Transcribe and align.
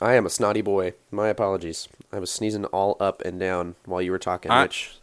I 0.00 0.14
am 0.14 0.26
a 0.26 0.30
snotty 0.30 0.60
boy. 0.62 0.94
My 1.10 1.28
apologies. 1.28 1.88
I 2.12 2.18
was 2.20 2.30
sneezing 2.30 2.64
all 2.66 2.96
up 3.00 3.22
and 3.24 3.38
down 3.40 3.74
while 3.84 4.00
you 4.02 4.10
were 4.12 4.18
talking, 4.18 4.50
I- 4.50 4.62
which 4.62 4.94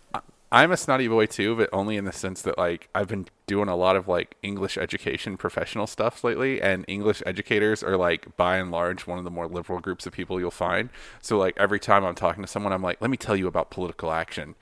I'm 0.52 0.71
a 0.71 0.78
snotty 0.78 1.08
boy 1.10 1.25
too, 1.25 1.56
but 1.56 1.70
only 1.74 1.98
in 1.98 2.06
the 2.06 2.14
sense 2.14 2.42
that 2.44 2.57
like 2.57 2.88
I've 2.96 3.08
been 3.10 3.26
doing 3.46 3.68
a 3.68 3.76
lot 3.76 3.97
of 3.97 4.08
like 4.08 4.36
English 4.42 4.78
education 4.78 5.36
professional 5.36 5.86
stuff 5.86 6.23
lately, 6.23 6.62
and 6.62 6.86
English 6.88 7.21
educators 7.26 7.84
are 7.84 7.97
like 7.97 8.38
by 8.38 8.55
and 8.58 8.71
large 8.71 9.05
one 9.05 9.18
of 9.18 9.26
the 9.26 9.31
more 9.31 9.47
liberal 9.47 9.81
groups 9.81 10.05
of 10.05 10.13
people 10.13 10.39
you'll 10.39 10.52
find. 10.52 10.89
So 11.21 11.37
like 11.37 11.55
every 11.57 11.79
time 11.79 12.05
I'm 12.05 12.15
talking 12.15 12.41
to 12.43 12.47
someone, 12.47 12.71
I'm 12.71 12.83
like, 12.83 13.01
let 13.01 13.09
me 13.09 13.17
tell 13.17 13.35
you 13.35 13.47
about 13.47 13.69
political 13.69 14.12
action. 14.13 14.55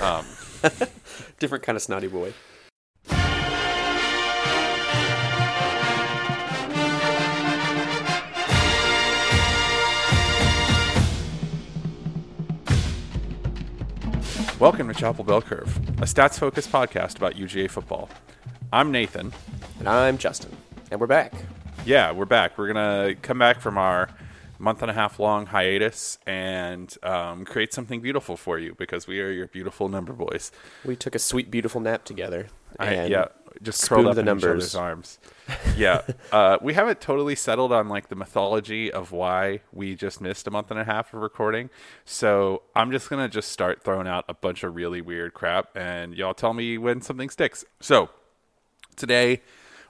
Um, 0.00 0.24
different 1.38 1.62
kind 1.62 1.76
of 1.76 1.82
snotty 1.82 2.06
boy. 2.08 2.32
Welcome 14.64 14.88
to 14.88 14.94
Chapel 14.94 15.24
Bell 15.24 15.42
Curve, 15.42 15.76
a 15.98 16.06
stats 16.06 16.38
focused 16.38 16.72
podcast 16.72 17.18
about 17.18 17.34
UGA 17.34 17.70
football. 17.70 18.08
I'm 18.72 18.90
Nathan. 18.90 19.30
And 19.78 19.86
I'm 19.86 20.16
Justin. 20.16 20.56
And 20.90 20.98
we're 20.98 21.06
back. 21.06 21.34
Yeah, 21.84 22.12
we're 22.12 22.24
back. 22.24 22.56
We're 22.56 22.68
gonna 22.68 23.14
come 23.20 23.38
back 23.38 23.60
from 23.60 23.76
our 23.76 24.08
month 24.58 24.80
and 24.80 24.90
a 24.90 24.94
half 24.94 25.20
long 25.20 25.44
hiatus 25.44 26.18
and 26.26 26.96
um, 27.02 27.44
create 27.44 27.74
something 27.74 28.00
beautiful 28.00 28.38
for 28.38 28.58
you 28.58 28.74
because 28.78 29.06
we 29.06 29.20
are 29.20 29.30
your 29.30 29.48
beautiful 29.48 29.90
number 29.90 30.14
boys. 30.14 30.50
We 30.82 30.96
took 30.96 31.14
a 31.14 31.18
sweet, 31.18 31.50
beautiful 31.50 31.82
nap 31.82 32.06
together. 32.06 32.46
I, 32.78 32.86
and 32.86 33.10
yeah, 33.10 33.26
just 33.62 33.80
spooned 33.80 34.04
curled 34.04 34.18
up 34.18 34.24
the 34.24 34.30
in 34.30 34.38
each 34.38 34.44
other's 34.44 34.74
arms. 34.74 35.18
Yeah, 35.76 36.02
uh, 36.32 36.56
we 36.62 36.72
haven't 36.72 37.02
totally 37.02 37.34
settled 37.34 37.70
on 37.70 37.88
like 37.88 38.08
the 38.08 38.14
mythology 38.14 38.90
of 38.90 39.12
why 39.12 39.60
we 39.72 39.94
just 39.94 40.20
missed 40.20 40.46
a 40.46 40.50
month 40.50 40.70
and 40.70 40.80
a 40.80 40.84
half 40.84 41.12
of 41.12 41.20
recording. 41.20 41.68
So 42.06 42.62
I'm 42.74 42.90
just 42.90 43.10
gonna 43.10 43.28
just 43.28 43.50
start 43.52 43.82
throwing 43.82 44.06
out 44.06 44.24
a 44.28 44.34
bunch 44.34 44.62
of 44.62 44.74
really 44.74 45.02
weird 45.02 45.34
crap, 45.34 45.76
and 45.76 46.14
y'all 46.14 46.32
tell 46.32 46.54
me 46.54 46.78
when 46.78 47.02
something 47.02 47.28
sticks. 47.28 47.64
So 47.80 48.08
today 48.96 49.42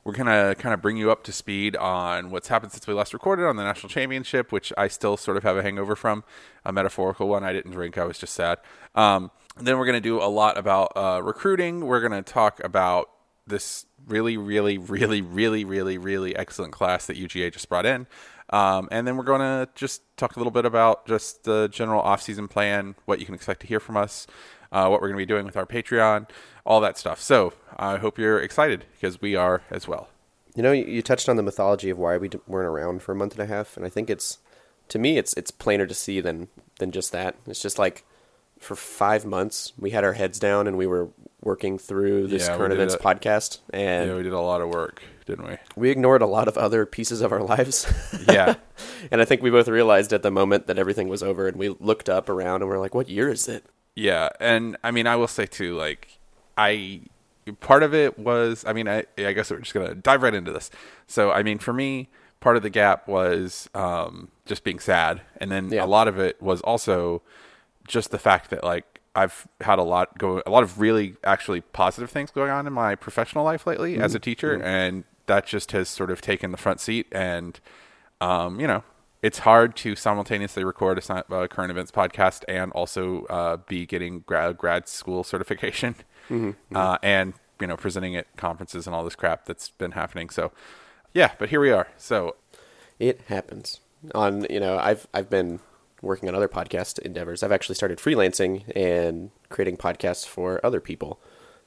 we're 0.04 0.12
gonna 0.12 0.54
kind 0.56 0.74
of 0.74 0.82
bring 0.82 0.96
you 0.96 1.10
up 1.10 1.24
to 1.24 1.32
speed 1.32 1.76
on 1.76 2.30
what's 2.30 2.48
happened 2.48 2.72
since 2.72 2.86
we 2.86 2.92
last 2.92 3.14
recorded 3.14 3.46
on 3.46 3.56
the 3.56 3.64
national 3.64 3.88
championship, 3.88 4.52
which 4.52 4.72
I 4.76 4.88
still 4.88 5.16
sort 5.16 5.36
of 5.36 5.44
have 5.44 5.56
a 5.56 5.62
hangover 5.62 5.96
from, 5.96 6.24
a 6.64 6.72
metaphorical 6.72 7.28
one. 7.28 7.44
I 7.44 7.52
didn't 7.52 7.70
drink; 7.72 7.96
I 7.96 8.04
was 8.04 8.18
just 8.18 8.34
sad. 8.34 8.58
Um, 8.94 9.30
then 9.56 9.78
we're 9.78 9.86
gonna 9.86 10.00
do 10.00 10.20
a 10.20 10.28
lot 10.28 10.58
about 10.58 10.92
uh, 10.96 11.20
recruiting. 11.22 11.86
We're 11.86 12.00
gonna 12.00 12.22
talk 12.22 12.62
about 12.62 13.08
this 13.46 13.86
really, 14.06 14.36
really, 14.36 14.78
really, 14.78 15.20
really, 15.20 15.64
really, 15.64 15.98
really 15.98 16.36
excellent 16.36 16.72
class 16.72 17.06
that 17.06 17.16
UGA 17.16 17.52
just 17.52 17.68
brought 17.68 17.86
in. 17.86 18.06
Um, 18.50 18.88
and 18.90 19.06
then 19.06 19.16
we're 19.16 19.24
going 19.24 19.40
to 19.40 19.68
just 19.74 20.02
talk 20.16 20.36
a 20.36 20.38
little 20.38 20.50
bit 20.50 20.64
about 20.64 21.06
just 21.06 21.44
the 21.44 21.68
general 21.68 22.02
off-season 22.02 22.48
plan, 22.48 22.94
what 23.04 23.18
you 23.18 23.26
can 23.26 23.34
expect 23.34 23.60
to 23.60 23.66
hear 23.66 23.80
from 23.80 23.96
us, 23.96 24.26
uh, 24.70 24.86
what 24.88 25.00
we're 25.00 25.08
going 25.08 25.18
to 25.18 25.22
be 25.22 25.26
doing 25.26 25.46
with 25.46 25.56
our 25.56 25.66
Patreon, 25.66 26.28
all 26.64 26.80
that 26.80 26.98
stuff. 26.98 27.20
So 27.20 27.54
I 27.76 27.96
hope 27.96 28.18
you're 28.18 28.40
excited 28.40 28.84
because 28.92 29.20
we 29.20 29.34
are 29.34 29.62
as 29.70 29.88
well. 29.88 30.08
You 30.54 30.62
know, 30.62 30.72
you, 30.72 31.02
touched 31.02 31.28
on 31.28 31.36
the 31.36 31.42
mythology 31.42 31.90
of 31.90 31.98
why 31.98 32.16
we 32.16 32.30
weren't 32.46 32.68
around 32.68 33.02
for 33.02 33.12
a 33.12 33.16
month 33.16 33.32
and 33.32 33.42
a 33.42 33.46
half, 33.46 33.76
and 33.76 33.84
I 33.84 33.88
think 33.88 34.08
it's, 34.08 34.38
to 34.88 34.98
me, 34.98 35.18
it's 35.18 35.32
it's 35.34 35.50
plainer 35.50 35.86
to 35.86 35.94
see 35.94 36.20
than 36.20 36.48
than 36.78 36.92
just 36.92 37.10
that. 37.10 37.34
It's 37.46 37.60
just 37.60 37.78
like, 37.78 38.04
for 38.58 38.76
five 38.76 39.24
months, 39.24 39.72
we 39.78 39.90
had 39.90 40.04
our 40.04 40.12
heads 40.12 40.38
down 40.38 40.66
and 40.66 40.76
we 40.76 40.86
were 40.86 41.08
working 41.44 41.78
through 41.78 42.26
this 42.28 42.48
Yeah, 42.48 42.56
current 42.56 42.72
events 42.72 42.94
it. 42.94 43.00
podcast, 43.00 43.58
and 43.70 44.08
Yeah, 44.10 44.16
we 44.16 44.22
did 44.24 44.32
a 44.32 44.40
lot 44.40 44.60
of 44.60 44.68
work, 44.70 45.02
didn't 45.26 45.46
we? 45.46 45.56
we 45.76 45.90
ignored 45.90 46.22
a 46.22 46.26
lot 46.26 46.48
of 46.48 46.56
other 46.58 46.84
pieces 46.86 47.20
of 47.20 47.30
our 47.32 47.42
lives. 47.42 47.86
Yeah. 48.28 48.54
and 49.12 49.20
I 49.20 49.24
think 49.24 49.42
we 49.42 49.50
both 49.50 49.68
realized 49.68 50.12
at 50.12 50.22
the 50.22 50.30
moment 50.30 50.66
that 50.66 50.78
everything 50.78 51.08
was 51.08 51.22
over, 51.22 51.46
and 51.46 51.56
we 51.56 51.68
looked 51.68 52.08
up 52.08 52.28
around 52.28 52.62
and 52.62 52.70
we're 52.70 52.78
like, 52.80 52.94
"What 52.94 53.08
year 53.08 53.28
is 53.28 53.46
it?" 53.48 53.64
Yeah, 53.94 54.30
and 54.40 54.76
I 54.82 54.90
mean, 54.90 55.06
I 55.06 55.14
will 55.16 55.28
say 55.28 55.46
too, 55.46 55.76
like, 55.76 56.18
I 56.58 57.02
part 57.60 57.82
of 57.82 57.92
it 57.94 58.18
was, 58.18 58.64
I 58.66 58.72
mean, 58.72 58.88
I 58.88 59.04
I 59.18 59.32
guess 59.32 59.50
we're 59.50 59.58
just 59.58 59.74
gonna 59.74 59.94
dive 59.94 60.22
right 60.22 60.34
into 60.34 60.50
this. 60.50 60.70
So, 61.06 61.30
I 61.30 61.42
mean, 61.42 61.58
for 61.58 61.72
me, 61.74 62.08
part 62.40 62.56
of 62.56 62.62
the 62.62 62.70
gap 62.70 63.06
was 63.06 63.68
um, 63.74 64.28
just 64.46 64.64
being 64.64 64.78
sad, 64.78 65.20
and 65.36 65.50
then 65.52 65.70
Yeah. 65.70 65.84
a 65.84 65.86
lot 65.86 66.08
of 66.08 66.18
it 66.18 66.40
was 66.42 66.60
also 66.62 67.20
just 67.86 68.10
the 68.10 68.18
fact 68.18 68.48
that 68.50 68.64
like 68.64 68.93
I've 69.16 69.46
had 69.60 69.78
a 69.78 69.82
lot 69.82 70.18
go, 70.18 70.42
a 70.46 70.50
lot 70.50 70.62
of 70.62 70.80
really 70.80 71.16
actually 71.24 71.60
positive 71.60 72.10
things 72.10 72.30
going 72.30 72.50
on 72.50 72.66
in 72.66 72.72
my 72.72 72.94
professional 72.94 73.44
life 73.44 73.66
lately 73.66 73.96
as 73.98 74.14
a 74.14 74.18
teacher, 74.18 74.60
and 74.62 75.04
that 75.26 75.46
just 75.46 75.72
has 75.72 75.88
sort 75.88 76.10
of 76.10 76.20
taken 76.20 76.50
the 76.52 76.58
front 76.58 76.80
seat, 76.80 77.06
and 77.12 77.60
um, 78.20 78.58
you 78.60 78.66
know, 78.66 78.82
it's 79.22 79.38
hard 79.40 79.74
to 79.76 79.96
simultaneously 79.96 80.64
record 80.64 80.98
a 80.98 81.00
si- 81.00 81.12
uh, 81.30 81.46
current 81.46 81.70
events 81.70 81.90
podcast 81.90 82.42
and 82.48 82.72
also 82.72 83.24
uh, 83.26 83.56
be 83.68 83.86
getting 83.86 84.20
grad 84.20 84.58
grad 84.58 84.88
school 84.88 85.22
certification 85.24 85.94
Uh, 86.74 86.96
and 87.02 87.34
you 87.60 87.66
know 87.66 87.76
presenting 87.76 88.16
at 88.16 88.26
conferences 88.36 88.86
and 88.86 88.96
all 88.96 89.04
this 89.04 89.14
crap 89.14 89.44
that's 89.46 89.68
been 89.70 89.92
happening. 89.92 90.30
So 90.30 90.52
yeah, 91.12 91.32
but 91.38 91.50
here 91.50 91.60
we 91.60 91.70
are. 91.70 91.88
So 91.96 92.36
It 92.98 93.20
happens. 93.28 93.80
On 94.14 94.46
you 94.50 94.58
know, 94.60 94.78
I've 94.78 95.06
I've 95.14 95.28
been 95.30 95.60
working 96.04 96.28
on 96.28 96.34
other 96.34 96.48
podcast 96.48 96.98
endeavors. 97.00 97.42
I've 97.42 97.52
actually 97.52 97.74
started 97.74 97.98
freelancing 97.98 98.64
and 98.76 99.30
creating 99.48 99.76
podcasts 99.78 100.26
for 100.26 100.64
other 100.64 100.80
people, 100.80 101.20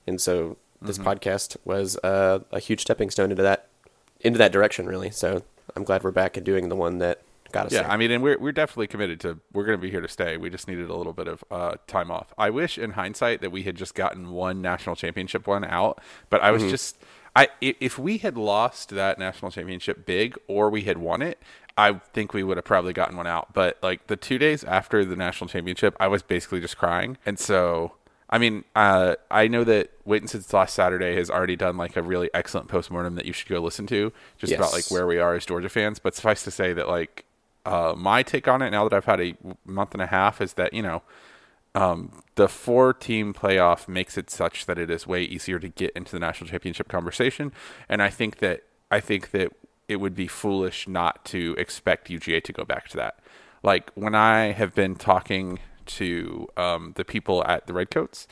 and 0.05 0.19
so 0.21 0.57
this 0.81 0.97
Mm-hmm. 0.99 1.07
podcast 1.09 1.57
was 1.65 1.97
uh, 2.03 2.39
a 2.51 2.59
huge 2.59 2.81
stepping 2.81 3.09
stone 3.09 3.31
into 3.31 3.43
that 3.43 3.67
into 4.21 4.37
that 4.37 4.51
direction, 4.51 4.85
really. 4.85 5.09
So 5.11 5.43
I'm 5.75 5.83
glad 5.83 6.03
we're 6.03 6.11
back 6.11 6.37
and 6.37 6.45
doing 6.45 6.69
the 6.69 6.75
one 6.75 6.99
that 6.99 7.21
got 7.51 7.65
us 7.67 7.71
yeah, 7.73 7.81
there. 7.83 7.91
I 7.91 7.97
mean, 7.97 8.11
and 8.11 8.21
we're 8.21 8.37
we're 8.37 8.51
definitely 8.51 8.87
committed 8.87 9.19
to. 9.21 9.39
We're 9.53 9.65
going 9.65 9.77
to 9.77 9.81
be 9.81 9.89
here 9.89 10.01
to 10.01 10.07
stay. 10.07 10.37
We 10.37 10.49
just 10.51 10.67
needed 10.67 10.89
a 10.89 10.95
little 10.95 11.13
bit 11.13 11.27
of 11.27 11.43
uh, 11.49 11.75
time 11.87 12.11
off. 12.11 12.33
I 12.37 12.49
wish, 12.51 12.77
in 12.77 12.91
hindsight, 12.91 13.41
that 13.41 13.51
we 13.51 13.63
had 13.63 13.75
just 13.75 13.95
gotten 13.95 14.31
one 14.31 14.61
national 14.61 14.95
championship 14.95 15.47
one 15.47 15.63
out. 15.65 15.99
But 16.29 16.41
I 16.41 16.51
was 16.51 16.63
just, 16.63 16.97
I 17.35 17.47
i- 17.63 17.75
if 17.79 17.97
we 17.97 18.19
had 18.19 18.37
lost 18.37 18.89
that 18.89 19.17
national 19.17 19.49
championship 19.51 20.05
big, 20.05 20.35
or 20.47 20.69
we 20.69 20.83
had 20.83 20.97
won 20.99 21.21
it, 21.23 21.39
I 21.77 21.93
think 22.13 22.33
we 22.33 22.43
would 22.43 22.57
have 22.57 22.65
probably 22.65 22.93
gotten 22.93 23.15
one 23.15 23.27
out. 23.27 23.53
But 23.53 23.77
like 23.81 24.07
the 24.07 24.15
two 24.15 24.37
days 24.37 24.63
after 24.63 25.05
the 25.05 25.15
national 25.15 25.47
championship, 25.49 25.95
I 25.99 26.07
was 26.07 26.23
basically 26.23 26.59
just 26.61 26.77
crying, 26.77 27.17
and 27.25 27.39
so. 27.39 27.93
I 28.29 28.39
mean, 28.39 28.65
uh, 28.75 29.15
I 29.31 29.47
know 29.47 29.63
that 29.63 29.89
Waiting 30.03 30.27
Since 30.27 30.51
Last 30.51 30.73
Saturday 30.73 31.15
has 31.15 31.29
already 31.29 31.55
done 31.55 31.77
like 31.77 31.95
a 31.95 32.01
really 32.01 32.29
excellent 32.33 32.67
postmortem 32.67 33.15
that 33.15 33.25
you 33.25 33.31
should 33.31 33.47
go 33.47 33.61
listen 33.61 33.87
to, 33.87 34.11
just 34.37 34.51
about 34.51 34.73
like 34.73 34.91
where 34.91 35.07
we 35.07 35.17
are 35.17 35.35
as 35.35 35.45
Georgia 35.45 35.69
fans. 35.69 35.97
But 35.97 36.13
suffice 36.13 36.43
to 36.43 36.51
say 36.51 36.73
that 36.73 36.89
like 36.89 37.23
uh, 37.65 37.93
my 37.95 38.23
take 38.23 38.47
on 38.47 38.61
it 38.61 38.71
now 38.71 38.83
that 38.87 38.93
I've 38.93 39.05
had 39.05 39.21
a 39.21 39.35
month 39.65 39.93
and 39.93 40.01
a 40.01 40.07
half 40.07 40.41
is 40.41 40.53
that 40.53 40.73
you 40.73 40.81
know 40.81 41.03
um, 41.75 42.23
the 42.35 42.47
four 42.47 42.93
team 42.93 43.33
playoff 43.33 43.87
makes 43.87 44.17
it 44.17 44.29
such 44.29 44.65
that 44.65 44.79
it 44.79 44.89
is 44.89 45.05
way 45.05 45.23
easier 45.23 45.59
to 45.59 45.67
get 45.67 45.91
into 45.91 46.11
the 46.11 46.19
national 46.19 46.49
championship 46.49 46.87
conversation, 46.87 47.51
and 47.87 48.01
I 48.01 48.09
think 48.09 48.39
that 48.39 48.63
I 48.89 48.99
think 48.99 49.31
that 49.31 49.51
it 49.87 49.97
would 49.97 50.15
be 50.15 50.27
foolish 50.27 50.87
not 50.87 51.23
to 51.25 51.55
expect 51.57 52.09
UGA 52.09 52.43
to 52.43 52.53
go 52.53 52.65
back 52.65 52.87
to 52.89 52.97
that. 52.97 53.19
Like 53.63 53.91
when 53.95 54.15
I 54.15 54.51
have 54.51 54.75
been 54.75 54.95
talking 54.95 55.59
to 55.85 56.47
um, 56.57 56.93
the 56.95 57.05
people 57.05 57.43
at 57.45 57.67
the 57.67 57.73
Redcoats, 57.73 58.27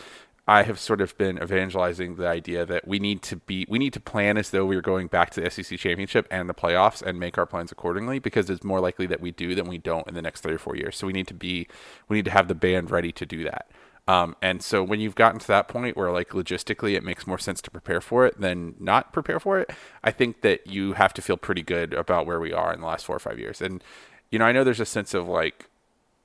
I 0.48 0.62
have 0.64 0.80
sort 0.80 1.02
of 1.02 1.18
been 1.18 1.42
evangelizing 1.42 2.18
the 2.18 2.28
idea 2.28 2.66
that 2.68 2.88
we 2.88 3.00
need 3.00 3.24
to 3.24 3.38
be 3.38 3.66
we 3.68 3.80
need 3.80 3.94
to 3.94 4.00
plan 4.00 4.38
as 4.38 4.52
though 4.52 4.66
we 4.66 4.76
are 4.76 4.82
going 4.82 5.08
back 5.08 5.32
to 5.32 5.42
the 5.42 5.50
SEC 5.50 5.80
championship 5.80 6.28
and 6.30 6.48
the 6.48 6.54
playoffs 6.54 7.02
and 7.02 7.20
make 7.20 7.40
our 7.40 7.48
plans 7.48 7.72
accordingly 7.72 8.20
because 8.20 8.48
it's 8.50 8.64
more 8.64 8.80
likely 8.80 9.08
that 9.08 9.22
we 9.22 9.32
do 9.32 9.56
than 9.56 9.68
we 9.68 9.80
don't 9.80 10.08
in 10.08 10.14
the 10.14 10.22
next 10.22 10.42
three 10.42 10.54
or 10.54 10.60
four 10.60 10.76
years. 10.76 10.96
So 10.96 11.08
we 11.08 11.14
need 11.14 11.28
to 11.28 11.34
be 11.34 11.68
we 12.10 12.18
need 12.18 12.26
to 12.26 12.32
have 12.32 12.48
the 12.48 12.56
band 12.56 12.92
ready 12.92 13.12
to 13.14 13.26
do 13.26 13.44
that. 13.46 13.72
Um, 14.08 14.36
and 14.42 14.62
so 14.62 14.84
when 14.84 15.00
you've 15.00 15.16
gotten 15.16 15.40
to 15.40 15.48
that 15.48 15.68
point 15.68 15.98
where 15.98 16.12
like 16.12 16.30
logistically 16.30 16.96
it 16.96 17.04
makes 17.04 17.26
more 17.26 17.40
sense 17.40 17.60
to 17.62 17.72
prepare 17.72 18.02
for 18.02 18.26
it 18.26 18.40
than 18.40 18.76
not 18.80 19.12
prepare 19.12 19.40
for 19.40 19.60
it, 19.60 19.72
I 20.04 20.12
think 20.12 20.42
that 20.42 20.68
you 20.68 20.94
have 20.94 21.14
to 21.16 21.22
feel 21.22 21.38
pretty 21.38 21.64
good 21.64 21.94
about 21.94 22.26
where 22.26 22.40
we 22.40 22.54
are 22.54 22.72
in 22.74 22.82
the 22.82 22.88
last 22.88 23.06
four 23.06 23.16
or 23.16 23.20
five 23.20 23.40
years. 23.40 23.62
And 23.62 23.84
you 24.30 24.40
know, 24.40 24.46
I 24.46 24.52
know 24.52 24.64
there's 24.64 24.80
a 24.80 24.86
sense 24.86 25.14
of 25.14 25.28
like 25.28 25.70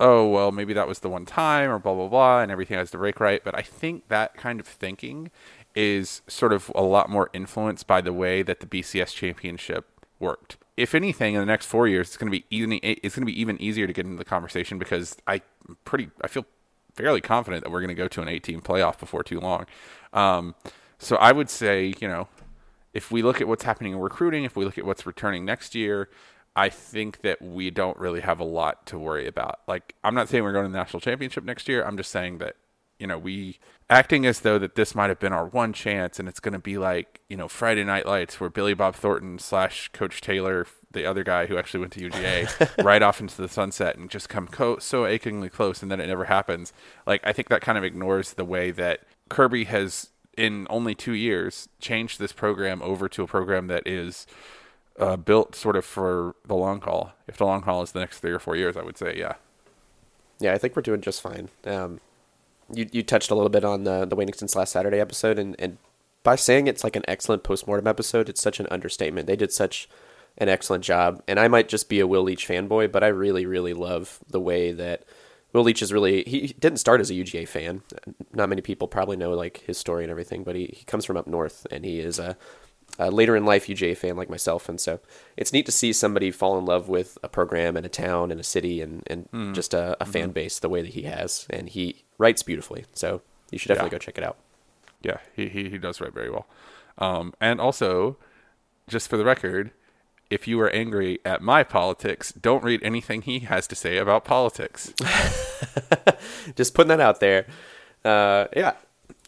oh 0.00 0.26
well 0.26 0.50
maybe 0.50 0.72
that 0.72 0.88
was 0.88 1.00
the 1.00 1.08
one 1.08 1.26
time 1.26 1.70
or 1.70 1.78
blah 1.78 1.94
blah 1.94 2.08
blah 2.08 2.40
and 2.40 2.50
everything 2.50 2.76
has 2.76 2.90
to 2.90 2.98
break 2.98 3.20
right 3.20 3.44
but 3.44 3.54
i 3.54 3.62
think 3.62 4.08
that 4.08 4.34
kind 4.34 4.58
of 4.58 4.66
thinking 4.66 5.30
is 5.74 6.22
sort 6.26 6.52
of 6.52 6.72
a 6.74 6.82
lot 6.82 7.08
more 7.08 7.30
influenced 7.32 7.86
by 7.86 8.00
the 8.00 8.12
way 8.12 8.42
that 8.42 8.60
the 8.60 8.66
bcs 8.66 9.14
championship 9.14 9.86
worked 10.18 10.56
if 10.76 10.94
anything 10.94 11.34
in 11.34 11.40
the 11.40 11.46
next 11.46 11.66
four 11.66 11.86
years 11.86 12.08
it's 12.08 12.16
going 12.16 12.32
to 12.32 12.36
be 12.36 12.44
even 12.50 12.80
it's 12.82 13.14
going 13.14 13.26
to 13.26 13.32
be 13.32 13.38
even 13.38 13.60
easier 13.60 13.86
to 13.86 13.92
get 13.92 14.06
into 14.06 14.16
the 14.16 14.24
conversation 14.24 14.78
because 14.78 15.16
i 15.26 15.40
pretty 15.84 16.10
i 16.22 16.26
feel 16.26 16.46
fairly 16.94 17.20
confident 17.20 17.64
that 17.64 17.70
we're 17.70 17.80
going 17.80 17.88
to 17.88 17.94
go 17.94 18.08
to 18.08 18.22
an 18.22 18.28
18 18.28 18.60
playoff 18.60 18.98
before 18.98 19.22
too 19.22 19.40
long 19.40 19.66
um, 20.12 20.54
so 20.98 21.16
i 21.16 21.32
would 21.32 21.50
say 21.50 21.94
you 22.00 22.08
know 22.08 22.28
if 22.92 23.10
we 23.10 23.22
look 23.22 23.40
at 23.40 23.48
what's 23.48 23.62
happening 23.62 23.92
in 23.92 23.98
recruiting 23.98 24.44
if 24.44 24.56
we 24.56 24.64
look 24.64 24.78
at 24.78 24.84
what's 24.84 25.06
returning 25.06 25.44
next 25.44 25.74
year 25.74 26.08
I 26.56 26.68
think 26.68 27.20
that 27.22 27.40
we 27.40 27.70
don't 27.70 27.96
really 27.96 28.20
have 28.20 28.40
a 28.40 28.44
lot 28.44 28.86
to 28.86 28.98
worry 28.98 29.26
about. 29.26 29.60
Like, 29.68 29.94
I'm 30.02 30.14
not 30.14 30.28
saying 30.28 30.42
we're 30.42 30.52
going 30.52 30.66
to 30.66 30.72
the 30.72 30.76
national 30.76 31.00
championship 31.00 31.44
next 31.44 31.68
year. 31.68 31.84
I'm 31.84 31.96
just 31.96 32.10
saying 32.10 32.38
that 32.38 32.56
you 33.00 33.06
know, 33.06 33.18
we 33.18 33.58
acting 33.88 34.24
as 34.26 34.40
though 34.40 34.58
that 34.58 34.76
this 34.76 34.94
might 34.94 35.08
have 35.08 35.18
been 35.18 35.32
our 35.32 35.46
one 35.46 35.72
chance 35.72 36.20
and 36.20 36.28
it's 36.28 36.38
going 36.38 36.52
to 36.52 36.60
be 36.60 36.78
like, 36.78 37.20
you 37.28 37.36
know, 37.36 37.48
Friday 37.48 37.82
Night 37.82 38.06
Lights 38.06 38.38
where 38.38 38.50
Billy 38.50 38.74
Bob 38.74 38.94
Thornton 38.94 39.38
slash 39.38 39.88
Coach 39.88 40.20
Taylor, 40.20 40.66
the 40.92 41.04
other 41.04 41.24
guy 41.24 41.46
who 41.46 41.58
actually 41.58 41.80
went 41.80 41.92
to 41.94 42.08
UGA, 42.08 42.84
right 42.84 43.02
off 43.02 43.20
into 43.20 43.40
the 43.40 43.48
sunset 43.48 43.96
and 43.96 44.08
just 44.08 44.28
come 44.28 44.46
co- 44.46 44.78
so 44.78 45.06
achingly 45.06 45.48
close 45.48 45.82
and 45.82 45.90
then 45.90 45.98
it 45.98 46.06
never 46.06 46.26
happens. 46.26 46.72
Like, 47.06 47.20
I 47.24 47.32
think 47.32 47.48
that 47.48 47.62
kind 47.62 47.76
of 47.76 47.82
ignores 47.82 48.34
the 48.34 48.44
way 48.44 48.70
that 48.70 49.00
Kirby 49.28 49.64
has, 49.64 50.10
in 50.36 50.66
only 50.70 50.94
two 50.94 51.14
years, 51.14 51.68
changed 51.80 52.20
this 52.20 52.32
program 52.32 52.82
over 52.82 53.08
to 53.08 53.22
a 53.24 53.26
program 53.26 53.66
that 53.68 53.86
is 53.86 54.26
uh, 54.98 55.16
built 55.16 55.56
sort 55.56 55.74
of 55.76 55.84
for 55.84 56.36
the 56.46 56.54
long 56.54 56.80
haul. 56.82 57.12
If 57.26 57.38
the 57.38 57.46
long 57.46 57.62
haul 57.62 57.82
is 57.82 57.92
the 57.92 58.00
next 58.00 58.20
three 58.20 58.32
or 58.32 58.38
four 58.38 58.54
years, 58.56 58.76
I 58.76 58.82
would 58.82 58.98
say, 58.98 59.16
yeah. 59.16 59.34
Yeah, 60.38 60.54
I 60.54 60.58
think 60.58 60.76
we're 60.76 60.82
doing 60.82 61.00
just 61.00 61.20
fine. 61.20 61.48
Um, 61.64 62.00
you 62.74 62.88
you 62.92 63.02
touched 63.02 63.30
a 63.30 63.34
little 63.34 63.50
bit 63.50 63.64
on 63.64 63.84
the 63.84 64.04
the 64.04 64.16
Waiting 64.16 64.34
Since 64.34 64.56
Last 64.56 64.72
Saturday 64.72 65.00
episode, 65.00 65.38
and, 65.38 65.56
and 65.58 65.78
by 66.22 66.36
saying 66.36 66.66
it's 66.66 66.84
like 66.84 66.96
an 66.96 67.04
excellent 67.08 67.42
postmortem 67.42 67.86
episode, 67.86 68.28
it's 68.28 68.40
such 68.40 68.60
an 68.60 68.66
understatement. 68.70 69.26
They 69.26 69.36
did 69.36 69.52
such 69.52 69.88
an 70.38 70.48
excellent 70.48 70.84
job, 70.84 71.22
and 71.26 71.38
I 71.40 71.48
might 71.48 71.68
just 71.68 71.88
be 71.88 72.00
a 72.00 72.06
Will 72.06 72.22
Leitch 72.22 72.46
fanboy, 72.46 72.92
but 72.92 73.04
I 73.04 73.08
really 73.08 73.46
really 73.46 73.74
love 73.74 74.20
the 74.28 74.40
way 74.40 74.72
that 74.72 75.04
Will 75.52 75.64
Leitch 75.64 75.82
is 75.82 75.92
really 75.92 76.22
he 76.24 76.54
didn't 76.58 76.78
start 76.78 77.00
as 77.00 77.10
a 77.10 77.14
UGA 77.14 77.48
fan. 77.48 77.82
Not 78.32 78.48
many 78.48 78.62
people 78.62 78.88
probably 78.88 79.16
know 79.16 79.30
like 79.30 79.58
his 79.66 79.78
story 79.78 80.04
and 80.04 80.10
everything, 80.10 80.44
but 80.44 80.56
he, 80.56 80.74
he 80.76 80.84
comes 80.84 81.04
from 81.04 81.16
up 81.16 81.26
north, 81.26 81.66
and 81.70 81.84
he 81.84 82.00
is 82.00 82.18
a 82.18 82.36
uh, 82.98 83.08
later 83.08 83.36
in 83.36 83.44
life 83.44 83.66
UGA 83.66 83.96
fan 83.96 84.16
like 84.16 84.30
myself, 84.30 84.68
and 84.68 84.80
so 84.80 85.00
it's 85.36 85.52
neat 85.52 85.66
to 85.66 85.72
see 85.72 85.92
somebody 85.92 86.30
fall 86.30 86.58
in 86.58 86.64
love 86.64 86.88
with 86.88 87.18
a 87.22 87.28
program 87.28 87.76
and 87.76 87.86
a 87.86 87.90
town 87.90 88.30
and 88.30 88.40
a 88.40 88.44
city 88.44 88.80
and 88.80 89.02
and 89.06 89.30
mm. 89.32 89.54
just 89.54 89.74
a, 89.74 89.96
a 90.00 90.06
fan 90.06 90.24
mm-hmm. 90.24 90.32
base 90.32 90.58
the 90.58 90.68
way 90.68 90.82
that 90.82 90.92
he 90.92 91.02
has, 91.02 91.46
and 91.50 91.70
he 91.70 92.04
writes 92.20 92.42
beautifully. 92.42 92.84
So 92.92 93.22
you 93.50 93.58
should 93.58 93.68
definitely 93.68 93.88
yeah. 93.88 93.98
go 93.98 93.98
check 93.98 94.18
it 94.18 94.24
out. 94.24 94.36
Yeah, 95.02 95.16
he 95.34 95.48
he, 95.48 95.70
he 95.70 95.78
does 95.78 96.00
write 96.00 96.12
very 96.12 96.30
well, 96.30 96.46
um, 96.98 97.32
and 97.40 97.60
also, 97.60 98.18
just 98.86 99.08
for 99.08 99.16
the 99.16 99.24
record, 99.24 99.70
if 100.28 100.46
you 100.46 100.60
are 100.60 100.70
angry 100.70 101.18
at 101.24 101.40
my 101.40 101.64
politics, 101.64 102.32
don't 102.32 102.62
read 102.62 102.82
anything 102.82 103.22
he 103.22 103.40
has 103.40 103.66
to 103.68 103.74
say 103.74 103.96
about 103.96 104.24
politics. 104.24 104.92
just 106.54 106.74
putting 106.74 106.88
that 106.88 107.00
out 107.00 107.20
there. 107.20 107.46
Uh, 108.04 108.46
yeah. 108.54 108.74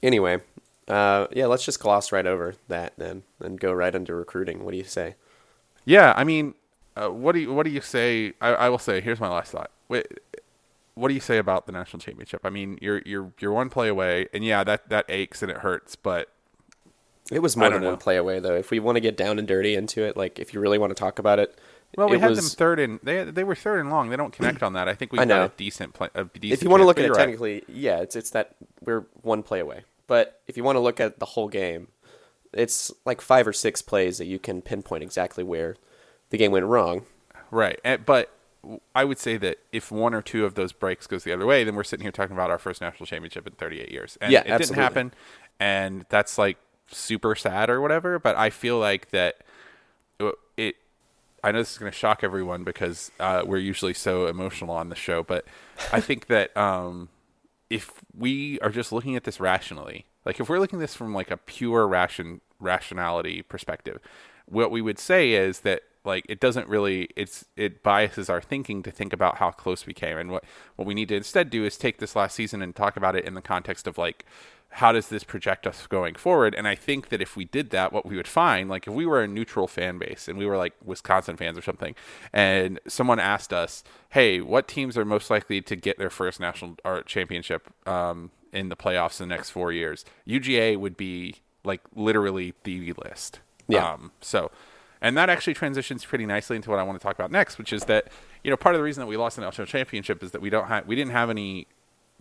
Anyway, 0.02 0.40
uh, 0.88 1.26
yeah, 1.32 1.46
let's 1.46 1.64
just 1.64 1.80
gloss 1.80 2.12
right 2.12 2.26
over 2.26 2.54
that 2.68 2.92
then 2.98 3.22
and 3.40 3.58
go 3.58 3.72
right 3.72 3.94
into 3.94 4.14
recruiting. 4.14 4.64
What 4.64 4.72
do 4.72 4.76
you 4.76 4.84
say? 4.84 5.14
Yeah, 5.84 6.12
I 6.16 6.24
mean, 6.24 6.54
uh, 6.96 7.08
what 7.08 7.32
do 7.32 7.40
you 7.40 7.52
what 7.52 7.64
do 7.64 7.70
you 7.70 7.80
say? 7.80 8.34
I, 8.40 8.48
I 8.50 8.68
will 8.68 8.78
say. 8.78 9.00
Here's 9.00 9.20
my 9.20 9.28
last 9.28 9.52
thought. 9.52 9.70
Wait, 9.88 10.06
what 10.94 11.08
do 11.08 11.14
you 11.14 11.20
say 11.20 11.38
about 11.38 11.66
the 11.66 11.72
national 11.72 12.00
championship? 12.00 12.42
I 12.44 12.50
mean, 12.50 12.78
you're 12.80 13.02
you're 13.04 13.32
you're 13.40 13.52
one 13.52 13.70
play 13.70 13.88
away, 13.88 14.28
and 14.32 14.44
yeah, 14.44 14.64
that 14.64 14.88
that 14.88 15.06
aches 15.08 15.42
and 15.42 15.50
it 15.50 15.58
hurts, 15.58 15.96
but 15.96 16.28
it 17.30 17.40
was 17.40 17.56
more 17.56 17.70
than 17.70 17.82
know. 17.82 17.90
one 17.90 17.98
play 17.98 18.16
away 18.16 18.40
though. 18.40 18.54
If 18.54 18.70
we 18.70 18.80
want 18.80 18.96
to 18.96 19.00
get 19.00 19.16
down 19.16 19.38
and 19.38 19.46
dirty 19.46 19.74
into 19.74 20.02
it, 20.02 20.16
like 20.16 20.38
if 20.38 20.52
you 20.52 20.60
really 20.60 20.78
want 20.78 20.90
to 20.90 20.94
talk 20.94 21.18
about 21.18 21.38
it. 21.38 21.58
Well, 21.96 22.08
we 22.08 22.16
it 22.16 22.20
had 22.20 22.30
was... 22.30 22.38
them 22.38 22.56
third 22.56 22.78
and 22.80 23.00
they 23.02 23.24
they 23.24 23.44
were 23.44 23.54
third 23.54 23.80
and 23.80 23.90
long. 23.90 24.08
They 24.08 24.16
don't 24.16 24.32
connect 24.32 24.62
on 24.62 24.72
that. 24.74 24.88
I 24.88 24.94
think 24.94 25.12
we 25.12 25.18
got 25.18 25.30
a 25.30 25.52
decent 25.56 25.94
play. 25.94 26.08
A 26.14 26.24
decent 26.24 26.52
if 26.52 26.62
you 26.62 26.70
want 26.70 26.80
to 26.80 26.86
look 26.86 26.98
at 26.98 27.04
it 27.04 27.14
technically, 27.14 27.54
right. 27.54 27.64
yeah, 27.68 27.98
it's 27.98 28.16
it's 28.16 28.30
that 28.30 28.54
we're 28.80 29.04
one 29.20 29.42
play 29.42 29.60
away. 29.60 29.84
But 30.06 30.40
if 30.46 30.56
you 30.56 30.64
want 30.64 30.76
to 30.76 30.80
look 30.80 31.00
at 31.00 31.18
the 31.18 31.26
whole 31.26 31.48
game, 31.48 31.88
it's 32.52 32.92
like 33.04 33.20
five 33.20 33.46
or 33.46 33.52
six 33.52 33.82
plays 33.82 34.18
that 34.18 34.26
you 34.26 34.38
can 34.38 34.62
pinpoint 34.62 35.02
exactly 35.02 35.44
where 35.44 35.76
the 36.30 36.38
game 36.38 36.50
went 36.52 36.66
wrong. 36.66 37.06
Right. 37.50 37.78
And, 37.84 38.04
but 38.04 38.30
I 38.94 39.05
would 39.05 39.19
say 39.19 39.37
that 39.38 39.59
if 39.73 39.91
one 39.91 40.14
or 40.14 40.23
two 40.23 40.44
of 40.44 40.55
those 40.55 40.73
breaks 40.73 41.06
goes 41.06 41.25
the 41.25 41.32
other 41.32 41.47
way, 41.47 41.64
then 41.64 41.75
we're 41.75 41.85
sitting 41.85 42.05
here 42.05 42.12
talking 42.12 42.35
about 42.35 42.50
our 42.50 42.59
first 42.59 42.81
national 42.81 43.06
championship 43.06 43.47
in 43.47 43.55
38 43.55 43.91
years. 43.91 44.17
And 44.20 44.32
yeah, 44.32 44.41
it 44.41 44.50
absolutely. 44.50 44.67
didn't 44.67 44.82
happen. 44.82 45.14
And 45.59 46.06
that's 46.09 46.38
like 46.38 46.59
super 46.87 47.35
sad 47.35 47.70
or 47.70 47.81
whatever. 47.81 48.19
But 48.19 48.37
I 48.37 48.50
feel 48.50 48.79
like 48.79 49.11
that 49.11 49.43
it, 50.56 50.76
I 51.43 51.53
know 51.53 51.59
this 51.59 51.73
is 51.73 51.79
going 51.79 51.91
to 51.91 51.97
shock 51.97 52.23
everyone 52.23 52.64
because 52.64 53.11
uh, 53.19 53.43
we're 53.44 53.59
usually 53.59 53.94
so 53.94 54.26
emotional 54.26 54.75
on 54.75 54.88
the 54.88 54.97
show, 54.97 55.23
but 55.23 55.44
I 55.93 56.00
think 56.09 56.26
that 56.26 56.56
um, 56.56 57.09
if 57.70 57.91
we 58.17 58.61
are 58.61 58.70
just 58.70 58.93
looking 58.93 59.17
at 59.17 59.25
this 59.25 59.41
rationally, 59.41 60.06
like 60.25 60.38
if 60.38 60.49
we're 60.49 60.61
looking 60.61 60.79
at 60.79 60.82
this 60.82 60.94
from 60.94 61.14
like 61.14 61.31
a 61.31 61.37
pure 61.37 61.88
ration 61.88 62.41
rationality 62.61 63.43
perspective, 63.43 63.99
what 64.47 64.70
we 64.70 64.81
would 64.81 64.99
say 64.99 65.32
is 65.32 65.61
that 65.61 65.82
like 66.04 66.25
it 66.28 66.40
doesn't 66.40 66.69
really 66.69 67.08
it's 67.16 67.44
it 67.56 67.82
biases 67.82 68.28
our 68.28 68.40
thinking 68.40 68.82
to 68.82 68.90
think 68.90 69.12
about 69.12 69.38
how 69.38 69.50
close 69.50 69.87
we 69.87 69.94
came 69.94 70.19
and 70.19 70.31
what 70.31 70.44
what 70.76 70.87
we 70.87 70.94
need 70.94 71.08
to 71.08 71.16
instead 71.16 71.50
do 71.50 71.64
is 71.64 71.76
take 71.76 71.99
this 71.99 72.16
last 72.16 72.34
season 72.34 72.62
and 72.62 72.75
talk 72.75 72.96
about 72.96 73.16
it 73.16 73.25
in 73.25 73.34
the 73.34 73.43
context 73.43 73.87
of 73.87 73.99
like 73.99 74.25
how 74.72 74.90
does 74.90 75.08
this 75.08 75.22
project 75.22 75.66
us 75.66 75.87
going 75.87 76.14
forward? 76.14 76.54
And 76.54 76.66
I 76.66 76.75
think 76.75 77.10
that 77.10 77.20
if 77.20 77.37
we 77.37 77.44
did 77.44 77.70
that, 77.70 77.93
what 77.93 78.06
we 78.06 78.16
would 78.16 78.26
find, 78.26 78.70
like 78.70 78.87
if 78.87 78.94
we 78.94 79.04
were 79.04 79.22
a 79.22 79.28
neutral 79.28 79.69
fan 79.69 79.99
base 79.99 80.28
and 80.28 80.38
we 80.38 80.46
were 80.46 80.56
like 80.56 80.72
Wisconsin 80.82 81.37
fans 81.37 81.58
or 81.58 81.62
something, 81.62 81.94
and 82.32 82.81
someone 82.88 83.20
asked 83.20 83.52
us, 83.52 83.84
"Hey, 84.10 84.40
what 84.40 84.66
teams 84.66 84.96
are 84.96 85.04
most 85.04 85.28
likely 85.28 85.60
to 85.60 85.76
get 85.76 85.99
their 85.99 86.08
first 86.08 86.40
national 86.40 86.76
art 86.87 87.06
championship 87.06 87.69
um, 87.87 88.31
in 88.50 88.70
the 88.70 88.76
playoffs 88.76 89.20
in 89.20 89.28
the 89.28 89.34
next 89.34 89.50
four 89.50 89.72
years?" 89.72 90.06
UGA 90.26 90.78
would 90.78 90.96
be 90.96 91.37
like 91.64 91.82
literally 91.94 92.54
the 92.64 92.94
list. 92.94 93.40
Yeah. 93.69 93.93
Um, 93.93 94.12
so, 94.22 94.50
and 95.02 95.16
that 95.19 95.28
actually 95.28 95.52
transitions 95.52 96.04
pretty 96.04 96.25
nicely 96.25 96.56
into 96.56 96.70
what 96.70 96.78
I 96.78 96.84
want 96.84 96.99
to 96.99 97.02
talk 97.02 97.14
about 97.14 97.31
next, 97.31 97.58
which 97.58 97.72
is 97.72 97.84
that 97.84 98.08
you 98.43 98.50
know 98.50 98.56
part 98.56 98.75
of 98.75 98.78
the 98.78 98.84
reason 98.84 99.02
that 99.02 99.06
we 99.06 99.19
lost 99.19 99.37
the 99.37 99.43
national 99.43 99.66
championship 99.66 100.22
is 100.22 100.31
that 100.31 100.40
we 100.40 100.49
don't 100.49 100.69
have 100.69 100.87
we 100.87 100.96
didn't 100.96 101.12
have 101.12 101.28
any 101.28 101.66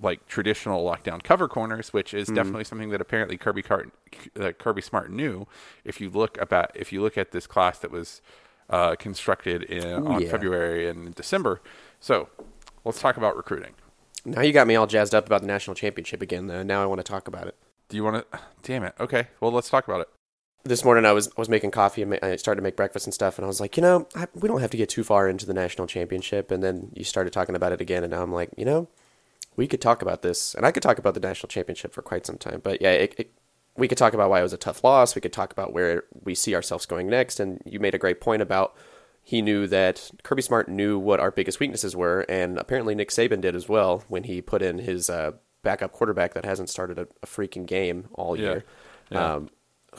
like 0.02 0.26
traditional 0.28 0.84
lockdown 0.84 1.22
cover 1.24 1.48
corners, 1.48 1.94
which 1.94 2.14
is 2.14 2.28
mm 2.28 2.36
definitely 2.36 2.64
something 2.64 2.90
that 2.90 3.02
apparently 3.02 3.38
Kirby 3.38 3.62
Cart, 3.62 3.92
uh, 4.40 4.52
Kirby 4.54 4.82
Smart 4.82 5.12
knew. 5.12 5.46
If 5.86 6.02
you 6.02 6.10
look 6.10 6.42
about, 6.42 6.72
if 6.76 6.92
you 6.92 7.02
look 7.02 7.18
at 7.18 7.32
this 7.32 7.46
class 7.46 7.78
that 7.80 7.92
was 7.92 8.22
uh, 8.70 8.96
constructed 8.96 9.64
in, 9.64 9.86
Ooh, 9.86 10.08
on 10.08 10.22
yeah. 10.22 10.30
February 10.30 10.88
and 10.88 11.14
December, 11.14 11.62
so 12.00 12.30
let's 12.84 13.00
talk 13.00 13.18
about 13.18 13.38
recruiting. 13.38 13.74
Now 14.26 14.42
you 14.42 14.54
got 14.54 14.66
me 14.66 14.76
all 14.76 14.88
jazzed 14.88 15.14
up 15.14 15.26
about 15.28 15.42
the 15.42 15.48
national 15.48 15.76
championship 15.76 16.22
again. 16.22 16.48
Though 16.48 16.64
now 16.64 16.82
I 16.82 16.86
want 16.88 17.00
to 17.00 17.04
talk 17.04 17.28
about 17.28 17.48
it. 17.48 17.56
Do 17.90 17.98
you 17.98 18.04
want 18.04 18.32
to? 18.32 18.40
Damn 18.64 18.84
it. 18.84 18.96
Okay. 19.00 19.28
Well, 19.40 19.52
let's 19.52 19.70
talk 19.70 19.88
about 19.88 20.02
it. 20.02 20.10
This 20.64 20.86
morning 20.86 21.06
I 21.06 21.12
was 21.12 21.28
I 21.28 21.42
was 21.42 21.50
making 21.50 21.72
coffee 21.72 22.04
and 22.04 22.20
I 22.22 22.36
started 22.36 22.60
to 22.60 22.64
make 22.64 22.76
breakfast 22.76 23.08
and 23.08 23.14
stuff, 23.14 23.38
and 23.38 23.46
I 23.46 23.48
was 23.48 23.60
like, 23.60 23.78
you 23.78 23.82
know, 23.82 24.08
I, 24.16 24.28
we 24.36 24.48
don't 24.48 24.62
have 24.62 24.72
to 24.72 24.78
get 24.78 24.90
too 24.90 25.04
far 25.04 25.28
into 25.28 25.46
the 25.46 25.54
national 25.54 25.88
championship. 25.88 26.52
And 26.52 26.62
then 26.62 26.92
you 26.94 27.04
started 27.04 27.34
talking 27.34 27.56
about 27.56 27.72
it 27.72 27.82
again, 27.82 28.04
and 28.04 28.12
now 28.12 28.22
I'm 28.22 28.32
like, 28.32 28.52
you 28.58 28.66
know, 28.66 28.88
we 29.56 29.68
could 29.68 29.82
talk 29.82 30.02
about 30.02 30.22
this, 30.22 30.54
and 30.54 30.66
I 30.66 30.72
could 30.72 30.84
talk 30.84 31.00
about 31.00 31.14
the 31.14 31.20
national 31.20 31.50
championship 31.50 31.94
for 31.94 32.02
quite 32.02 32.26
some 32.26 32.38
time. 32.38 32.62
But 32.64 32.82
yeah, 32.82 32.92
it, 32.92 33.16
it, 33.18 33.34
we 33.76 33.88
could 33.88 33.98
talk 33.98 34.14
about 34.14 34.30
why 34.30 34.40
it 34.40 34.44
was 34.44 34.54
a 34.54 34.58
tough 34.58 34.84
loss. 34.84 35.16
We 35.16 35.22
could 35.22 35.34
talk 35.34 35.52
about 35.52 35.74
where 35.74 36.04
we 36.24 36.36
see 36.36 36.54
ourselves 36.54 36.86
going 36.86 37.08
next. 37.08 37.40
And 37.40 37.62
you 37.66 37.80
made 37.80 37.96
a 37.96 38.00
great 38.00 38.22
point 38.22 38.42
about 38.42 38.76
he 39.24 39.42
knew 39.42 39.68
that 39.68 40.12
Kirby 40.24 40.42
Smart 40.42 40.68
knew 40.68 40.98
what 40.98 41.20
our 41.20 41.32
biggest 41.32 41.60
weaknesses 41.60 41.96
were, 41.96 42.26
and 42.28 42.58
apparently 42.58 42.96
Nick 42.96 43.10
Saban 43.10 43.42
did 43.42 43.56
as 43.56 43.70
well 43.70 44.04
when 44.08 44.24
he 44.24 44.42
put 44.42 44.62
in 44.62 44.80
his 44.80 45.10
uh, 45.10 45.32
backup 45.64 45.92
quarterback 45.92 46.34
that 46.34 46.46
hasn't 46.46 46.70
started 46.70 46.98
a, 46.98 47.08
a 47.22 47.28
freaking 47.28 47.66
game 47.66 48.08
all 48.14 48.36
yeah. 48.36 48.44
year, 48.44 48.66
yeah. 49.10 49.34
Um, 49.34 49.50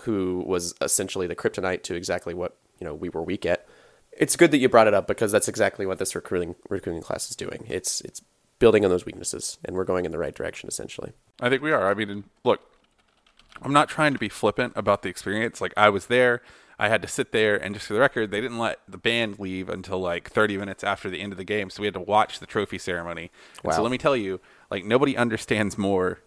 who 0.00 0.42
was 0.46 0.74
essentially 0.80 1.26
the 1.26 1.36
kryptonite 1.36 1.82
to 1.84 1.94
exactly 1.94 2.34
what 2.34 2.56
you 2.78 2.86
know 2.86 2.94
we 2.94 3.08
were 3.08 3.22
weak 3.22 3.46
at. 3.46 3.66
It's 4.12 4.36
good 4.36 4.50
that 4.50 4.58
you 4.58 4.68
brought 4.68 4.86
it 4.86 4.94
up 4.94 5.06
because 5.06 5.32
that's 5.32 5.48
exactly 5.48 5.86
what 5.86 5.98
this 5.98 6.14
recruiting 6.14 6.54
recruiting 6.68 7.02
class 7.02 7.30
is 7.30 7.36
doing. 7.36 7.66
It's 7.68 8.00
it's 8.02 8.22
building 8.58 8.84
on 8.84 8.90
those 8.90 9.06
weaknesses, 9.06 9.58
and 9.64 9.76
we're 9.76 9.84
going 9.84 10.04
in 10.04 10.12
the 10.12 10.18
right 10.18 10.34
direction 10.34 10.68
essentially. 10.68 11.12
I 11.40 11.48
think 11.48 11.62
we 11.62 11.72
are. 11.72 11.90
I 11.90 11.94
mean, 11.94 12.24
look, 12.44 12.60
I'm 13.60 13.72
not 13.72 13.88
trying 13.88 14.12
to 14.12 14.18
be 14.18 14.28
flippant 14.28 14.74
about 14.76 15.02
the 15.02 15.08
experience. 15.08 15.60
Like 15.60 15.74
I 15.76 15.88
was 15.88 16.06
there. 16.06 16.42
I 16.78 16.88
had 16.88 17.02
to 17.02 17.08
sit 17.08 17.30
there, 17.30 17.56
and 17.62 17.74
just 17.74 17.86
for 17.86 17.94
the 17.94 18.00
record, 18.00 18.30
they 18.30 18.40
didn't 18.40 18.58
let 18.58 18.80
the 18.88 18.98
band 18.98 19.38
leave 19.38 19.68
until 19.68 20.00
like 20.00 20.30
30 20.30 20.56
minutes 20.56 20.82
after 20.82 21.08
the 21.08 21.20
end 21.20 21.30
of 21.30 21.38
the 21.38 21.44
game, 21.44 21.70
so 21.70 21.80
we 21.80 21.86
had 21.86 21.94
to 21.94 22.00
watch 22.00 22.40
the 22.40 22.46
trophy 22.46 22.78
ceremony. 22.78 23.30
Wow. 23.62 23.72
so 23.72 23.82
let 23.82 23.92
me 23.92 23.98
tell 23.98 24.16
you, 24.16 24.40
like 24.70 24.84
nobody 24.84 25.16
understands 25.16 25.78
more 25.78 26.20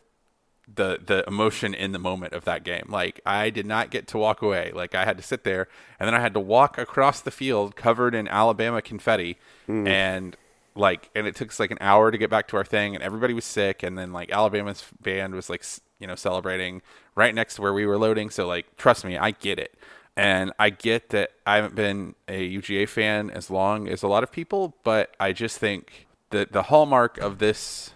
the 0.73 0.99
the 1.05 1.23
emotion 1.27 1.73
in 1.73 1.91
the 1.91 1.99
moment 1.99 2.33
of 2.33 2.45
that 2.45 2.63
game. 2.63 2.85
Like 2.89 3.21
I 3.25 3.49
did 3.49 3.65
not 3.65 3.91
get 3.91 4.07
to 4.09 4.17
walk 4.17 4.41
away. 4.41 4.71
Like 4.73 4.95
I 4.95 5.05
had 5.05 5.17
to 5.17 5.23
sit 5.23 5.43
there, 5.43 5.67
and 5.99 6.07
then 6.07 6.15
I 6.15 6.19
had 6.19 6.33
to 6.33 6.39
walk 6.39 6.77
across 6.77 7.21
the 7.21 7.31
field 7.31 7.75
covered 7.75 8.15
in 8.15 8.27
Alabama 8.27 8.81
confetti, 8.81 9.37
mm. 9.67 9.87
and 9.87 10.35
like 10.75 11.09
and 11.15 11.25
it 11.25 11.35
took 11.35 11.49
us 11.49 11.59
like 11.59 11.71
an 11.71 11.77
hour 11.81 12.11
to 12.11 12.17
get 12.17 12.29
back 12.29 12.47
to 12.49 12.57
our 12.57 12.65
thing 12.65 12.95
and 12.95 13.03
everybody 13.03 13.33
was 13.33 13.45
sick 13.45 13.81
and 13.81 13.97
then 13.97 14.11
like 14.11 14.31
alabama's 14.31 14.83
band 15.01 15.33
was 15.33 15.49
like 15.49 15.63
you 15.99 16.07
know 16.07 16.15
celebrating 16.15 16.81
right 17.15 17.33
next 17.33 17.55
to 17.55 17.61
where 17.61 17.73
we 17.73 17.85
were 17.85 17.97
loading 17.97 18.29
so 18.29 18.45
like 18.45 18.75
trust 18.75 19.05
me 19.05 19.17
i 19.17 19.31
get 19.31 19.57
it 19.57 19.73
and 20.17 20.51
i 20.59 20.69
get 20.69 21.09
that 21.09 21.31
i 21.47 21.55
haven't 21.55 21.75
been 21.75 22.13
a 22.27 22.57
uga 22.57 22.87
fan 22.87 23.29
as 23.29 23.49
long 23.49 23.87
as 23.87 24.03
a 24.03 24.07
lot 24.07 24.21
of 24.21 24.31
people 24.31 24.75
but 24.83 25.15
i 25.19 25.31
just 25.31 25.57
think 25.57 26.07
that 26.31 26.51
the 26.51 26.63
hallmark 26.63 27.17
of 27.19 27.39
this 27.39 27.91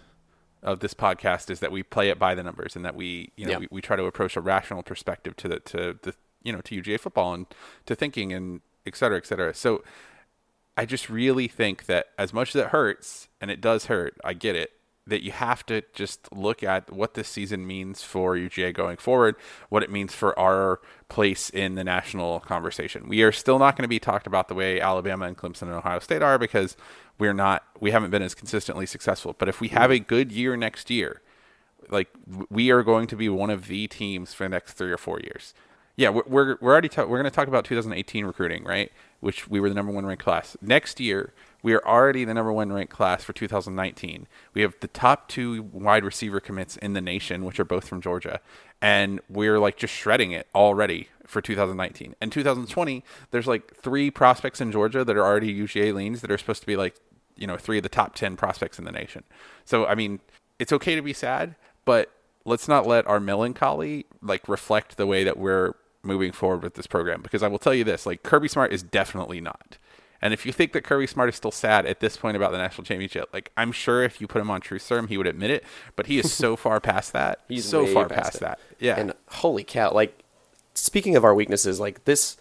of 0.62 0.80
this 0.80 0.94
podcast 0.94 1.50
is 1.50 1.60
that 1.60 1.72
we 1.72 1.82
play 1.82 2.10
it 2.10 2.18
by 2.18 2.34
the 2.34 2.42
numbers 2.42 2.76
and 2.76 2.84
that 2.84 2.94
we 2.94 3.32
you 3.36 3.46
know 3.46 3.52
yeah. 3.52 3.58
we, 3.58 3.68
we 3.70 3.80
try 3.80 3.96
to 3.96 4.04
approach 4.04 4.36
a 4.36 4.40
rational 4.40 4.82
perspective 4.82 5.36
to 5.36 5.48
the 5.48 5.60
to 5.60 5.98
the 6.02 6.14
you 6.42 6.52
know 6.52 6.60
to 6.60 6.80
uga 6.80 6.98
football 6.98 7.32
and 7.32 7.46
to 7.86 7.94
thinking 7.94 8.32
and 8.32 8.60
et 8.86 8.94
cetera 8.94 9.16
et 9.16 9.26
cetera 9.26 9.54
so 9.54 9.82
I 10.76 10.86
just 10.86 11.10
really 11.10 11.46
think 11.46 11.86
that 11.86 12.06
as 12.18 12.32
much 12.32 12.54
as 12.54 12.62
it 12.62 12.68
hurts, 12.68 13.28
and 13.38 13.50
it 13.50 13.60
does 13.60 13.86
hurt, 13.86 14.18
I 14.24 14.32
get 14.32 14.56
it, 14.56 14.72
that 15.10 15.22
you 15.22 15.32
have 15.32 15.66
to 15.66 15.82
just 15.92 16.32
look 16.32 16.62
at 16.62 16.90
what 16.92 17.14
this 17.14 17.28
season 17.28 17.66
means 17.66 18.02
for 18.02 18.34
UGA 18.36 18.72
going 18.72 18.96
forward, 18.96 19.36
what 19.68 19.82
it 19.82 19.90
means 19.90 20.14
for 20.14 20.36
our 20.38 20.80
place 21.08 21.50
in 21.50 21.74
the 21.74 21.84
national 21.84 22.40
conversation. 22.40 23.08
We 23.08 23.22
are 23.22 23.32
still 23.32 23.58
not 23.58 23.76
going 23.76 23.84
to 23.84 23.88
be 23.88 23.98
talked 23.98 24.26
about 24.26 24.48
the 24.48 24.54
way 24.54 24.80
Alabama 24.80 25.26
and 25.26 25.36
Clemson 25.36 25.62
and 25.62 25.72
Ohio 25.72 25.98
State 25.98 26.22
are 26.22 26.38
because 26.38 26.76
we're 27.18 27.34
not 27.34 27.64
we 27.78 27.90
haven't 27.90 28.10
been 28.10 28.22
as 28.22 28.34
consistently 28.34 28.86
successful. 28.86 29.34
But 29.36 29.48
if 29.48 29.60
we 29.60 29.68
have 29.68 29.90
a 29.90 29.98
good 29.98 30.32
year 30.32 30.56
next 30.56 30.90
year, 30.90 31.20
like 31.90 32.08
we 32.48 32.70
are 32.70 32.82
going 32.82 33.06
to 33.08 33.16
be 33.16 33.28
one 33.28 33.50
of 33.50 33.66
the 33.66 33.86
teams 33.88 34.32
for 34.32 34.44
the 34.44 34.50
next 34.50 34.74
three 34.74 34.92
or 34.92 34.98
four 34.98 35.20
years. 35.20 35.54
Yeah, 35.96 36.08
we're 36.10 36.22
we're, 36.26 36.58
we're 36.60 36.72
already 36.72 36.88
ta- 36.88 37.04
we're 37.04 37.18
going 37.18 37.24
to 37.24 37.30
talk 37.30 37.48
about 37.48 37.64
2018 37.64 38.24
recruiting, 38.24 38.64
right? 38.64 38.90
Which 39.20 39.48
we 39.48 39.60
were 39.60 39.68
the 39.68 39.74
number 39.74 39.92
one 39.92 40.06
ranked 40.06 40.24
class. 40.24 40.56
Next 40.62 41.00
year, 41.00 41.34
we 41.62 41.74
are 41.74 41.86
already 41.86 42.24
the 42.24 42.34
number 42.34 42.52
one 42.52 42.72
ranked 42.72 42.92
class 42.92 43.22
for 43.22 43.32
2019. 43.32 44.26
We 44.54 44.62
have 44.62 44.74
the 44.80 44.88
top 44.88 45.28
two 45.28 45.62
wide 45.72 46.04
receiver 46.04 46.40
commits 46.40 46.76
in 46.76 46.92
the 46.92 47.00
nation, 47.00 47.44
which 47.44 47.60
are 47.60 47.64
both 47.64 47.88
from 47.88 48.00
Georgia, 48.00 48.40
and 48.80 49.20
we're 49.28 49.58
like 49.58 49.76
just 49.76 49.94
shredding 49.94 50.32
it 50.32 50.46
already 50.54 51.08
for 51.26 51.40
2019. 51.40 52.14
And 52.20 52.32
2020, 52.32 53.04
there's 53.30 53.46
like 53.46 53.76
three 53.76 54.10
prospects 54.10 54.60
in 54.60 54.72
Georgia 54.72 55.04
that 55.04 55.16
are 55.16 55.24
already 55.24 55.54
UGA 55.54 55.94
leans 55.94 56.20
that 56.20 56.30
are 56.30 56.38
supposed 56.38 56.60
to 56.60 56.66
be 56.66 56.76
like 56.76 56.96
you 57.36 57.46
know 57.46 57.56
three 57.56 57.78
of 57.78 57.82
the 57.82 57.88
top 57.88 58.14
10 58.14 58.36
prospects 58.36 58.78
in 58.78 58.84
the 58.84 58.92
nation. 58.92 59.24
So 59.64 59.86
I 59.86 59.94
mean, 59.94 60.20
it's 60.58 60.72
okay 60.72 60.94
to 60.94 61.02
be 61.02 61.12
sad, 61.12 61.56
but 61.84 62.12
let's 62.44 62.68
not 62.68 62.86
let 62.86 63.06
our 63.06 63.20
melancholy 63.20 64.06
like 64.22 64.48
reflect 64.48 64.96
the 64.96 65.06
way 65.06 65.24
that 65.24 65.36
we're 65.36 65.74
moving 66.02 66.32
forward 66.32 66.62
with 66.62 66.74
this 66.74 66.86
program 66.86 67.20
because 67.20 67.42
I 67.42 67.48
will 67.48 67.58
tell 67.58 67.74
you 67.74 67.84
this 67.84 68.06
like 68.06 68.22
Kirby 68.22 68.48
Smart 68.48 68.72
is 68.72 68.82
definitely 68.82 69.40
not. 69.40 69.78
And 70.22 70.34
if 70.34 70.44
you 70.44 70.52
think 70.52 70.72
that 70.72 70.84
Kirby 70.84 71.06
Smart 71.06 71.28
is 71.28 71.34
still 71.34 71.50
sad 71.50 71.86
at 71.86 72.00
this 72.00 72.16
point 72.16 72.36
about 72.36 72.52
the 72.52 72.58
national 72.58 72.84
championship, 72.84 73.28
like 73.32 73.50
I'm 73.56 73.72
sure 73.72 74.02
if 74.02 74.20
you 74.20 74.26
put 74.26 74.40
him 74.40 74.50
on 74.50 74.60
Truth 74.60 74.82
Serum, 74.82 75.08
he 75.08 75.16
would 75.16 75.26
admit 75.26 75.50
it. 75.50 75.64
But 75.96 76.06
he 76.06 76.18
is 76.18 76.32
so 76.32 76.56
far 76.64 76.80
past 76.80 77.12
that. 77.12 77.40
He's 77.48 77.64
so 77.64 77.86
far 77.86 78.08
past 78.08 78.32
past, 78.32 78.40
that. 78.40 78.60
Yeah. 78.78 78.98
And 78.98 79.14
holy 79.28 79.64
cow, 79.64 79.92
like 79.92 80.22
speaking 80.74 81.16
of 81.16 81.24
our 81.24 81.34
weaknesses, 81.34 81.80
like 81.80 82.04
this 82.04 82.36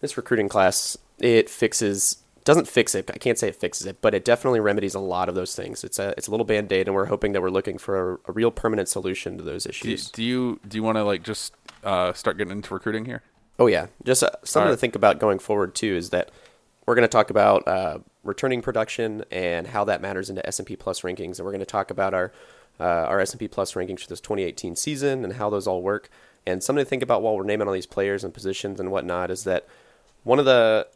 this 0.00 0.16
recruiting 0.16 0.48
class, 0.48 0.98
it 1.18 1.48
fixes 1.48 2.18
doesn't 2.44 2.68
fix 2.68 2.94
it. 2.94 3.10
I 3.12 3.16
can't 3.16 3.38
say 3.38 3.48
it 3.48 3.56
fixes 3.56 3.86
it, 3.86 4.02
but 4.02 4.14
it 4.14 4.22
definitely 4.24 4.60
remedies 4.60 4.94
a 4.94 5.00
lot 5.00 5.30
of 5.30 5.34
those 5.34 5.56
things. 5.56 5.82
It's 5.82 5.98
a 5.98 6.12
it's 6.16 6.28
a 6.28 6.30
little 6.30 6.44
band 6.44 6.70
aid, 6.72 6.86
and 6.86 6.94
we're 6.94 7.06
hoping 7.06 7.32
that 7.32 7.40
we're 7.40 7.50
looking 7.50 7.78
for 7.78 8.12
a, 8.12 8.18
a 8.26 8.32
real 8.32 8.50
permanent 8.50 8.88
solution 8.88 9.38
to 9.38 9.42
those 9.42 9.66
issues. 9.66 10.10
do 10.10 10.22
you 10.22 10.60
do 10.68 10.76
you 10.76 10.82
want 10.82 10.98
to 10.98 11.04
like 11.04 11.22
just 11.22 11.54
uh, 11.82 12.12
start 12.12 12.36
getting 12.36 12.52
into 12.52 12.74
recruiting 12.74 13.06
here? 13.06 13.22
Oh 13.58 13.66
yeah, 13.66 13.86
just 14.04 14.22
uh, 14.22 14.30
something 14.44 14.68
All 14.68 14.74
to 14.74 14.80
think 14.80 14.94
about 14.94 15.18
going 15.18 15.38
forward 15.38 15.74
too 15.74 15.96
is 15.96 16.10
that 16.10 16.30
we're 16.86 16.94
going 16.94 17.02
to 17.02 17.08
talk 17.08 17.30
about 17.30 17.66
uh, 17.66 17.98
returning 18.22 18.62
production 18.62 19.24
and 19.30 19.66
how 19.66 19.84
that 19.84 20.00
matters 20.00 20.30
into 20.30 20.46
S 20.46 20.58
and 20.58 20.66
P 20.66 20.76
Plus 20.76 21.00
rankings, 21.00 21.38
and 21.38 21.40
we're 21.40 21.52
going 21.52 21.60
to 21.60 21.66
talk 21.66 21.90
about 21.90 22.14
our 22.14 22.32
uh, 22.80 22.84
our 22.84 23.20
S 23.20 23.32
and 23.32 23.40
P 23.40 23.48
Plus 23.48 23.74
rankings 23.74 24.00
for 24.00 24.08
this 24.08 24.20
2018 24.20 24.76
season 24.76 25.24
and 25.24 25.34
how 25.34 25.48
those 25.50 25.66
all 25.66 25.82
work. 25.82 26.10
And 26.46 26.62
something 26.62 26.84
to 26.84 26.88
think 26.88 27.02
about 27.02 27.22
while 27.22 27.36
we're 27.36 27.44
naming 27.44 27.66
all 27.66 27.74
these 27.74 27.86
players 27.86 28.22
and 28.22 28.34
positions 28.34 28.78
and 28.78 28.90
whatnot 28.90 29.30
is 29.30 29.44
that 29.44 29.66
one 30.24 30.38
of 30.38 30.44
the 30.44 30.88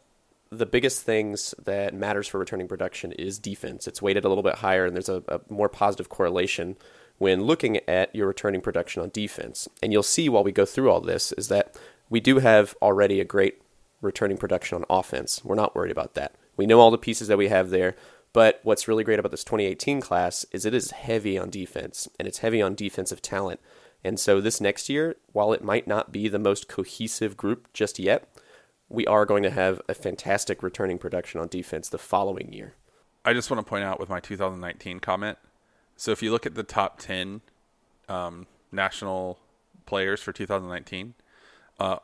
the 0.51 0.65
biggest 0.65 1.03
things 1.03 1.53
that 1.63 1.93
matters 1.93 2.27
for 2.27 2.39
returning 2.39 2.67
production 2.67 3.11
is 3.11 3.37
defense. 3.37 3.87
It's 3.87 4.01
weighted 4.01 4.25
a 4.25 4.29
little 4.29 4.43
bit 4.43 4.55
higher, 4.55 4.85
and 4.85 4.95
there's 4.95 5.09
a, 5.09 5.23
a 5.27 5.41
more 5.47 5.69
positive 5.69 6.09
correlation 6.09 6.75
when 7.19 7.43
looking 7.43 7.77
at 7.87 8.13
your 8.15 8.27
returning 8.27 8.61
production 8.61 9.01
on 9.01 9.09
defense. 9.09 9.67
And 9.83 9.91
you'll 9.91 10.03
see 10.03 10.27
while 10.29 10.43
we 10.43 10.51
go 10.51 10.65
through 10.65 10.89
all 10.89 11.01
this 11.01 11.31
is 11.33 11.49
that 11.49 11.75
we 12.09 12.19
do 12.19 12.39
have 12.39 12.75
already 12.81 13.19
a 13.19 13.25
great 13.25 13.61
returning 14.01 14.37
production 14.37 14.75
on 14.75 14.85
offense. 14.89 15.43
We're 15.43 15.55
not 15.55 15.75
worried 15.75 15.91
about 15.91 16.13
that. 16.15 16.35
We 16.57 16.65
know 16.65 16.79
all 16.79 16.91
the 16.91 16.97
pieces 16.97 17.27
that 17.27 17.37
we 17.37 17.47
have 17.47 17.69
there. 17.69 17.95
But 18.31 18.59
what's 18.63 18.87
really 18.87 19.03
great 19.03 19.19
about 19.19 19.31
this 19.31 19.43
2018 19.43 20.01
class 20.01 20.45
is 20.51 20.65
it 20.65 20.73
is 20.73 20.91
heavy 20.91 21.37
on 21.37 21.49
defense, 21.49 22.07
and 22.19 22.27
it's 22.27 22.39
heavy 22.39 22.61
on 22.61 22.75
defensive 22.75 23.21
talent. 23.21 23.59
And 24.03 24.19
so 24.19 24.39
this 24.39 24.61
next 24.61 24.87
year, 24.87 25.15
while 25.33 25.51
it 25.51 25.63
might 25.63 25.87
not 25.87 26.11
be 26.11 26.27
the 26.27 26.39
most 26.39 26.67
cohesive 26.67 27.35
group 27.35 27.67
just 27.73 27.99
yet, 27.99 28.27
we 28.87 29.05
are 29.07 29.25
going 29.25 29.43
to 29.43 29.49
have 29.49 29.81
a 29.89 29.93
fantastic 29.93 30.63
returning 30.63 30.97
production 30.97 31.41
on 31.41 31.47
defense 31.47 31.89
the 31.89 31.97
following 31.97 32.53
year. 32.53 32.75
I 33.25 33.33
just 33.33 33.49
want 33.51 33.65
to 33.65 33.69
point 33.69 33.83
out 33.83 33.99
with 33.99 34.09
my 34.09 34.19
2019 34.19 34.99
comment. 34.99 35.37
So 35.95 36.11
if 36.11 36.23
you 36.23 36.31
look 36.31 36.45
at 36.45 36.55
the 36.55 36.63
top 36.63 36.99
10 36.99 37.41
um, 38.07 38.47
national 38.71 39.37
players 39.85 40.21
for 40.21 40.31
2019, 40.31 41.13
uh, 41.79 41.97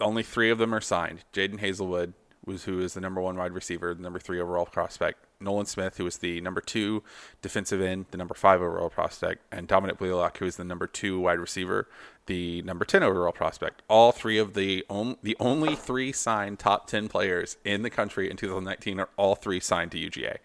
only 0.00 0.22
three 0.22 0.50
of 0.50 0.58
them 0.58 0.74
are 0.74 0.80
signed. 0.80 1.24
Jadon 1.32 1.60
Haselwood 1.60 2.12
was 2.44 2.64
who 2.64 2.80
is 2.80 2.94
the 2.94 3.00
number 3.00 3.20
one 3.20 3.36
wide 3.36 3.52
receiver, 3.52 3.94
the 3.94 4.02
number 4.02 4.18
three 4.18 4.40
overall 4.40 4.64
prospect. 4.66 5.18
Nolan 5.40 5.66
Smith, 5.66 5.98
who 5.98 6.06
is 6.06 6.18
the 6.18 6.40
number 6.40 6.60
two 6.60 7.02
defensive 7.42 7.80
end, 7.80 8.06
the 8.10 8.16
number 8.16 8.34
five 8.34 8.60
overall 8.60 8.90
prospect, 8.90 9.42
and 9.52 9.68
Dominick 9.68 9.98
Blaylock, 9.98 10.38
who 10.38 10.46
is 10.46 10.56
the 10.56 10.64
number 10.64 10.86
two 10.86 11.20
wide 11.20 11.38
receiver, 11.38 11.88
the 12.26 12.62
number 12.62 12.84
ten 12.84 13.02
overall 13.02 13.32
prospect. 13.32 13.82
All 13.88 14.10
three 14.12 14.38
of 14.38 14.54
the 14.54 14.84
on, 14.88 15.16
the 15.22 15.36
only 15.38 15.76
three 15.76 16.10
signed 16.10 16.58
top 16.58 16.86
ten 16.88 17.08
players 17.08 17.56
in 17.64 17.82
the 17.82 17.90
country 17.90 18.30
in 18.30 18.36
2019 18.36 18.98
are 18.98 19.08
all 19.16 19.34
three 19.36 19.60
signed 19.60 19.92
to 19.92 19.98
UGA. 19.98 20.38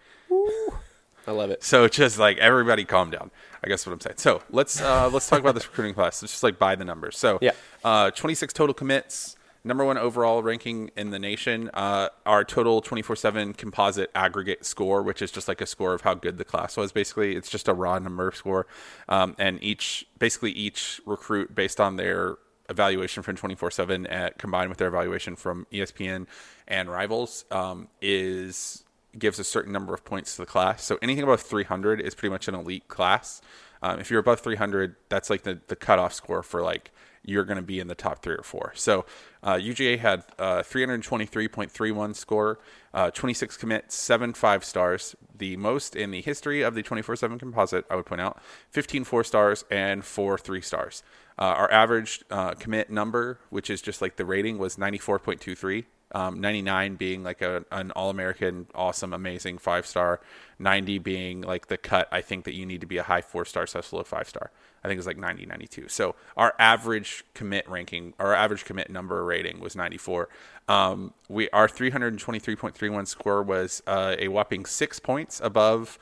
I 1.26 1.32
love 1.32 1.50
it. 1.52 1.64
So 1.64 1.88
just 1.88 2.20
like 2.20 2.38
everybody 2.38 2.84
calm 2.84 3.10
down. 3.10 3.32
I 3.64 3.70
guess 3.70 3.86
what 3.88 3.94
I'm 3.94 4.02
saying. 4.02 4.18
So 4.18 4.42
let's 4.50 4.82
uh, 4.82 5.10
let's 5.10 5.28
talk 5.30 5.40
about 5.40 5.56
this 5.56 5.66
recruiting 5.68 5.94
class. 5.94 6.22
Let's 6.22 6.34
just 6.34 6.44
like 6.44 6.60
by 6.60 6.76
the 6.76 6.84
numbers. 6.86 7.18
So 7.18 7.40
Yeah. 7.42 7.52
uh, 7.84 8.12
26 8.12 8.54
total 8.54 8.74
commits, 8.74 9.38
number 9.64 9.86
one 9.86 9.98
overall 9.98 10.44
ranking 10.44 10.92
in 10.96 11.10
the 11.12 11.20
nation. 11.20 11.70
Uh, 11.74 12.10
our 12.26 12.44
total 12.44 12.82
24/7 12.82 13.54
composite 13.54 14.12
aggregate 14.14 14.66
score, 14.66 15.02
which 15.02 15.22
is 15.22 15.32
just 15.32 15.48
like 15.48 15.62
a 15.62 15.66
score 15.66 15.94
of 15.94 16.02
how 16.02 16.14
good 16.14 16.38
the 16.38 16.46
class 16.46 16.78
was. 16.78 16.92
Basically, 16.92 17.36
it's 17.36 17.50
just 17.50 17.68
a 17.68 17.74
raw 17.74 18.00
number 18.00 18.32
score, 18.32 18.68
um, 19.10 19.36
and 19.38 19.64
each 19.64 20.06
basically 20.20 20.52
each 20.52 21.02
recruit 21.06 21.56
based 21.56 21.80
on 21.80 21.96
their 21.96 22.38
evaluation 22.70 23.24
from 23.24 23.36
24/7 23.36 24.38
combined 24.38 24.70
with 24.70 24.78
their 24.78 24.88
evaluation 24.88 25.36
from 25.36 25.68
ESPN 25.72 26.28
and 26.68 26.90
Rivals 26.90 27.46
um, 27.52 27.90
is 28.02 28.84
gives 29.18 29.40
a 29.40 29.44
certain 29.44 29.72
number 29.72 29.94
of 29.94 30.04
points 30.04 30.36
to 30.36 30.42
the 30.42 30.46
class. 30.46 30.84
So 30.84 30.98
anything 31.02 31.24
above 31.24 31.42
300 31.42 32.02
is 32.02 32.16
pretty 32.16 32.32
much 32.32 32.48
an 32.48 32.56
elite 32.56 32.88
class. 32.88 33.42
Um, 33.82 34.00
if 34.00 34.10
you're 34.10 34.20
above 34.20 34.40
300, 34.40 34.96
that's 35.10 35.30
like 35.30 35.44
the, 35.44 35.60
the 35.68 35.76
cutoff 35.76 36.14
score 36.14 36.42
for 36.42 36.64
like 36.64 36.92
you're 37.24 37.46
going 37.46 37.58
to 37.58 37.64
be 37.64 37.80
in 37.80 37.88
the 37.88 37.96
top 37.96 38.22
three 38.22 38.36
or 38.36 38.44
four. 38.44 38.74
So 38.76 39.06
uh, 39.42 39.54
UGA 39.54 40.00
had 40.00 40.24
uh, 40.38 40.62
323.31 40.62 42.16
score, 42.16 42.60
uh, 42.94 43.12
26 43.12 43.58
commits, 43.58 43.96
seven 43.96 44.34
five 44.34 44.64
stars, 44.64 45.16
the 45.36 45.58
most 45.58 45.96
in 45.96 46.12
the 46.12 46.22
history 46.22 46.62
of 46.62 46.76
the 46.76 46.84
24/7 46.84 47.40
composite. 47.40 47.86
I 47.90 47.96
would 47.96 48.06
point 48.06 48.22
out 48.22 48.42
15 48.72 49.04
four 49.04 49.24
stars 49.24 49.66
and 49.72 50.04
four 50.04 50.38
three 50.38 50.62
stars. 50.62 51.04
Uh, 51.40 51.44
our 51.44 51.72
average 51.72 52.24
uh, 52.30 52.54
commit 52.54 52.92
number, 52.92 53.40
which 53.50 53.70
is 53.70 53.82
just 53.82 54.02
like 54.02 54.18
the 54.18 54.26
rating, 54.26 54.60
was 54.60 54.76
94.23 54.76 55.86
um, 56.14 56.40
99 56.40 56.96
being 56.96 57.24
like 57.24 57.42
a, 57.42 57.66
an 57.72 57.92
all-american 57.92 58.68
awesome 58.76 59.14
amazing 59.14 59.58
five 59.58 59.86
star 59.86 60.22
90 60.60 61.00
being 61.00 61.42
like 61.42 61.68
the 61.68 61.78
cut 61.78 62.08
i 62.12 62.22
think 62.22 62.46
that 62.46 62.54
you 62.54 62.66
need 62.66 62.82
to 62.82 62.88
be 62.88 62.98
a 62.98 63.04
high 63.04 63.22
four 63.22 63.46
star 63.46 63.66
low 63.92 64.04
five 64.04 64.28
star 64.28 64.52
i 64.84 64.88
think 64.88 64.98
it's 64.98 65.08
like 65.08 65.18
90 65.18 65.46
92 65.46 65.88
so 65.88 66.16
our 66.38 66.54
average 66.60 67.24
commit 67.34 67.68
ranking 67.70 68.14
our 68.20 68.34
average 68.34 68.66
commit 68.66 68.90
number 68.90 69.24
rating 69.24 69.60
was 69.60 69.76
94 69.76 70.30
um, 70.68 71.14
we 71.28 71.50
our 71.50 71.68
323.31 71.68 73.08
score 73.08 73.44
was 73.44 73.84
uh, 73.88 74.16
a 74.18 74.28
whopping 74.30 74.66
six 74.66 75.00
points 75.00 75.42
above 75.44 76.00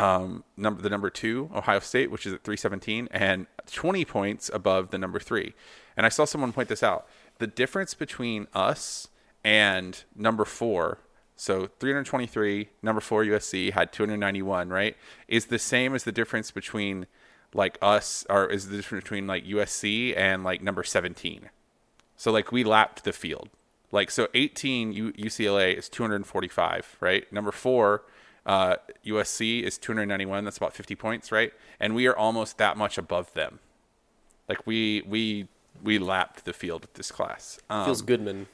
um, 0.00 0.44
number 0.56 0.80
the 0.80 0.88
number 0.88 1.10
two 1.10 1.50
Ohio 1.54 1.78
State, 1.80 2.10
which 2.10 2.24
is 2.24 2.32
at 2.32 2.42
317, 2.42 3.08
and 3.10 3.46
20 3.70 4.04
points 4.06 4.50
above 4.52 4.90
the 4.90 4.98
number 4.98 5.20
three. 5.20 5.54
And 5.96 6.06
I 6.06 6.08
saw 6.08 6.24
someone 6.24 6.52
point 6.52 6.68
this 6.68 6.82
out. 6.82 7.06
The 7.38 7.46
difference 7.46 7.92
between 7.92 8.46
us 8.54 9.08
and 9.44 10.02
number 10.16 10.46
four, 10.46 10.98
so 11.36 11.68
323, 11.78 12.70
number 12.82 13.00
four 13.00 13.24
USC 13.24 13.72
had 13.72 13.92
291, 13.92 14.70
right? 14.70 14.96
Is 15.28 15.46
the 15.46 15.58
same 15.58 15.94
as 15.94 16.04
the 16.04 16.12
difference 16.12 16.50
between 16.50 17.06
like 17.54 17.78
us, 17.82 18.24
or 18.30 18.46
is 18.46 18.68
the 18.68 18.76
difference 18.76 19.04
between 19.04 19.26
like 19.26 19.44
USC 19.44 20.16
and 20.16 20.44
like 20.44 20.62
number 20.62 20.82
17? 20.82 21.50
So 22.16 22.30
like 22.30 22.52
we 22.52 22.64
lapped 22.64 23.04
the 23.04 23.12
field. 23.12 23.48
Like 23.92 24.10
so 24.10 24.28
18 24.34 24.92
U- 24.92 25.12
UCLA 25.12 25.76
is 25.76 25.88
245, 25.88 26.96
right? 27.00 27.30
Number 27.32 27.50
4 27.50 28.02
uh, 28.46 28.76
USC 29.04 29.62
is 29.62 29.78
291. 29.78 30.44
That's 30.44 30.56
about 30.56 30.74
50 30.74 30.94
points, 30.94 31.30
right? 31.32 31.52
And 31.78 31.94
we 31.94 32.06
are 32.06 32.16
almost 32.16 32.58
that 32.58 32.76
much 32.76 32.98
above 32.98 33.32
them. 33.34 33.58
Like 34.48 34.66
we 34.66 35.02
we 35.06 35.48
we 35.82 35.98
lapped 35.98 36.44
the 36.44 36.52
field 36.52 36.82
with 36.82 36.94
this 36.94 37.10
class. 37.10 37.58
Um, 37.68 37.84
Feels 37.84 38.02
Goodman. 38.02 38.46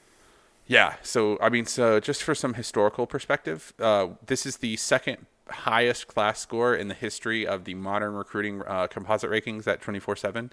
yeah. 0.66 0.96
So 1.02 1.38
I 1.40 1.48
mean, 1.48 1.66
so 1.66 2.00
just 2.00 2.22
for 2.22 2.34
some 2.34 2.54
historical 2.54 3.06
perspective, 3.06 3.72
uh, 3.80 4.08
this 4.26 4.44
is 4.46 4.58
the 4.58 4.76
second 4.76 5.26
highest 5.48 6.08
class 6.08 6.40
score 6.40 6.74
in 6.74 6.88
the 6.88 6.94
history 6.94 7.46
of 7.46 7.64
the 7.64 7.74
modern 7.74 8.14
recruiting 8.14 8.62
uh, 8.66 8.86
composite 8.88 9.30
rankings 9.30 9.66
at 9.66 9.80
24 9.80 10.12
uh, 10.12 10.16
7, 10.16 10.52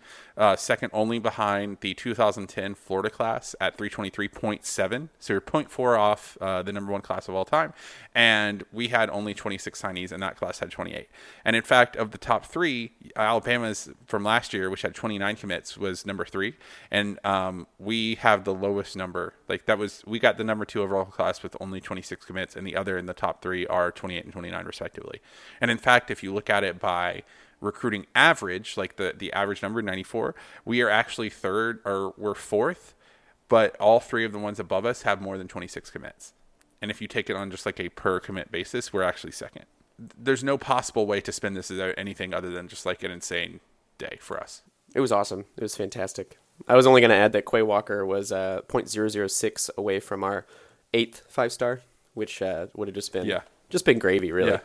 second 0.57 0.89
only 0.93 1.19
behind 1.19 1.77
the 1.81 1.93
2010 1.93 2.75
Florida 2.75 3.09
class 3.09 3.55
at 3.59 3.77
323.7. 3.77 5.09
So 5.19 5.33
you're 5.33 5.41
0.4 5.41 5.97
off 5.97 6.37
uh, 6.39 6.61
the 6.61 6.71
number 6.71 6.91
one 6.91 7.01
class 7.01 7.27
of 7.27 7.35
all 7.35 7.45
time. 7.45 7.73
And 8.13 8.63
we 8.71 8.89
had 8.89 9.09
only 9.09 9.33
26 9.33 9.81
signees, 9.81 10.11
and 10.11 10.21
that 10.21 10.37
class 10.37 10.59
had 10.59 10.69
28. 10.69 11.09
And 11.43 11.55
in 11.55 11.63
fact, 11.63 11.95
of 11.95 12.11
the 12.11 12.19
top 12.19 12.45
three, 12.45 12.91
Alabama's 13.15 13.89
from 14.05 14.23
last 14.23 14.53
year, 14.53 14.69
which 14.69 14.83
had 14.83 14.93
29 14.93 15.35
commits, 15.37 15.77
was 15.77 16.05
number 16.05 16.25
three. 16.25 16.55
And 16.91 17.17
um, 17.25 17.65
we 17.79 18.15
have 18.15 18.43
the 18.43 18.53
lowest 18.53 18.95
number. 18.95 19.33
Like 19.49 19.65
that 19.65 19.79
was, 19.79 20.03
we 20.05 20.19
got 20.19 20.37
the 20.37 20.43
number 20.43 20.65
two 20.65 20.83
overall 20.83 21.05
class 21.05 21.41
with 21.41 21.57
only 21.59 21.81
26 21.81 22.25
commits, 22.25 22.55
and 22.55 22.67
the 22.67 22.75
other 22.75 22.97
in 22.97 23.07
the 23.07 23.13
top 23.13 23.41
three 23.41 23.65
are 23.65 23.91
28 23.91 24.23
and 24.25 24.31
29, 24.31 24.65
respectively 24.65 24.82
respectively. 24.83 25.21
And 25.61 25.71
in 25.71 25.77
fact, 25.77 26.11
if 26.11 26.23
you 26.23 26.33
look 26.33 26.49
at 26.49 26.63
it 26.63 26.79
by 26.79 27.23
recruiting 27.61 28.05
average, 28.15 28.75
like 28.75 28.97
the, 28.97 29.13
the 29.17 29.31
average 29.33 29.61
number, 29.61 29.81
94, 29.81 30.35
we 30.65 30.81
are 30.81 30.89
actually 30.89 31.29
third 31.29 31.79
or 31.85 32.13
we're 32.17 32.35
fourth, 32.35 32.93
but 33.47 33.75
all 33.77 33.99
three 33.99 34.25
of 34.25 34.31
the 34.31 34.39
ones 34.39 34.59
above 34.59 34.85
us 34.85 35.03
have 35.03 35.21
more 35.21 35.37
than 35.37 35.47
26 35.47 35.89
commits. 35.89 36.33
And 36.81 36.91
if 36.91 37.01
you 37.01 37.07
take 37.07 37.29
it 37.29 37.35
on 37.35 37.49
just 37.49 37.65
like 37.65 37.79
a 37.79 37.89
per 37.89 38.19
commit 38.19 38.51
basis, 38.51 38.91
we're 38.91 39.03
actually 39.03 39.31
second. 39.31 39.65
There's 39.97 40.43
no 40.43 40.57
possible 40.57 41.05
way 41.05 41.21
to 41.21 41.31
spin 41.31 41.53
this 41.53 41.71
as 41.71 41.93
anything 41.97 42.33
other 42.33 42.49
than 42.49 42.67
just 42.67 42.85
like 42.85 43.03
an 43.03 43.11
insane 43.11 43.61
day 43.97 44.17
for 44.19 44.39
us. 44.39 44.63
It 44.93 44.99
was 44.99 45.11
awesome. 45.11 45.45
It 45.55 45.63
was 45.63 45.75
fantastic. 45.75 46.37
I 46.67 46.75
was 46.75 46.85
only 46.85 46.99
going 46.99 47.09
to 47.09 47.15
add 47.15 47.31
that 47.33 47.45
Quay 47.49 47.61
Walker 47.61 48.05
was 48.05 48.31
uh, 48.31 48.61
0.006 48.67 49.69
away 49.77 49.99
from 49.99 50.23
our 50.23 50.45
eighth 50.93 51.23
five 51.29 51.51
star, 51.51 51.81
which 52.13 52.41
uh, 52.41 52.67
would 52.75 52.87
have 52.87 52.95
just 52.95 53.13
been 53.13 53.25
yeah 53.25 53.41
just 53.73 53.85
been 53.85 53.99
gravy, 53.99 54.31
really. 54.31 54.51
Yeah. 54.51 54.59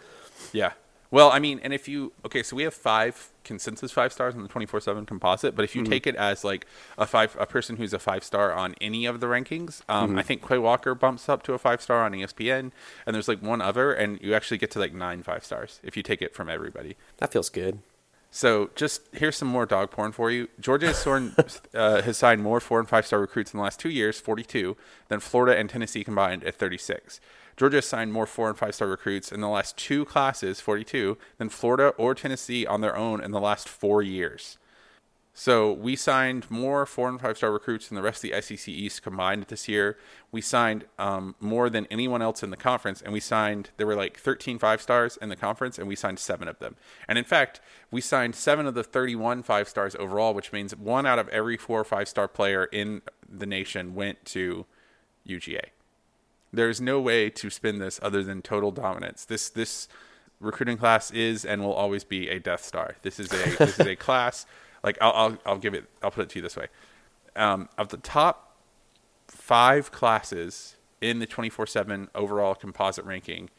Yeah. 0.53 0.73
Well, 1.11 1.31
I 1.31 1.38
mean, 1.38 1.59
and 1.62 1.73
if 1.73 1.88
you 1.88 2.12
okay, 2.27 2.43
so 2.43 2.55
we 2.55 2.65
have 2.65 2.75
five 2.75 3.31
consensus 3.43 3.91
five 3.91 4.12
stars 4.12 4.35
on 4.35 4.43
the 4.43 4.49
twenty 4.49 4.67
four 4.67 4.79
seven 4.79 5.07
composite, 5.07 5.57
but 5.57 5.65
if 5.65 5.75
you 5.75 5.83
mm-hmm. 5.83 5.91
take 5.91 6.07
it 6.07 6.15
as 6.17 6.45
like 6.45 6.67
a 6.99 7.07
five 7.07 7.35
a 7.41 7.47
person 7.47 7.77
who's 7.77 7.95
a 7.95 7.99
five 7.99 8.23
star 8.23 8.53
on 8.53 8.75
any 8.81 9.07
of 9.07 9.21
the 9.21 9.27
rankings, 9.27 9.81
um, 9.88 10.11
mm-hmm. 10.11 10.19
I 10.19 10.23
think 10.23 10.47
Quay 10.47 10.59
Walker 10.59 10.95
bumps 10.95 11.29
up 11.29 11.43
to 11.45 11.55
a 11.55 11.59
five 11.59 11.81
star 11.81 12.05
on 12.05 12.12
ESPN, 12.12 12.73
and 13.07 13.15
there's 13.15 13.27
like 13.27 13.43
one 13.43 13.62
other, 13.62 13.93
and 13.93 14.21
you 14.21 14.35
actually 14.35 14.59
get 14.59 14.71
to 14.73 14.79
like 14.79 14.93
nine 14.93 15.23
five 15.23 15.45
stars 15.45 15.81
if 15.83 15.97
you 15.97 16.03
take 16.03 16.21
it 16.21 16.35
from 16.35 16.50
everybody. 16.50 16.97
That 17.17 17.33
feels 17.33 17.49
good. 17.49 17.79
So 18.30 18.70
just 18.75 19.02
here's 19.12 19.37
some 19.37 19.49
more 19.49 19.66
dog 19.66 19.90
porn 19.90 20.12
for 20.12 20.30
you. 20.30 20.49
Georgia 20.61 20.88
has, 20.88 20.99
sworn, 20.99 21.35
uh, 21.75 22.02
has 22.02 22.16
signed 22.16 22.42
more 22.42 22.61
four 22.61 22.78
and 22.78 22.88
five 22.88 23.06
star 23.06 23.20
recruits 23.20 23.52
in 23.52 23.58
the 23.58 23.62
last 23.62 23.80
two 23.80 23.88
years, 23.88 24.20
42, 24.20 24.76
than 25.08 25.20
Florida 25.20 25.58
and 25.58 25.70
Tennessee 25.70 26.04
combined 26.04 26.44
at 26.44 26.54
36. 26.56 27.20
Georgia 27.56 27.78
has 27.78 27.87
signed 27.87 28.12
more 28.12 28.26
four 28.26 28.49
and 28.49 28.58
five 28.58 28.75
star 28.75 28.88
recruits 28.88 29.32
in 29.32 29.40
the 29.40 29.49
last 29.49 29.76
two 29.76 30.04
classes, 30.04 30.61
42, 30.61 31.16
than 31.38 31.49
Florida 31.49 31.88
or 31.97 32.14
Tennessee 32.14 32.66
on 32.66 32.80
their 32.80 32.97
own 32.97 33.23
in 33.23 33.32
the 33.32 33.40
last 33.40 33.68
four 33.68 34.02
years. 34.02 34.58
So 35.38 35.71
we 35.73 35.95
signed 35.95 36.50
more 36.50 36.85
four 36.85 37.09
and 37.09 37.21
five 37.21 37.37
star 37.37 37.52
recruits 37.52 37.87
than 37.87 37.95
the 37.95 38.02
rest 38.02 38.25
of 38.25 38.33
the 38.33 38.42
SEC 38.42 38.66
East 38.66 39.02
combined 39.02 39.45
this 39.45 39.68
year. 39.68 39.97
We 40.33 40.40
signed 40.40 40.87
um, 40.99 41.37
more 41.38 41.71
than 41.71 41.87
anyone 41.92 42.21
else 42.21 42.42
in 42.42 42.50
the 42.50 42.57
conference, 42.57 43.00
and 43.00 43.12
we 43.12 43.21
signed 43.21 43.71
there 43.76 43.87
were 43.87 43.95
like 43.95 44.18
13 44.18 44.59
five 44.59 44.83
stars 44.83 45.16
in 45.23 45.28
the 45.28 45.37
conference, 45.37 45.78
and 45.78 45.87
we 45.87 45.95
signed 45.95 46.18
seven 46.18 46.49
of 46.49 46.59
them. 46.59 46.75
And 47.07 47.18
in 47.18 47.25
fact, 47.25 47.61
we 47.92 48.00
signed 48.00 48.35
seven 48.35 48.66
of 48.66 48.75
the 48.75 48.83
31 48.83 49.45
five 49.45 49.68
stars 49.68 49.95
overall, 49.95 50.35
which 50.35 50.52
means 50.52 50.75
one 50.75 51.07
out 51.07 51.21
of 51.21 51.28
every 51.28 51.57
four 51.57 51.78
or 51.80 51.85
five 51.85 52.09
star 52.09 52.26
player 52.26 52.64
in 52.64 53.02
the 53.28 53.47
nation 53.47 53.95
went 53.95 54.25
to 54.25 54.66
UGA. 55.25 55.66
There's 56.52 56.80
no 56.80 57.00
way 57.00 57.30
to 57.30 57.49
spin 57.49 57.78
this 57.78 58.00
other 58.02 58.25
than 58.25 58.42
total 58.42 58.73
dominance. 58.73 59.25
This 59.25 59.50
this 59.50 59.87
recruiting 60.40 60.78
class 60.78 61.12
is 61.12 61.45
and 61.45 61.62
will 61.62 61.75
always 61.75 62.02
be 62.02 62.28
a 62.28 62.40
Death 62.40 62.64
Star. 62.64 62.97
This 63.02 63.21
is 63.21 63.33
a 63.33 63.57
this 63.57 63.78
is 63.78 63.87
a 63.87 63.95
class 64.09 64.45
like 64.82 64.99
I'll, 65.00 65.12
I'll 65.12 65.38
I'll 65.47 65.58
give 65.58 65.75
it 65.75 65.85
I'll 66.02 66.11
put 66.11 66.23
it 66.23 66.30
to 66.30 66.38
you 66.38 66.42
this 66.42 66.56
way. 66.56 66.66
Um, 67.37 67.68
of 67.78 67.88
the 67.88 67.97
top 67.97 68.56
five 69.28 69.92
classes 69.92 70.76
in 71.00 71.18
the 71.20 71.26
24/7 71.26 72.08
overall 72.14 72.54
composite 72.54 73.04
ranking, 73.04 73.50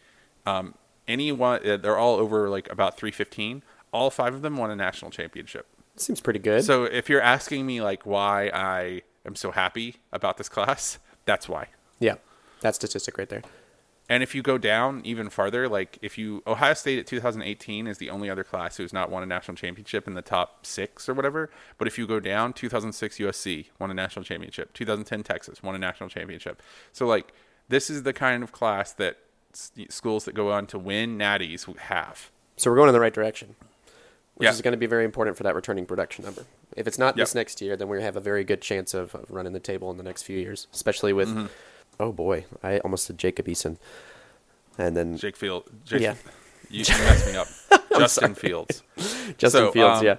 um, 0.46 0.76
any 1.08 1.32
one 1.32 1.68
uh, 1.68 1.78
they're 1.78 1.98
all 1.98 2.16
over 2.16 2.50
like 2.50 2.70
about 2.72 2.98
315. 2.98 3.64
All 3.92 4.10
five 4.10 4.34
of 4.34 4.42
them 4.42 4.58
won 4.58 4.70
a 4.70 4.76
national 4.76 5.12
championship. 5.12 5.66
Seems 5.96 6.22
pretty 6.22 6.40
good. 6.40 6.64
So 6.64 6.84
if 6.86 7.10
you're 7.10 7.22
asking 7.22 7.66
me 7.66 7.82
like 7.82 8.06
why 8.06 8.50
I 8.54 9.02
am 9.26 9.36
so 9.36 9.52
happy 9.52 9.98
about 10.14 10.38
this 10.38 10.48
class, 10.48 11.00
that's 11.26 11.50
why. 11.50 11.68
Yeah. 12.00 12.16
That 12.62 12.76
statistic 12.76 13.18
right 13.18 13.28
there. 13.30 13.42
And 14.10 14.24
if 14.24 14.34
you 14.34 14.42
go 14.42 14.58
down 14.58 15.02
even 15.06 15.30
farther, 15.30 15.70
like 15.70 16.00
if 16.02 16.18
you 16.18 16.42
Ohio 16.48 16.74
State 16.74 16.98
at 16.98 17.06
2018 17.06 17.86
is 17.86 18.00
the 18.00 18.10
only 18.10 18.28
other 18.28 18.44
class 18.44 18.78
who's 18.78 18.92
not 18.92 19.12
won 19.12 19.22
a 19.22 19.28
national 19.28 19.56
championship 19.56 20.08
in 20.08 20.16
the 20.16 20.24
top 20.24 20.66
six 20.66 21.08
or 21.08 21.14
whatever. 21.14 21.52
But 21.78 21.88
if 21.88 22.00
you 22.00 22.08
go 22.08 22.20
down, 22.20 22.54
2006 22.54 23.20
USC 23.20 23.68
won 23.78 23.92
a 23.92 23.94
national 23.94 24.26
championship. 24.26 24.74
2010 24.74 25.22
Texas 25.22 25.62
won 25.62 25.76
a 25.76 25.78
national 25.78 26.10
championship. 26.10 26.62
So 26.92 27.06
like 27.06 27.32
this 27.70 27.92
is 27.92 28.02
the 28.02 28.12
kind 28.14 28.42
of 28.42 28.52
class 28.52 28.92
that 28.94 29.18
schools 29.54 30.26
that 30.26 30.34
go 30.34 30.52
on 30.52 30.66
to 30.68 30.80
win 30.80 31.18
natties 31.18 31.78
have. 31.78 32.32
So 32.58 32.72
we're 32.72 32.78
going 32.78 32.90
in 32.90 32.94
the 32.94 33.00
right 33.00 33.14
direction, 33.14 33.56
which 34.36 34.48
yeah. 34.48 34.52
is 34.52 34.62
going 34.62 34.72
to 34.72 34.78
be 34.78 34.88
very 34.88 35.06
important 35.06 35.38
for 35.38 35.44
that 35.44 35.54
returning 35.54 35.86
production 35.86 36.26
number. 36.26 36.46
If 36.76 36.88
it's 36.88 36.98
not 36.98 37.16
yep. 37.16 37.28
this 37.28 37.36
next 37.36 37.62
year, 37.62 37.78
then 37.78 37.88
we 37.88 38.02
have 38.02 38.16
a 38.16 38.20
very 38.20 38.44
good 38.44 38.62
chance 38.62 38.96
of, 38.96 39.14
of 39.14 39.30
running 39.30 39.54
the 39.54 39.60
table 39.60 39.92
in 39.92 39.98
the 39.98 40.04
next 40.04 40.24
few 40.24 40.38
years, 40.38 40.66
especially 40.74 41.14
with. 41.14 41.30
Mm-hmm 41.30 41.46
oh 42.00 42.12
boy, 42.12 42.46
I 42.64 42.80
almost 42.80 43.06
said 43.06 43.18
Jacob 43.18 43.48
Eason, 43.48 43.78
and 44.78 44.96
then 44.96 45.18
Jake 45.18 45.36
Field. 45.36 45.64
Jake, 45.86 46.02
yeah, 46.02 46.16
you 46.70 46.86
messed 46.88 47.28
me 47.28 47.36
up. 47.36 47.48
Justin 47.98 48.36
Fields. 48.36 48.84
Justin 49.38 49.66
so, 49.68 49.72
Fields. 49.72 50.00
Um, 50.00 50.06
yeah, 50.06 50.18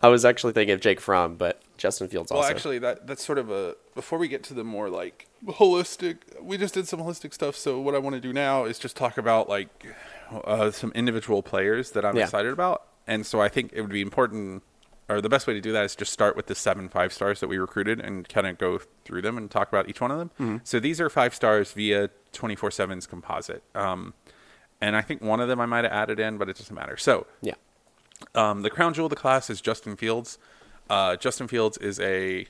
I 0.00 0.08
was 0.08 0.24
actually 0.24 0.52
thinking 0.52 0.74
of 0.74 0.80
Jake 0.80 1.00
Fromm, 1.00 1.36
but 1.36 1.60
Justin 1.76 2.08
Fields. 2.08 2.30
Also. 2.30 2.40
Well, 2.40 2.44
also. 2.44 2.56
actually, 2.56 2.78
that 2.80 3.06
that's 3.06 3.24
sort 3.24 3.38
of 3.38 3.50
a. 3.50 3.76
Before 3.94 4.18
we 4.18 4.28
get 4.28 4.42
to 4.44 4.54
the 4.54 4.64
more 4.64 4.88
like 4.88 5.26
holistic, 5.46 6.18
we 6.40 6.56
just 6.56 6.74
did 6.74 6.86
some 6.88 7.00
holistic 7.00 7.34
stuff. 7.34 7.56
So 7.56 7.80
what 7.80 7.94
I 7.94 7.98
want 7.98 8.14
to 8.14 8.20
do 8.20 8.32
now 8.32 8.64
is 8.64 8.78
just 8.78 8.96
talk 8.96 9.18
about 9.18 9.48
like 9.48 9.68
uh, 10.44 10.70
some 10.70 10.92
individual 10.92 11.42
players 11.42 11.92
that 11.92 12.04
I'm 12.04 12.16
yeah. 12.16 12.24
excited 12.24 12.52
about, 12.52 12.84
and 13.06 13.26
so 13.26 13.40
I 13.40 13.48
think 13.48 13.72
it 13.72 13.80
would 13.80 13.90
be 13.90 14.00
important 14.00 14.62
or 15.08 15.20
the 15.20 15.28
best 15.28 15.46
way 15.46 15.54
to 15.54 15.60
do 15.60 15.72
that 15.72 15.84
is 15.84 15.96
just 15.96 16.12
start 16.12 16.36
with 16.36 16.46
the 16.46 16.54
seven 16.54 16.88
five 16.88 17.12
stars 17.12 17.40
that 17.40 17.48
we 17.48 17.58
recruited 17.58 18.00
and 18.00 18.28
kind 18.28 18.46
of 18.46 18.58
go 18.58 18.80
through 19.04 19.22
them 19.22 19.38
and 19.38 19.50
talk 19.50 19.68
about 19.68 19.88
each 19.88 20.00
one 20.00 20.10
of 20.10 20.18
them. 20.18 20.30
Mm-hmm. 20.40 20.56
So 20.64 20.78
these 20.80 21.00
are 21.00 21.08
five 21.08 21.34
stars 21.34 21.72
via 21.72 22.10
24 22.32 22.70
7's 22.70 23.06
composite. 23.06 23.62
Um, 23.74 24.14
and 24.80 24.96
I 24.96 25.00
think 25.00 25.22
one 25.22 25.40
of 25.40 25.48
them 25.48 25.60
I 25.60 25.66
might 25.66 25.84
have 25.84 25.92
added 25.92 26.20
in, 26.20 26.38
but 26.38 26.48
it 26.48 26.56
doesn't 26.56 26.74
matter. 26.74 26.96
So, 26.96 27.26
yeah. 27.42 27.54
Um, 28.34 28.62
the 28.62 28.70
crown 28.70 28.94
jewel 28.94 29.06
of 29.06 29.10
the 29.10 29.16
class 29.16 29.48
is 29.48 29.60
Justin 29.60 29.96
Fields. 29.96 30.38
Uh, 30.90 31.16
Justin 31.16 31.48
Fields 31.48 31.78
is 31.78 32.00
a 32.00 32.46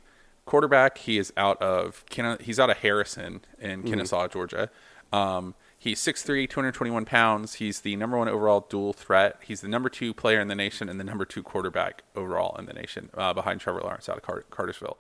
quarterback. 0.46 0.98
He 0.98 1.18
is 1.18 1.32
out 1.36 1.60
of 1.60 2.04
he's 2.40 2.58
out 2.58 2.70
of 2.70 2.78
Harrison 2.78 3.42
in 3.60 3.80
mm-hmm. 3.80 3.88
Kennesaw, 3.88 4.28
Georgia. 4.28 4.70
Um, 5.12 5.54
He's 5.80 6.00
6'3", 6.00 6.50
221 6.50 7.04
pounds. 7.04 7.54
He's 7.54 7.80
the 7.80 7.94
number 7.94 8.18
one 8.18 8.28
overall 8.28 8.66
dual 8.68 8.92
threat. 8.92 9.36
He's 9.40 9.60
the 9.60 9.68
number 9.68 9.88
two 9.88 10.12
player 10.12 10.40
in 10.40 10.48
the 10.48 10.56
nation 10.56 10.88
and 10.88 10.98
the 10.98 11.04
number 11.04 11.24
two 11.24 11.42
quarterback 11.42 12.02
overall 12.16 12.56
in 12.58 12.66
the 12.66 12.72
nation, 12.72 13.10
uh, 13.16 13.32
behind 13.32 13.60
Trevor 13.60 13.80
Lawrence 13.82 14.08
out 14.08 14.16
of 14.16 14.22
Car- 14.22 14.44
Cartersville. 14.50 14.98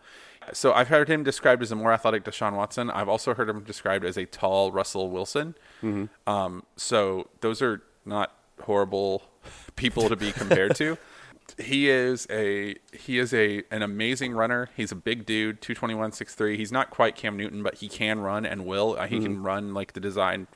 So 0.52 0.72
I've 0.72 0.88
heard 0.88 1.08
him 1.08 1.24
described 1.24 1.62
as 1.62 1.72
a 1.72 1.76
more 1.76 1.92
athletic 1.92 2.24
Deshaun 2.24 2.54
Watson. 2.54 2.90
I've 2.90 3.08
also 3.08 3.34
heard 3.34 3.48
him 3.48 3.60
described 3.64 4.04
as 4.04 4.16
a 4.16 4.24
tall 4.24 4.70
Russell 4.70 5.10
Wilson. 5.10 5.56
Mm-hmm. 5.82 6.30
Um, 6.30 6.62
so 6.76 7.28
those 7.40 7.60
are 7.60 7.82
not 8.04 8.34
horrible 8.62 9.24
people 9.76 10.08
to 10.08 10.16
be 10.16 10.32
compared 10.32 10.76
to. 10.76 10.96
He 11.56 11.88
is 11.88 12.26
a 12.28 12.76
he 12.92 13.18
is 13.18 13.32
a 13.32 13.62
an 13.70 13.80
amazing 13.80 14.34
runner. 14.34 14.68
He's 14.76 14.92
a 14.92 14.94
big 14.94 15.24
dude, 15.24 15.62
221, 15.62 16.10
6'3". 16.10 16.56
He's 16.56 16.70
not 16.70 16.90
quite 16.90 17.16
Cam 17.16 17.38
Newton, 17.38 17.62
but 17.62 17.76
he 17.76 17.88
can 17.88 18.20
run 18.20 18.44
and 18.44 18.66
will. 18.66 18.96
Uh, 18.98 19.06
he 19.06 19.16
mm-hmm. 19.16 19.24
can 19.24 19.42
run 19.42 19.72
like 19.72 19.94
the 19.94 20.00
design 20.00 20.46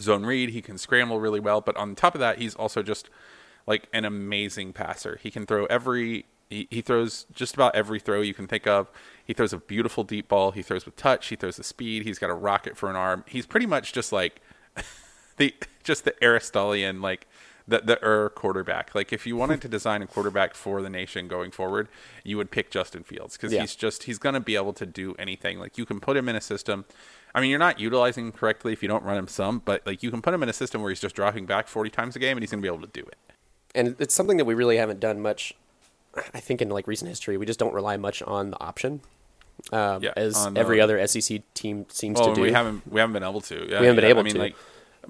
zone 0.00 0.24
read. 0.24 0.50
He 0.50 0.62
can 0.62 0.78
scramble 0.78 1.20
really 1.20 1.40
well, 1.40 1.60
but 1.60 1.76
on 1.76 1.94
top 1.94 2.14
of 2.14 2.20
that, 2.20 2.38
he's 2.38 2.54
also 2.54 2.82
just 2.82 3.10
like 3.66 3.88
an 3.92 4.04
amazing 4.04 4.72
passer. 4.72 5.18
He 5.22 5.30
can 5.30 5.46
throw 5.46 5.66
every 5.66 6.26
he, 6.52 6.68
he 6.70 6.80
throws 6.82 7.26
just 7.32 7.54
about 7.54 7.74
every 7.74 7.98
throw 7.98 8.20
you 8.20 8.34
can 8.34 8.46
think 8.46 8.66
of. 8.66 8.90
He 9.24 9.32
throws 9.32 9.52
a 9.52 9.58
beautiful 9.58 10.04
deep 10.04 10.28
ball. 10.28 10.50
He 10.50 10.62
throws 10.62 10.84
with 10.84 10.96
touch. 10.96 11.28
He 11.28 11.36
throws 11.36 11.56
the 11.56 11.64
speed. 11.64 12.04
He's 12.04 12.18
got 12.18 12.30
a 12.30 12.34
rocket 12.34 12.76
for 12.76 12.90
an 12.90 12.96
arm. 12.96 13.24
He's 13.26 13.46
pretty 13.46 13.66
much 13.66 13.92
just 13.92 14.12
like 14.12 14.40
the 15.36 15.54
just 15.82 16.04
the 16.04 16.14
Aristotelian 16.22 17.00
like 17.00 17.26
the 17.66 17.80
the 17.80 18.04
er 18.04 18.30
quarterback. 18.30 18.94
Like 18.94 19.12
if 19.12 19.26
you 19.26 19.36
wanted 19.36 19.60
to 19.62 19.68
design 19.68 20.02
a 20.02 20.06
quarterback 20.06 20.54
for 20.54 20.82
the 20.82 20.90
nation 20.90 21.28
going 21.28 21.50
forward, 21.50 21.88
you 22.24 22.36
would 22.36 22.50
pick 22.50 22.70
Justin 22.70 23.02
Fields 23.02 23.36
because 23.36 23.52
yeah. 23.52 23.60
he's 23.60 23.74
just 23.74 24.04
he's 24.04 24.18
going 24.18 24.34
to 24.34 24.40
be 24.40 24.56
able 24.56 24.72
to 24.74 24.86
do 24.86 25.14
anything. 25.18 25.58
Like 25.58 25.78
you 25.78 25.86
can 25.86 26.00
put 26.00 26.16
him 26.16 26.28
in 26.28 26.36
a 26.36 26.40
system 26.40 26.84
I 27.34 27.40
mean, 27.40 27.50
you're 27.50 27.58
not 27.58 27.80
utilizing 27.80 28.26
him 28.26 28.32
correctly 28.32 28.72
if 28.72 28.82
you 28.82 28.88
don't 28.88 29.04
run 29.04 29.16
him 29.16 29.28
some, 29.28 29.62
but 29.64 29.86
like 29.86 30.02
you 30.02 30.10
can 30.10 30.20
put 30.20 30.34
him 30.34 30.42
in 30.42 30.48
a 30.48 30.52
system 30.52 30.82
where 30.82 30.90
he's 30.90 31.00
just 31.00 31.14
dropping 31.14 31.46
back 31.46 31.68
40 31.68 31.90
times 31.90 32.16
a 32.16 32.18
game 32.18 32.36
and 32.36 32.42
he's 32.42 32.50
going 32.50 32.62
to 32.62 32.68
be 32.68 32.72
able 32.72 32.86
to 32.86 32.92
do 32.92 33.06
it. 33.06 33.16
And 33.74 33.96
it's 33.98 34.14
something 34.14 34.36
that 34.36 34.44
we 34.44 34.54
really 34.54 34.76
haven't 34.76 35.00
done 35.00 35.20
much. 35.20 35.54
I 36.34 36.40
think 36.40 36.60
in 36.60 36.68
like 36.68 36.86
recent 36.86 37.08
history, 37.08 37.38
we 37.38 37.46
just 37.46 37.58
don't 37.58 37.72
rely 37.72 37.96
much 37.96 38.22
on 38.22 38.50
the 38.50 38.60
option, 38.60 39.00
um, 39.72 40.02
yeah, 40.02 40.12
as 40.16 40.36
on, 40.36 40.56
every 40.56 40.80
uh, 40.80 40.84
other 40.84 41.06
SEC 41.06 41.42
team 41.54 41.86
seems 41.88 42.18
well, 42.18 42.30
to 42.30 42.34
do. 42.34 42.42
We 42.42 42.52
haven't 42.52 42.90
we 42.90 43.00
haven't 43.00 43.14
been 43.14 43.22
able 43.22 43.40
to. 43.42 43.54
Yeah, 43.54 43.80
we 43.80 43.86
haven't 43.86 43.86
yeah, 43.86 43.94
been 43.94 44.04
able 44.04 44.20
I 44.20 44.22
mean, 44.24 44.34
to. 44.34 44.40
Like, 44.40 44.56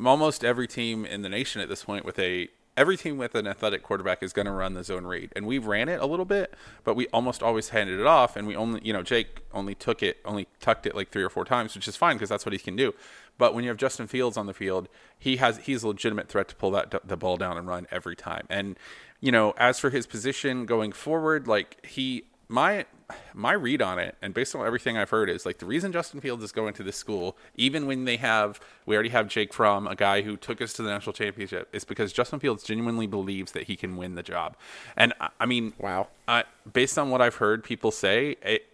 almost 0.04 0.44
every 0.44 0.66
team 0.66 1.04
in 1.04 1.22
the 1.22 1.28
nation 1.28 1.60
at 1.60 1.68
this 1.68 1.84
point 1.84 2.04
with 2.04 2.18
a 2.18 2.48
every 2.76 2.96
team 2.96 3.18
with 3.18 3.34
an 3.34 3.46
athletic 3.46 3.82
quarterback 3.82 4.22
is 4.22 4.32
going 4.32 4.46
to 4.46 4.52
run 4.52 4.74
the 4.74 4.84
zone 4.84 5.04
read, 5.04 5.32
and 5.36 5.46
we 5.46 5.58
ran 5.58 5.88
it 5.88 6.00
a 6.00 6.06
little 6.06 6.24
bit, 6.24 6.54
but 6.84 6.94
we 6.94 7.06
almost 7.08 7.42
always 7.42 7.70
handed 7.70 8.00
it 8.00 8.06
off, 8.06 8.36
and 8.36 8.46
we 8.46 8.56
only, 8.56 8.80
you 8.82 8.92
know, 8.92 9.02
Jake 9.02 9.42
only 9.52 9.74
took 9.74 10.02
it, 10.02 10.18
only 10.24 10.48
tucked 10.60 10.86
it 10.86 10.94
like 10.94 11.10
three 11.10 11.22
or 11.22 11.30
four 11.30 11.44
times, 11.44 11.74
which 11.74 11.86
is 11.86 11.96
fine 11.96 12.16
because 12.16 12.28
that's 12.28 12.46
what 12.46 12.52
he 12.52 12.58
can 12.58 12.76
do. 12.76 12.94
But 13.38 13.54
when 13.54 13.64
you 13.64 13.70
have 13.70 13.76
Justin 13.76 14.06
Fields 14.06 14.36
on 14.36 14.46
the 14.46 14.54
field, 14.54 14.88
he 15.18 15.36
has 15.36 15.58
he's 15.58 15.82
a 15.82 15.88
legitimate 15.88 16.28
threat 16.28 16.48
to 16.48 16.56
pull 16.56 16.70
that 16.72 16.94
the 17.04 17.16
ball 17.16 17.36
down 17.36 17.56
and 17.56 17.66
run 17.66 17.86
every 17.90 18.16
time. 18.16 18.46
And 18.48 18.78
you 19.20 19.32
know, 19.32 19.54
as 19.56 19.78
for 19.78 19.90
his 19.90 20.06
position 20.06 20.66
going 20.66 20.92
forward, 20.92 21.46
like 21.46 21.84
he 21.86 22.24
my 22.48 22.86
my 23.34 23.52
read 23.52 23.82
on 23.82 23.98
it, 23.98 24.16
and 24.22 24.34
based 24.34 24.54
on 24.54 24.66
everything 24.66 24.96
I've 24.96 25.10
heard, 25.10 25.28
is 25.30 25.46
like 25.46 25.58
the 25.58 25.66
reason 25.66 25.92
Justin 25.92 26.20
Fields 26.20 26.42
is 26.42 26.52
going 26.52 26.74
to 26.74 26.82
this 26.82 26.96
school, 26.96 27.36
even 27.56 27.86
when 27.86 28.04
they 28.04 28.16
have, 28.16 28.60
we 28.86 28.94
already 28.94 29.10
have 29.10 29.28
Jake 29.28 29.52
Fromm, 29.52 29.86
a 29.86 29.94
guy 29.94 30.22
who 30.22 30.36
took 30.36 30.60
us 30.60 30.72
to 30.74 30.82
the 30.82 30.90
national 30.90 31.12
championship, 31.12 31.68
is 31.72 31.84
because 31.84 32.12
Justin 32.12 32.40
Fields 32.40 32.62
genuinely 32.62 33.06
believes 33.06 33.52
that 33.52 33.64
he 33.64 33.76
can 33.76 33.96
win 33.96 34.14
the 34.14 34.22
job. 34.22 34.56
And 34.96 35.12
I 35.40 35.46
mean, 35.46 35.72
wow, 35.78 36.08
uh, 36.28 36.42
based 36.72 36.98
on 36.98 37.10
what 37.10 37.20
I've 37.20 37.36
heard 37.36 37.64
people 37.64 37.90
say, 37.90 38.36
it 38.42 38.66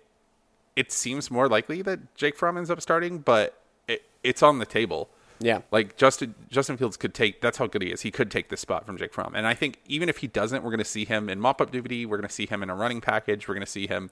it 0.76 0.92
seems 0.92 1.28
more 1.28 1.48
likely 1.48 1.82
that 1.82 2.14
Jake 2.14 2.36
Fromm 2.36 2.56
ends 2.56 2.70
up 2.70 2.80
starting, 2.80 3.18
but 3.18 3.60
it, 3.88 4.02
it's 4.22 4.44
on 4.44 4.60
the 4.60 4.66
table. 4.66 5.08
Yeah. 5.40 5.60
Like 5.70 5.96
Justin 5.96 6.34
Justin 6.50 6.76
Fields 6.76 6.96
could 6.96 7.14
take 7.14 7.40
that's 7.40 7.58
how 7.58 7.66
good 7.66 7.82
he 7.82 7.90
is. 7.90 8.02
He 8.02 8.10
could 8.10 8.30
take 8.30 8.48
this 8.48 8.60
spot 8.60 8.86
from 8.86 8.96
Jake 8.96 9.12
Fromm. 9.12 9.34
And 9.34 9.46
I 9.46 9.54
think 9.54 9.78
even 9.86 10.08
if 10.08 10.18
he 10.18 10.26
doesn't, 10.26 10.62
we're 10.62 10.70
going 10.70 10.78
to 10.78 10.84
see 10.84 11.04
him 11.04 11.28
in 11.28 11.40
mop 11.40 11.60
up 11.60 11.70
duty, 11.70 12.06
we're 12.06 12.16
going 12.16 12.28
to 12.28 12.34
see 12.34 12.46
him 12.46 12.62
in 12.62 12.70
a 12.70 12.74
running 12.74 13.00
package, 13.00 13.46
we're 13.46 13.54
going 13.54 13.64
to 13.64 13.70
see 13.70 13.86
him 13.86 14.10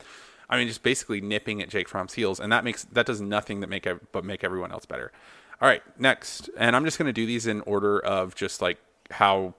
I 0.49 0.57
mean 0.57 0.69
just 0.69 0.83
basically 0.83 1.21
nipping 1.21 1.61
at 1.61 1.69
Jake 1.69 1.89
Fromm's 1.89 2.15
heels 2.15 2.39
and 2.39 2.53
that 2.53 2.65
makes 2.65 2.85
that 2.85 3.07
does 3.07 3.21
nothing 3.21 3.61
that 3.61 3.69
make 3.69 3.89
but 4.13 4.25
make 4.25 4.45
everyone 4.45 4.73
else 4.73 4.87
better. 4.87 5.13
All 5.61 5.69
right, 5.69 5.83
next. 5.99 6.51
And 6.59 6.77
I'm 6.77 6.85
just 6.85 6.99
going 6.99 7.07
to 7.07 7.13
do 7.13 7.27
these 7.27 7.47
in 7.47 7.63
order 7.63 7.99
of 7.99 8.35
just 8.35 8.61
like 8.61 8.79
how 9.11 9.55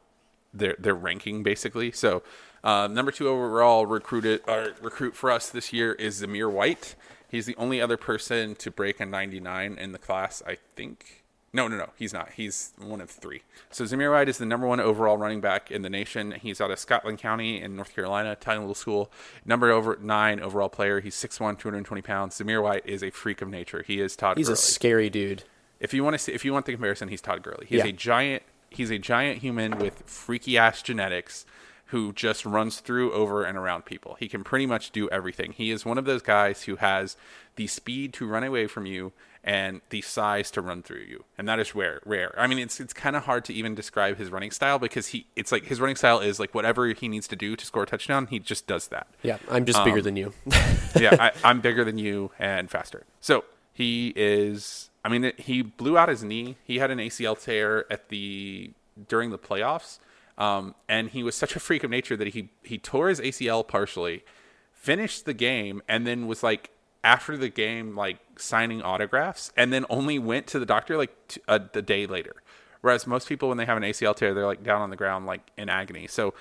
they're 0.53 0.75
they're 0.79 0.95
ranking 0.95 1.43
basically. 1.43 1.91
So, 1.91 2.23
uh, 2.63 2.87
number 2.87 3.11
2 3.11 3.27
overall 3.27 3.85
recruited 3.85 4.41
or 4.47 4.73
recruit 4.81 5.15
for 5.15 5.31
us 5.31 5.49
this 5.49 5.73
year 5.73 5.93
is 5.93 6.21
Zamir 6.21 6.51
White. 6.51 6.95
He's 7.29 7.45
the 7.45 7.55
only 7.57 7.81
other 7.81 7.97
person 7.97 8.55
to 8.55 8.71
break 8.71 8.99
a 8.99 9.05
99 9.05 9.77
in 9.77 9.91
the 9.91 9.97
class, 9.97 10.41
I 10.47 10.57
think. 10.75 11.16
No, 11.53 11.67
no, 11.67 11.77
no, 11.77 11.89
he's 11.95 12.13
not. 12.13 12.31
He's 12.33 12.73
one 12.77 12.99
of 13.01 13.09
three. 13.09 13.41
So 13.71 13.85
Zamir 13.85 14.11
White 14.11 14.27
is 14.29 14.37
the 14.37 14.45
number 14.45 14.67
one 14.67 14.79
overall 14.79 15.17
running 15.17 15.39
back 15.41 15.71
in 15.71 15.81
the 15.81 15.89
nation. 15.89 16.31
He's 16.31 16.59
out 16.59 16.71
of 16.71 16.77
Scotland 16.79 17.19
County 17.19 17.61
in 17.61 17.75
North 17.75 17.95
Carolina, 17.95 18.35
tiny 18.35 18.59
little 18.59 18.75
school. 18.75 19.09
Number 19.45 19.71
over 19.71 19.97
nine 20.01 20.39
overall 20.41 20.69
player. 20.69 20.99
He's 20.99 21.15
6'1", 21.15 21.57
220 21.57 22.01
pounds. 22.01 22.37
Zamir 22.37 22.61
White 22.61 22.85
is 22.85 23.01
a 23.01 23.09
freak 23.11 23.41
of 23.41 23.47
nature. 23.47 23.81
He 23.87 24.01
is 24.01 24.15
Todd. 24.15 24.37
He's 24.37 24.47
Gurley. 24.47 24.53
a 24.53 24.57
scary 24.57 25.09
dude. 25.09 25.43
If 25.79 25.93
you 25.93 26.03
want 26.03 26.15
to 26.15 26.19
see, 26.19 26.33
if 26.33 26.43
you 26.43 26.51
want 26.53 26.65
the 26.65 26.73
comparison, 26.73 27.07
he's 27.07 27.21
Todd 27.21 27.41
Gurley. 27.43 27.65
He's 27.67 27.79
Yeah. 27.83 27.87
a 27.87 27.91
giant. 27.93 28.43
He's 28.69 28.91
a 28.91 28.97
giant 28.99 29.39
human 29.39 29.79
with 29.79 30.03
freaky 30.05 30.57
ass 30.57 30.81
genetics 30.81 31.45
who 31.91 32.11
just 32.11 32.45
runs 32.45 32.81
through, 32.81 33.13
over, 33.13 33.45
and 33.45 33.57
around 33.57 33.85
people. 33.85 34.17
He 34.19 34.27
can 34.27 34.43
pretty 34.43 34.65
much 34.65 34.91
do 34.91 35.07
everything. 35.09 35.53
He 35.53 35.71
is 35.71 35.85
one 35.85 35.97
of 35.97 36.03
those 36.03 36.21
guys 36.21 36.63
who 36.63 36.75
has 36.75 37.15
the 37.55 37.67
speed 37.67 38.11
to 38.15 38.27
run 38.27 38.43
away 38.43 38.67
from 38.67 38.85
you 38.85 39.13
and 39.47 39.79
the 39.91 40.01
size 40.01 40.51
to 40.51 40.61
run 40.61 40.83
through 40.83 41.05
you, 41.07 41.23
and 41.37 41.47
that 41.47 41.57
is 41.57 41.73
rare. 41.73 42.01
Rare. 42.05 42.35
I 42.37 42.47
mean, 42.47 42.59
it's 42.59 42.81
it's 42.81 42.91
kind 42.91 43.15
of 43.15 43.23
hard 43.23 43.45
to 43.45 43.53
even 43.53 43.75
describe 43.75 44.17
his 44.17 44.29
running 44.29 44.51
style 44.51 44.77
because 44.77 45.07
he 45.07 45.25
it's 45.37 45.53
like 45.53 45.63
his 45.63 45.79
running 45.79 45.95
style 45.95 46.19
is 46.19 46.37
like 46.37 46.53
whatever 46.53 46.85
he 46.87 47.07
needs 47.07 47.29
to 47.29 47.37
do 47.37 47.55
to 47.55 47.65
score 47.65 47.83
a 47.83 47.85
touchdown, 47.85 48.27
he 48.27 48.39
just 48.39 48.67
does 48.67 48.89
that 48.89 49.07
Yeah, 49.23 49.37
I'm 49.49 49.63
just 49.63 49.79
Um, 49.79 49.85
bigger 49.85 50.01
than 50.01 50.17
you. 50.17 50.33
yeah, 50.99 51.15
I, 51.17 51.31
I'm 51.45 51.61
bigger 51.61 51.85
than 51.85 51.97
you 51.97 52.31
and 52.37 52.69
faster. 52.69 53.05
So 53.21 53.45
he 53.71 54.11
is. 54.17 54.89
I 55.05 55.09
mean, 55.09 55.23
it, 55.23 55.39
he 55.39 55.61
blew 55.61 55.97
out 55.97 56.09
his 56.09 56.25
knee. 56.25 56.57
He 56.65 56.79
had 56.79 56.91
an 56.91 56.99
ACL 56.99 57.41
tear 57.41 57.85
at 57.89 58.09
the 58.09 58.71
during 59.07 59.29
the 59.29 59.39
playoffs, 59.39 59.99
um, 60.37 60.75
and 60.89 61.11
he 61.11 61.23
was 61.23 61.35
such 61.35 61.55
a 61.55 61.59
freak 61.61 61.85
of 61.85 61.89
nature 61.89 62.17
that 62.17 62.27
he 62.29 62.49
he 62.63 62.77
tore 62.77 63.07
his 63.07 63.21
ACL 63.21 63.65
partially, 63.65 64.25
finished 64.73 65.23
the 65.23 65.33
game, 65.33 65.81
and 65.87 66.05
then 66.05 66.27
was 66.27 66.43
like 66.43 66.71
after 67.01 67.37
the 67.37 67.47
game 67.47 67.95
like 67.95 68.17
signing 68.39 68.81
autographs, 68.81 69.51
and 69.55 69.71
then 69.71 69.85
only 69.89 70.19
went 70.19 70.47
to 70.47 70.59
the 70.59 70.65
doctor 70.65 70.97
like 70.97 71.15
t- 71.27 71.41
a, 71.47 71.59
the 71.59 71.81
day 71.81 72.05
later. 72.05 72.35
Whereas 72.81 73.07
most 73.07 73.27
people, 73.27 73.49
when 73.49 73.57
they 73.57 73.65
have 73.65 73.77
an 73.77 73.83
ACL 73.83 74.15
tear, 74.15 74.33
they're 74.33 74.45
like 74.45 74.63
down 74.63 74.81
on 74.81 74.89
the 74.89 74.95
ground, 74.95 75.25
like 75.25 75.51
in 75.57 75.69
agony. 75.69 76.07
So 76.07 76.33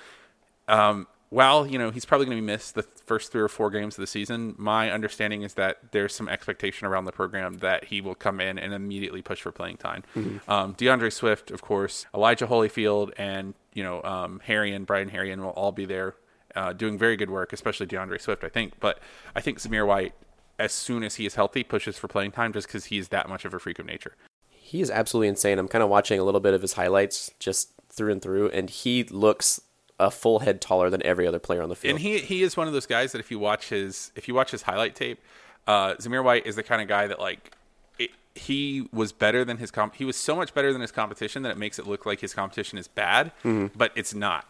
um, 0.67 1.07
while 1.29 1.67
you 1.67 1.77
know 1.77 1.91
he's 1.91 2.05
probably 2.05 2.25
going 2.25 2.37
to 2.37 2.41
be 2.41 2.45
missed 2.45 2.75
the 2.75 2.83
first 2.83 3.31
three 3.31 3.41
or 3.41 3.49
four 3.49 3.69
games 3.69 3.95
of 3.95 4.01
the 4.01 4.07
season, 4.07 4.55
my 4.57 4.91
understanding 4.91 5.41
is 5.41 5.55
that 5.55 5.91
there's 5.91 6.15
some 6.15 6.29
expectation 6.29 6.87
around 6.87 7.05
the 7.05 7.11
program 7.11 7.57
that 7.57 7.85
he 7.85 7.99
will 8.01 8.15
come 8.15 8.39
in 8.39 8.57
and 8.57 8.73
immediately 8.73 9.21
push 9.21 9.41
for 9.41 9.51
playing 9.51 9.77
time. 9.77 10.03
Um, 10.47 10.75
DeAndre 10.75 11.11
Swift, 11.11 11.51
of 11.51 11.61
course, 11.61 12.05
Elijah 12.13 12.47
Holyfield, 12.47 13.11
and 13.17 13.53
you 13.73 13.83
know 13.83 14.01
um, 14.03 14.41
Herrien, 14.47 14.85
Brian 14.85 15.09
Herrien 15.09 15.39
will 15.39 15.49
all 15.49 15.71
be 15.71 15.85
there, 15.85 16.15
uh, 16.55 16.71
doing 16.73 16.97
very 16.97 17.17
good 17.17 17.29
work, 17.29 17.51
especially 17.51 17.87
DeAndre 17.87 18.21
Swift, 18.21 18.43
I 18.43 18.49
think. 18.49 18.79
But 18.79 18.99
I 19.35 19.41
think 19.41 19.59
Zamir 19.59 19.85
White, 19.85 20.13
as 20.59 20.71
soon 20.71 21.03
as 21.03 21.15
he 21.15 21.25
is 21.25 21.35
healthy, 21.35 21.63
pushes 21.63 21.97
for 21.97 22.07
playing 22.07 22.31
time 22.31 22.53
just 22.53 22.67
because 22.67 22.85
he's 22.85 23.09
that 23.09 23.29
much 23.29 23.45
of 23.45 23.53
a 23.53 23.59
freak 23.59 23.79
of 23.79 23.85
nature. 23.85 24.15
He 24.49 24.81
is 24.81 24.89
absolutely 24.91 25.27
insane. 25.29 25.59
I'm 25.59 25.67
kind 25.67 25.83
of 25.83 25.89
watching 25.89 26.19
a 26.19 26.23
little 26.23 26.41
bit 26.41 26.53
of 26.53 26.61
his 26.61 26.73
highlights 26.73 27.31
just 27.39 27.69
through 27.89 28.11
and 28.11 28.21
through, 28.21 28.49
and 28.49 28.69
he 28.69 29.03
looks 29.05 29.61
a 29.99 30.11
full 30.11 30.39
head 30.39 30.61
taller 30.61 30.89
than 30.89 31.01
every 31.05 31.25
other 31.25 31.39
player 31.39 31.61
on 31.63 31.69
the 31.69 31.75
field. 31.75 31.93
and 31.95 31.99
he 32.01 32.19
he 32.19 32.43
is 32.43 32.55
one 32.55 32.67
of 32.67 32.73
those 32.73 32.85
guys 32.85 33.11
that 33.13 33.19
if 33.19 33.31
you 33.31 33.39
watch 33.39 33.69
his 33.69 34.11
if 34.15 34.27
you 34.27 34.33
watch 34.35 34.51
his 34.51 34.61
highlight 34.63 34.93
tape, 34.95 35.19
uh, 35.67 35.93
Zamir 35.95 36.23
White 36.23 36.45
is 36.45 36.55
the 36.55 36.63
kind 36.63 36.81
of 36.81 36.87
guy 36.87 37.07
that 37.07 37.19
like 37.19 37.55
it, 37.97 38.11
he 38.35 38.87
was 38.91 39.11
better 39.11 39.43
than 39.43 39.57
his 39.57 39.71
comp. 39.71 39.95
He 39.95 40.05
was 40.05 40.15
so 40.15 40.35
much 40.35 40.53
better 40.53 40.71
than 40.71 40.81
his 40.81 40.91
competition 40.91 41.41
that 41.43 41.51
it 41.51 41.57
makes 41.57 41.79
it 41.79 41.87
look 41.87 42.05
like 42.05 42.19
his 42.19 42.33
competition 42.33 42.77
is 42.77 42.87
bad, 42.87 43.31
but 43.43 43.91
it's 43.95 44.13
not. 44.13 44.45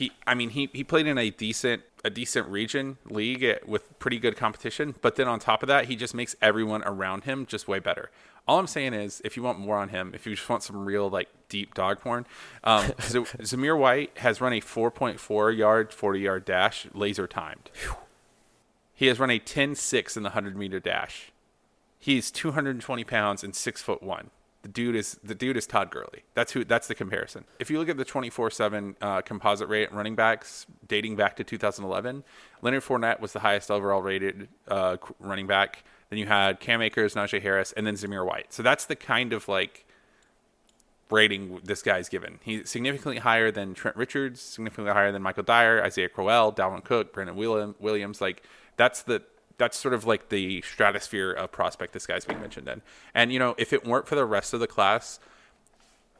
He, 0.00 0.12
I 0.26 0.34
mean, 0.34 0.48
he 0.48 0.70
he 0.72 0.82
played 0.82 1.06
in 1.06 1.18
a 1.18 1.28
decent 1.28 1.82
a 2.02 2.08
decent 2.08 2.48
region 2.48 2.96
league 3.04 3.44
with 3.66 3.98
pretty 3.98 4.18
good 4.18 4.34
competition, 4.34 4.94
but 5.02 5.16
then 5.16 5.28
on 5.28 5.38
top 5.38 5.62
of 5.62 5.66
that, 5.66 5.84
he 5.84 5.96
just 5.96 6.14
makes 6.14 6.34
everyone 6.40 6.82
around 6.84 7.24
him 7.24 7.44
just 7.44 7.68
way 7.68 7.80
better. 7.80 8.10
All 8.48 8.58
I'm 8.58 8.66
saying 8.66 8.94
is, 8.94 9.20
if 9.26 9.36
you 9.36 9.42
want 9.42 9.58
more 9.58 9.76
on 9.76 9.90
him, 9.90 10.12
if 10.14 10.26
you 10.26 10.34
just 10.34 10.48
want 10.48 10.62
some 10.62 10.82
real 10.86 11.10
like 11.10 11.28
deep 11.50 11.74
dog 11.74 12.00
porn, 12.00 12.24
um, 12.64 12.86
Zamir 13.42 13.78
White 13.78 14.16
has 14.16 14.40
run 14.40 14.54
a 14.54 14.62
4.4 14.62 15.54
yard, 15.54 15.92
40 15.92 16.18
yard 16.18 16.44
dash, 16.46 16.86
laser 16.94 17.26
timed. 17.26 17.70
He 18.94 19.08
has 19.08 19.20
run 19.20 19.30
a 19.30 19.38
10-6 19.38 20.16
in 20.16 20.22
the 20.22 20.30
100 20.30 20.56
meter 20.56 20.80
dash. 20.80 21.30
He's 21.98 22.30
220 22.30 23.04
pounds 23.04 23.44
and 23.44 23.54
six 23.54 23.82
foot 23.82 24.02
one. 24.02 24.30
The 24.62 24.68
dude 24.68 24.94
is 24.94 25.18
the 25.24 25.34
dude 25.34 25.56
is 25.56 25.66
Todd 25.66 25.90
Gurley. 25.90 26.24
That's 26.34 26.52
who. 26.52 26.64
That's 26.64 26.86
the 26.86 26.94
comparison. 26.94 27.44
If 27.58 27.70
you 27.70 27.78
look 27.78 27.88
at 27.88 27.96
the 27.96 28.04
24/7 28.04 28.94
uh, 29.00 29.22
composite 29.22 29.68
rate 29.68 29.84
at 29.84 29.92
running 29.94 30.14
backs 30.14 30.66
dating 30.86 31.16
back 31.16 31.36
to 31.36 31.44
2011, 31.44 32.24
Leonard 32.60 32.82
Fournette 32.82 33.20
was 33.20 33.32
the 33.32 33.40
highest 33.40 33.70
overall 33.70 34.02
rated 34.02 34.48
uh, 34.68 34.98
running 35.18 35.46
back. 35.46 35.82
Then 36.10 36.18
you 36.18 36.26
had 36.26 36.60
Cam 36.60 36.82
Akers, 36.82 37.14
Najee 37.14 37.40
Harris, 37.40 37.72
and 37.72 37.86
then 37.86 37.94
Zamir 37.94 38.26
White. 38.26 38.52
So 38.52 38.62
that's 38.62 38.84
the 38.84 38.96
kind 38.96 39.32
of 39.32 39.48
like 39.48 39.86
rating 41.10 41.60
this 41.64 41.82
guy's 41.82 42.08
given. 42.08 42.38
He's 42.42 42.68
significantly 42.68 43.18
higher 43.18 43.50
than 43.50 43.74
Trent 43.74 43.96
Richards, 43.96 44.40
significantly 44.40 44.92
higher 44.92 45.12
than 45.12 45.22
Michael 45.22 45.42
Dyer, 45.42 45.82
Isaiah 45.82 46.08
Crowell, 46.08 46.52
Dalvin 46.52 46.84
Cook, 46.84 47.12
Brandon 47.12 47.36
Williams. 47.36 48.20
Like 48.20 48.42
that's 48.76 49.02
the 49.02 49.22
that's 49.60 49.78
sort 49.78 49.92
of 49.92 50.06
like 50.06 50.30
the 50.30 50.62
stratosphere 50.62 51.30
of 51.30 51.52
prospect 51.52 51.92
this 51.92 52.06
guy's 52.06 52.24
being 52.24 52.40
mentioned 52.40 52.66
in. 52.66 52.80
And 53.14 53.30
you 53.30 53.38
know, 53.38 53.54
if 53.58 53.74
it 53.74 53.84
weren't 53.84 54.08
for 54.08 54.14
the 54.14 54.24
rest 54.24 54.54
of 54.54 54.60
the 54.60 54.66
class, 54.66 55.20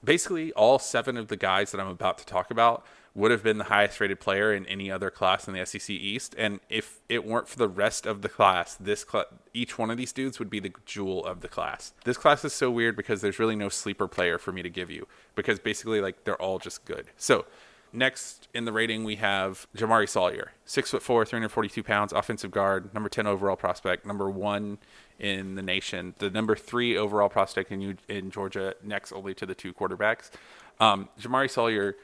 basically 0.05 0.53
all 0.53 0.79
seven 0.79 1.17
of 1.17 1.29
the 1.29 1.37
guys 1.37 1.73
that 1.73 1.81
I'm 1.81 1.89
about 1.89 2.19
to 2.19 2.27
talk 2.27 2.51
about 2.51 2.85
would 3.15 3.31
have 3.31 3.43
been 3.43 3.57
the 3.57 3.65
highest 3.65 3.99
rated 3.99 4.21
player 4.21 4.53
in 4.53 4.67
any 4.67 4.91
other 4.91 5.11
class 5.11 5.49
in 5.49 5.55
the 5.55 5.65
SEC 5.65 5.89
East. 5.89 6.35
And 6.37 6.61
if 6.69 7.01
it 7.09 7.25
weren't 7.25 7.49
for 7.49 7.57
the 7.57 7.67
rest 7.67 8.05
of 8.05 8.21
the 8.21 8.29
class, 8.29 8.75
this 8.75 9.07
cl- 9.11 9.25
each 9.55 9.79
one 9.79 9.91
of 9.91 9.97
these 9.97 10.13
dudes 10.13 10.39
would 10.39 10.51
be 10.51 10.61
the 10.61 10.73
jewel 10.85 11.25
of 11.25 11.41
the 11.41 11.49
class. 11.49 11.95
This 12.05 12.19
class 12.19 12.45
is 12.45 12.53
so 12.53 12.71
weird 12.71 12.95
because 12.95 13.23
there's 13.23 13.39
really 13.39 13.57
no 13.57 13.71
sleeper 13.71 14.07
player 14.07 14.37
for 14.37 14.53
me 14.53 14.63
to 14.63 14.71
give 14.71 14.91
you 14.91 15.09
because 15.35 15.59
basically 15.59 16.03
like 16.03 16.25
they're 16.25 16.41
all 16.41 16.59
just 16.59 16.85
good. 16.85 17.07
So 17.17 17.47
next 17.93 18.49
in 18.55 18.65
the 18.65 18.73
rating 18.73 19.05
we 19.05 19.17
have 19.17 19.67
Jamaree 19.77 20.09
Salyer, 20.09 20.53
six 20.65 20.91
foot 20.91 21.03
four, 21.03 21.25
342 21.25 21.83
pounds, 21.83 22.13
offensive 22.13 22.51
guard, 22.51 22.93
number 22.95 23.09
10 23.09 23.27
overall 23.27 23.57
prospect, 23.57 24.07
number 24.07 24.31
one 24.31 24.79
in 25.19 25.55
the 25.55 25.63
nation, 25.63 26.15
the 26.19 26.31
number 26.31 26.57
three 26.57 26.97
overall 26.97 27.29
prospect 27.29 27.71
in, 27.71 27.99
in 28.09 28.31
Georgia, 28.31 28.75
next 28.83 29.13
only 29.13 29.35
to 29.35 29.47
the 29.47 29.55
two 29.55 29.73
quarterbacks. 29.73 30.31
Um, 30.79 31.09
Jamaree 31.21 31.51
Salyer 31.51 31.97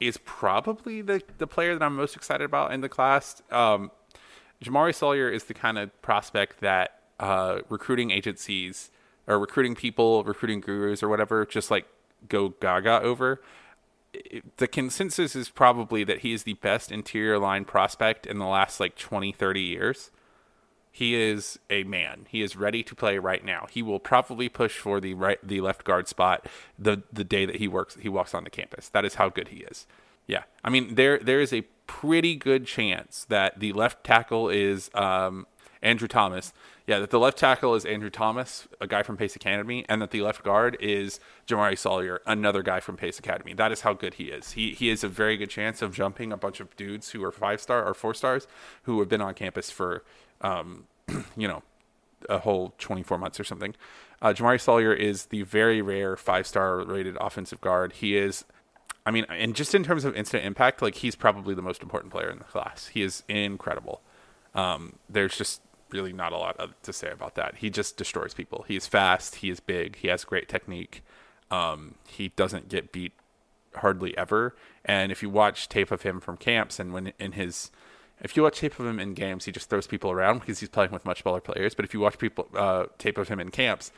is 0.00 0.18
probably 0.24 1.02
the, 1.02 1.22
the 1.38 1.46
player 1.46 1.74
that 1.74 1.84
I'm 1.84 1.96
most 1.96 2.16
excited 2.16 2.44
about 2.44 2.72
in 2.72 2.80
the 2.80 2.88
class. 2.88 3.42
Um, 3.50 3.90
Jamaree 4.62 4.94
Salyer 4.94 5.28
is 5.28 5.44
the 5.44 5.54
kind 5.54 5.78
of 5.78 6.02
prospect 6.02 6.60
that 6.60 7.00
uh, 7.20 7.60
recruiting 7.68 8.10
agencies 8.10 8.90
or 9.26 9.38
recruiting 9.38 9.74
people, 9.74 10.24
recruiting 10.24 10.60
gurus 10.60 11.02
or 11.02 11.08
whatever, 11.08 11.46
just 11.46 11.70
like 11.70 11.86
go 12.28 12.50
gaga 12.60 13.00
over. 13.00 13.40
The 14.58 14.68
consensus 14.68 15.34
is 15.34 15.48
probably 15.48 16.04
that 16.04 16.20
he 16.20 16.32
is 16.32 16.42
the 16.42 16.54
best 16.54 16.92
interior 16.92 17.38
line 17.38 17.64
prospect 17.64 18.26
in 18.26 18.38
the 18.38 18.46
last 18.46 18.78
like 18.78 18.96
20, 18.96 19.32
30 19.32 19.60
years. 19.60 20.10
He 20.90 21.14
is 21.14 21.58
a 21.70 21.84
man. 21.84 22.26
He 22.28 22.42
is 22.42 22.54
ready 22.54 22.82
to 22.82 22.94
play 22.94 23.16
right 23.16 23.42
now. 23.42 23.66
He 23.70 23.82
will 23.82 23.98
probably 23.98 24.50
push 24.50 24.76
for 24.76 25.00
the 25.00 25.14
right 25.14 25.38
the 25.42 25.62
left 25.62 25.84
guard 25.84 26.06
spot 26.06 26.46
the 26.78 27.02
the 27.10 27.24
day 27.24 27.46
that 27.46 27.56
he 27.56 27.66
works 27.66 27.96
he 27.98 28.10
walks 28.10 28.34
on 28.34 28.44
the 28.44 28.50
campus. 28.50 28.90
That 28.90 29.06
is 29.06 29.14
how 29.14 29.30
good 29.30 29.48
he 29.48 29.60
is. 29.60 29.86
Yeah. 30.26 30.42
I 30.62 30.68
mean 30.68 30.96
there 30.96 31.18
there 31.18 31.40
is 31.40 31.52
a 31.54 31.62
pretty 31.86 32.36
good 32.36 32.66
chance 32.66 33.24
that 33.30 33.58
the 33.60 33.72
left 33.72 34.04
tackle 34.04 34.50
is 34.50 34.90
um, 34.94 35.46
Andrew 35.80 36.08
Thomas. 36.08 36.52
Yeah, 36.86 36.98
that 36.98 37.10
the 37.10 37.18
left 37.18 37.38
tackle 37.38 37.74
is 37.74 37.84
Andrew 37.84 38.10
Thomas, 38.10 38.66
a 38.80 38.86
guy 38.86 39.02
from 39.02 39.16
Pace 39.16 39.36
Academy, 39.36 39.84
and 39.88 40.02
that 40.02 40.10
the 40.10 40.22
left 40.22 40.42
guard 40.42 40.76
is 40.80 41.20
Jamaree 41.46 41.78
Salyer, 41.78 42.20
another 42.26 42.62
guy 42.62 42.80
from 42.80 42.96
Pace 42.96 43.18
Academy. 43.18 43.54
That 43.54 43.70
is 43.70 43.82
how 43.82 43.92
good 43.92 44.14
he 44.14 44.24
is. 44.24 44.52
He 44.52 44.72
he 44.72 44.88
has 44.88 45.04
a 45.04 45.08
very 45.08 45.36
good 45.36 45.50
chance 45.50 45.80
of 45.80 45.94
jumping 45.94 46.32
a 46.32 46.36
bunch 46.36 46.60
of 46.60 46.74
dudes 46.76 47.10
who 47.10 47.22
are 47.22 47.32
five 47.32 47.60
star 47.60 47.86
or 47.86 47.94
four 47.94 48.14
stars 48.14 48.46
who 48.82 48.98
have 48.98 49.08
been 49.08 49.20
on 49.20 49.34
campus 49.34 49.70
for, 49.70 50.02
um, 50.40 50.84
you 51.36 51.46
know, 51.46 51.62
a 52.28 52.38
whole 52.38 52.74
24 52.78 53.18
months 53.18 53.38
or 53.38 53.44
something. 53.44 53.74
Uh, 54.20 54.32
Jamaree 54.32 54.60
Salyer 54.60 54.92
is 54.92 55.26
the 55.26 55.42
very 55.42 55.82
rare 55.82 56.16
five 56.16 56.46
star 56.46 56.84
rated 56.84 57.16
offensive 57.20 57.60
guard. 57.60 57.92
He 57.94 58.16
is 58.16 58.44
I 59.04 59.10
mean, 59.10 59.26
and 59.28 59.54
just 59.54 59.74
in 59.74 59.82
terms 59.82 60.04
of 60.04 60.16
instant 60.16 60.44
impact, 60.44 60.80
like 60.80 60.96
he's 60.96 61.16
probably 61.16 61.54
the 61.54 61.62
most 61.62 61.82
important 61.82 62.12
player 62.12 62.30
in 62.30 62.38
the 62.38 62.44
class. 62.44 62.88
He 62.88 63.02
is 63.02 63.24
incredible. 63.28 64.00
Um, 64.54 64.94
there's 65.08 65.36
just 65.36 65.60
really 65.92 66.12
not 66.12 66.32
a 66.32 66.38
lot 66.38 66.82
to 66.82 66.92
say 66.92 67.10
about 67.10 67.34
that. 67.34 67.56
He 67.56 67.70
just 67.70 67.96
destroys 67.96 68.34
people. 68.34 68.64
He 68.68 68.76
is 68.76 68.86
fast. 68.86 69.36
He 69.36 69.50
is 69.50 69.60
big. 69.60 69.96
He 69.96 70.08
has 70.08 70.24
great 70.24 70.48
technique. 70.48 71.02
Um, 71.50 71.96
he 72.08 72.28
doesn't 72.28 72.68
get 72.68 72.92
beat 72.92 73.12
hardly 73.76 74.16
ever. 74.16 74.54
And 74.84 75.12
if 75.12 75.22
you 75.22 75.30
watch 75.30 75.68
tape 75.68 75.90
of 75.90 76.02
him 76.02 76.20
from 76.20 76.36
camps 76.36 76.78
and 76.78 76.92
when 76.92 77.12
in 77.18 77.32
his, 77.32 77.70
if 78.20 78.36
you 78.36 78.42
watch 78.42 78.60
tape 78.60 78.78
of 78.78 78.86
him 78.86 78.98
in 78.98 79.14
games, 79.14 79.44
he 79.44 79.52
just 79.52 79.68
throws 79.68 79.86
people 79.86 80.10
around 80.10 80.40
because 80.40 80.60
he's 80.60 80.68
playing 80.68 80.90
with 80.92 81.04
much 81.04 81.22
smaller 81.22 81.40
players. 81.40 81.74
But 81.74 81.84
if 81.84 81.94
you 81.94 82.00
watch 82.00 82.18
people 82.18 82.48
uh, 82.54 82.86
tape 82.98 83.18
of 83.18 83.28
him 83.28 83.40
in 83.40 83.50
camps, 83.50 83.92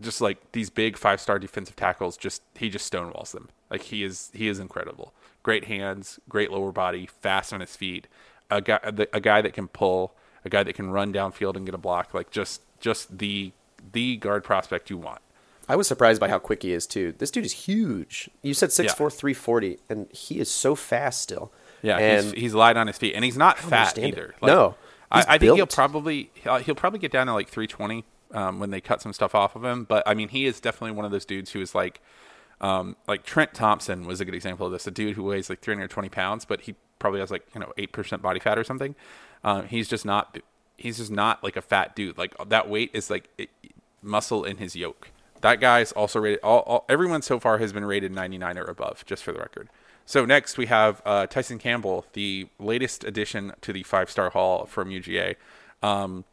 just 0.00 0.20
like 0.20 0.52
these 0.52 0.70
big 0.70 0.96
five 0.96 1.20
star 1.20 1.38
defensive 1.38 1.76
tackles, 1.76 2.16
just 2.16 2.42
he 2.54 2.68
just 2.68 2.90
stonewalls 2.92 3.32
them. 3.32 3.48
Like 3.70 3.82
he 3.82 4.02
is 4.02 4.30
he 4.34 4.48
is 4.48 4.58
incredible. 4.58 5.14
Great 5.42 5.64
hands, 5.64 6.20
great 6.28 6.50
lower 6.50 6.72
body, 6.72 7.06
fast 7.06 7.52
on 7.52 7.60
his 7.60 7.76
feet. 7.76 8.06
A 8.50 8.60
guy 8.60 8.78
a 9.12 9.20
guy 9.20 9.40
that 9.40 9.54
can 9.54 9.68
pull, 9.68 10.14
a 10.46 10.48
guy 10.48 10.62
that 10.62 10.74
can 10.74 10.90
run 10.90 11.12
downfield 11.12 11.56
and 11.56 11.66
get 11.66 11.74
a 11.74 11.78
block. 11.78 12.14
Like 12.14 12.30
just 12.30 12.62
just 12.80 13.18
the 13.18 13.52
the 13.92 14.16
guard 14.16 14.44
prospect 14.44 14.88
you 14.88 14.96
want. 14.96 15.20
I 15.68 15.76
was 15.76 15.88
surprised 15.88 16.20
by 16.20 16.28
how 16.28 16.38
quick 16.38 16.62
he 16.62 16.72
is 16.72 16.86
too. 16.86 17.12
This 17.18 17.30
dude 17.30 17.44
is 17.44 17.52
huge. 17.52 18.30
You 18.40 18.54
said 18.54 18.68
6'4", 18.68 18.84
yeah. 18.84 18.92
340, 18.92 19.78
and 19.88 20.06
he 20.12 20.38
is 20.38 20.48
so 20.48 20.76
fast 20.76 21.20
still. 21.20 21.52
Yeah, 21.82 21.98
and 21.98 22.26
he's, 22.26 22.34
he's 22.34 22.54
light 22.54 22.76
on 22.76 22.86
his 22.86 22.96
feet, 22.96 23.14
and 23.14 23.24
he's 23.24 23.36
not 23.36 23.58
fat 23.58 23.98
either. 23.98 24.34
Like, 24.40 24.48
no, 24.48 24.76
I, 25.10 25.24
I 25.28 25.38
think 25.38 25.56
he'll 25.56 25.66
probably 25.66 26.30
he'll 26.34 26.74
probably 26.74 26.98
get 26.98 27.12
down 27.12 27.26
to 27.26 27.32
like 27.32 27.48
three 27.48 27.66
twenty 27.66 28.04
um, 28.32 28.60
when 28.60 28.70
they 28.70 28.80
cut 28.80 29.02
some 29.02 29.12
stuff 29.12 29.34
off 29.34 29.56
of 29.56 29.64
him. 29.64 29.84
But 29.84 30.02
I 30.06 30.14
mean, 30.14 30.28
he 30.28 30.46
is 30.46 30.60
definitely 30.60 30.92
one 30.92 31.04
of 31.04 31.10
those 31.10 31.24
dudes 31.24 31.50
who 31.50 31.60
is 31.60 31.74
like, 31.74 32.00
um, 32.60 32.96
like 33.06 33.24
Trent 33.24 33.52
Thompson 33.52 34.06
was 34.06 34.20
a 34.20 34.24
good 34.24 34.34
example 34.34 34.66
of 34.66 34.72
this. 34.72 34.86
A 34.86 34.90
dude 34.90 35.16
who 35.16 35.24
weighs 35.24 35.50
like 35.50 35.60
320 35.60 36.08
pounds, 36.08 36.44
but 36.44 36.62
he 36.62 36.74
probably 36.98 37.20
has 37.20 37.30
like 37.30 37.46
you 37.54 37.60
know 37.60 37.72
eight 37.76 37.92
percent 37.92 38.22
body 38.22 38.40
fat 38.40 38.58
or 38.58 38.64
something. 38.64 38.94
Um, 39.46 39.68
he's 39.68 39.88
just 39.88 40.04
not. 40.04 40.38
He's 40.76 40.98
just 40.98 41.10
not 41.10 41.42
like 41.42 41.56
a 41.56 41.62
fat 41.62 41.96
dude. 41.96 42.18
Like 42.18 42.34
that 42.48 42.68
weight 42.68 42.90
is 42.92 43.08
like 43.08 43.30
it, 43.38 43.48
muscle 44.02 44.44
in 44.44 44.58
his 44.58 44.76
yoke. 44.76 45.10
That 45.40 45.60
guy's 45.60 45.92
also 45.92 46.20
rated. 46.20 46.40
All, 46.42 46.60
all, 46.60 46.84
everyone 46.88 47.22
so 47.22 47.38
far 47.38 47.58
has 47.58 47.72
been 47.72 47.84
rated 47.84 48.12
99 48.12 48.58
or 48.58 48.64
above, 48.64 49.06
just 49.06 49.22
for 49.22 49.32
the 49.32 49.38
record. 49.38 49.68
So 50.04 50.24
next 50.24 50.58
we 50.58 50.66
have 50.66 51.00
uh, 51.06 51.26
Tyson 51.28 51.58
Campbell, 51.58 52.04
the 52.12 52.48
latest 52.58 53.04
addition 53.04 53.52
to 53.60 53.72
the 53.72 53.84
five 53.84 54.10
star 54.10 54.30
hall 54.30 54.66
from 54.66 54.90
UGA. 54.90 55.36
Um, 55.82 56.24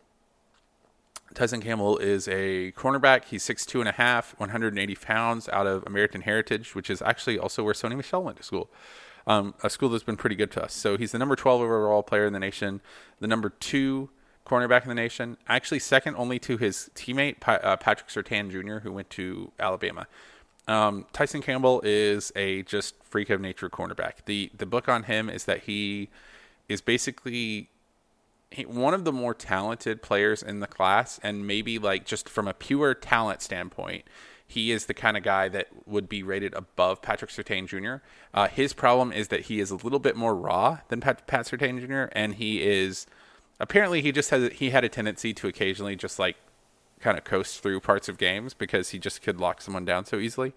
Tyson 1.36 1.62
Campbell 1.62 1.97
is 1.97 2.28
a 2.28 2.71
cornerback. 2.73 3.26
He's 3.26 3.43
6'2 3.43 3.80
and 3.80 3.89
a 3.89 3.93
half, 3.93 4.39
180 4.39 4.95
pounds 4.95 5.49
out 5.49 5.67
of 5.67 5.84
American 5.86 6.21
Heritage, 6.21 6.76
which 6.76 6.89
is 6.89 7.02
actually 7.02 7.39
also 7.39 7.63
where 7.63 7.73
Sony 7.73 7.95
Michel 7.95 8.23
went 8.23 8.38
to 8.38 8.43
school. 8.43 8.69
Um, 9.26 9.54
a 9.64 9.70
school 9.70 9.90
that's 9.90 10.04
been 10.04 10.18
pretty 10.18 10.36
good 10.36 10.52
to 10.52 10.64
us. 10.64 10.74
So 10.74 10.98
he's 10.98 11.14
the 11.14 11.20
number 11.20 11.36
12 11.36 11.62
overall 11.62 12.04
player 12.04 12.26
in 12.26 12.34
the 12.34 12.40
nation, 12.40 12.82
the 13.20 13.28
number 13.28 13.50
two 13.50 14.10
cornerback 14.46 14.84
in 14.84 14.90
the 14.90 14.96
nation, 14.96 15.38
actually 15.48 15.80
second 15.80 16.16
only 16.18 16.40
to 16.40 16.58
his 16.58 16.90
teammate, 16.96 17.38
uh, 17.48 17.78
Patrick 17.78 18.10
Surtain 18.10 18.52
Jr., 18.52 18.80
who 18.80 18.92
went 18.92 19.10
to 19.12 19.52
Alabama. 19.60 20.08
Um, 20.68 21.06
Tyson 21.12 21.42
Campbell 21.42 21.82
is 21.84 22.32
a 22.36 22.64
just 22.64 22.96
freak 23.04 23.30
of 23.30 23.42
nature 23.42 23.70
cornerback. 23.70 24.26
The 24.26 24.52
the 24.58 24.66
book 24.66 24.88
on 24.88 25.04
him 25.04 25.30
is 25.30 25.46
that 25.46 25.64
he 25.64 26.10
is 26.70 26.82
basically 26.82 27.70
one 28.68 28.94
of 28.94 29.04
the 29.04 29.12
more 29.12 29.34
talented 29.34 30.02
players 30.02 30.42
in 30.42 30.60
the 30.60 30.68
class, 30.68 31.20
and 31.22 31.46
maybe 31.46 31.80
like 31.80 32.06
just 32.06 32.30
from 32.30 32.48
a 32.48 32.54
pure 32.54 32.94
talent 32.94 33.42
standpoint, 33.42 34.06
he 34.54 34.72
is 34.72 34.86
the 34.86 34.94
kind 34.94 35.18
of 35.18 35.24
guy 35.24 35.50
that 35.50 35.68
would 35.88 36.08
be 36.08 36.22
rated 36.22 36.54
above 36.54 37.02
Patrick 37.02 37.32
Surtain 37.32 37.68
Jr. 37.68 38.06
Uh, 38.34 38.48
his 38.48 38.72
problem 38.72 39.12
is 39.12 39.30
that 39.30 39.42
he 39.42 39.60
is 39.60 39.72
a 39.72 39.76
little 39.76 40.00
bit 40.00 40.16
more 40.16 40.36
raw 40.36 40.80
than 40.89 41.02
Pat, 41.02 41.26
Pat 41.26 41.46
Surtain 41.46 41.80
Jr. 41.80 42.12
and 42.13 42.36
he 42.36 42.62
is 42.62 43.08
apparently 43.60 44.02
he 44.02 44.12
just 44.12 44.30
has 44.30 44.52
he 44.54 44.70
had 44.70 44.84
a 44.84 44.89
tendency 44.89 45.34
to 45.34 45.48
occasionally 45.48 45.96
just 45.96 46.20
like 46.20 46.38
kind 47.00 47.18
of 47.18 47.24
coast 47.24 47.62
through 47.62 47.80
parts 47.80 48.08
of 48.08 48.18
games 48.18 48.54
because 48.54 48.89
he 48.89 49.00
just 49.00 49.22
could 49.22 49.39
lock 49.39 49.60
someone 49.60 49.86
down 49.86 50.06
so 50.06 50.18
easily. 50.18 50.54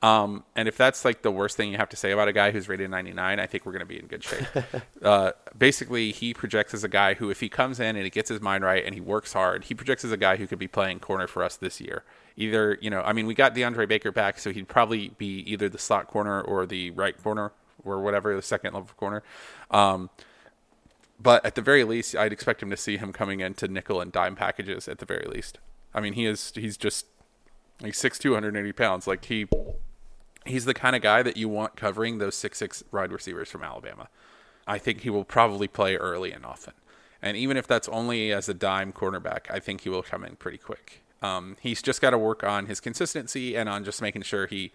Um, 0.00 0.44
and 0.54 0.68
if 0.68 0.76
that's 0.76 1.04
like 1.04 1.22
the 1.22 1.30
worst 1.30 1.56
thing 1.56 1.72
you 1.72 1.78
have 1.78 1.88
to 1.88 1.96
say 1.96 2.12
about 2.12 2.28
a 2.28 2.32
guy 2.32 2.52
who's 2.52 2.68
rated 2.68 2.90
99, 2.90 3.40
I 3.40 3.46
think 3.46 3.66
we're 3.66 3.72
going 3.72 3.80
to 3.80 3.86
be 3.86 3.98
in 3.98 4.06
good 4.06 4.22
shape. 4.22 4.46
uh, 5.02 5.32
basically, 5.56 6.12
he 6.12 6.34
projects 6.34 6.72
as 6.72 6.84
a 6.84 6.88
guy 6.88 7.14
who, 7.14 7.30
if 7.30 7.40
he 7.40 7.48
comes 7.48 7.80
in 7.80 7.96
and 7.96 8.04
he 8.04 8.10
gets 8.10 8.28
his 8.28 8.40
mind 8.40 8.62
right 8.62 8.84
and 8.84 8.94
he 8.94 9.00
works 9.00 9.32
hard, 9.32 9.64
he 9.64 9.74
projects 9.74 10.04
as 10.04 10.12
a 10.12 10.16
guy 10.16 10.36
who 10.36 10.46
could 10.46 10.58
be 10.58 10.68
playing 10.68 11.00
corner 11.00 11.26
for 11.26 11.42
us 11.42 11.56
this 11.56 11.80
year. 11.80 12.04
Either, 12.38 12.78
you 12.80 12.88
know, 12.88 13.02
I 13.02 13.12
mean, 13.12 13.26
we 13.26 13.34
got 13.34 13.54
DeAndre 13.54 13.86
Baker 13.86 14.10
back, 14.10 14.38
so 14.38 14.50
he'd 14.50 14.68
probably 14.68 15.10
be 15.18 15.40
either 15.40 15.68
the 15.68 15.78
slot 15.78 16.06
corner 16.06 16.40
or 16.40 16.64
the 16.64 16.90
right 16.92 17.22
corner 17.22 17.52
or 17.84 18.00
whatever, 18.00 18.34
the 18.34 18.40
second 18.40 18.72
level 18.72 18.88
corner. 18.96 19.22
Um, 19.70 20.08
but 21.20 21.44
at 21.44 21.54
the 21.54 21.62
very 21.62 21.84
least, 21.84 22.16
I'd 22.16 22.32
expect 22.32 22.62
him 22.62 22.70
to 22.70 22.76
see 22.76 22.96
him 22.96 23.12
coming 23.12 23.40
into 23.40 23.68
nickel 23.68 24.00
and 24.00 24.10
dime 24.10 24.36
packages 24.36 24.88
at 24.88 24.98
the 24.98 25.04
very 25.04 25.26
least. 25.26 25.58
I 25.92 26.00
mean, 26.00 26.14
he 26.14 26.24
is, 26.24 26.52
he's 26.54 26.78
just, 26.78 27.04
like 27.80 27.94
six 27.94 28.18
two 28.18 28.34
hundred 28.34 28.56
eighty 28.56 28.72
pounds. 28.72 29.06
Like 29.06 29.24
he 29.26 29.46
he's 30.44 30.64
the 30.64 30.74
kind 30.74 30.96
of 30.96 31.02
guy 31.02 31.22
that 31.22 31.36
you 31.36 31.48
want 31.48 31.76
covering 31.76 32.18
those 32.18 32.34
six 32.34 32.58
six 32.58 32.82
wide 32.90 33.12
receivers 33.12 33.48
from 33.48 33.62
Alabama. 33.62 34.08
I 34.66 34.78
think 34.78 35.02
he 35.02 35.10
will 35.10 35.22
probably 35.24 35.68
play 35.68 35.94
early 35.94 36.32
and 36.32 36.44
often. 36.44 36.74
And 37.22 37.36
even 37.36 37.56
if 37.56 37.68
that's 37.68 37.88
only 37.88 38.32
as 38.32 38.48
a 38.48 38.54
dime 38.54 38.92
cornerback, 38.92 39.48
I 39.48 39.60
think 39.60 39.82
he 39.82 39.90
will 39.90 40.02
come 40.02 40.24
in 40.24 40.34
pretty 40.34 40.58
quick. 40.58 41.02
Um, 41.22 41.56
he's 41.60 41.82
just 41.82 42.00
got 42.00 42.10
to 42.10 42.18
work 42.18 42.44
on 42.44 42.66
his 42.66 42.80
consistency 42.80 43.56
and 43.56 43.68
on 43.68 43.84
just 43.84 44.00
making 44.00 44.22
sure 44.22 44.46
he 44.46 44.72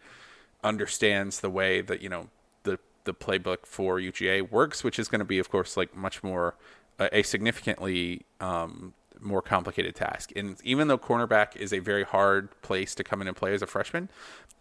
understands 0.64 1.40
the 1.42 1.50
way 1.50 1.82
that 1.82 2.02
you 2.02 2.10
know 2.10 2.30
the 2.64 2.80
the 3.06 3.14
playbook 3.14 3.66
for 3.66 4.00
UGA 4.00 4.50
works, 4.50 4.84
which 4.84 5.00
is 5.00 5.08
going 5.08 5.20
to 5.20 5.26
be, 5.26 5.40
of 5.40 5.50
course, 5.50 5.78
like 5.78 5.96
much 5.96 6.24
more 6.24 6.56
a, 7.00 7.20
a 7.20 7.24
significantly 7.24 8.26
um, 8.40 8.94
more 9.20 9.42
complicated 9.42 9.96
task. 9.96 10.32
And 10.36 10.58
even 10.64 10.88
though 10.88 10.98
cornerback 10.98 11.56
is 11.56 11.74
a 11.74 11.80
very 11.80 12.04
hard 12.04 12.50
place 12.62 12.96
to 12.96 13.04
come 13.04 13.22
in 13.22 13.28
and 13.28 13.36
play 13.36 13.54
as 13.54 13.62
a 13.62 13.68
freshman, 13.68 14.10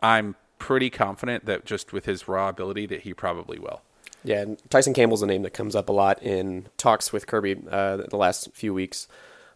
I'm 0.02 0.36
pretty 0.58 0.90
confident 0.90 1.44
that 1.46 1.64
just 1.64 1.92
with 1.92 2.06
his 2.06 2.28
raw 2.28 2.48
ability 2.48 2.86
that 2.86 3.00
he 3.00 3.14
probably 3.14 3.58
will. 3.58 3.82
Yeah, 4.24 4.42
and 4.42 4.70
Tyson 4.70 4.94
Campbell's 4.94 5.22
a 5.22 5.26
name 5.26 5.42
that 5.42 5.52
comes 5.52 5.74
up 5.74 5.88
a 5.88 5.92
lot 5.92 6.22
in 6.22 6.68
talks 6.76 7.12
with 7.12 7.26
Kirby 7.26 7.56
uh, 7.68 7.96
the 8.08 8.16
last 8.16 8.50
few 8.54 8.72
weeks. 8.72 9.08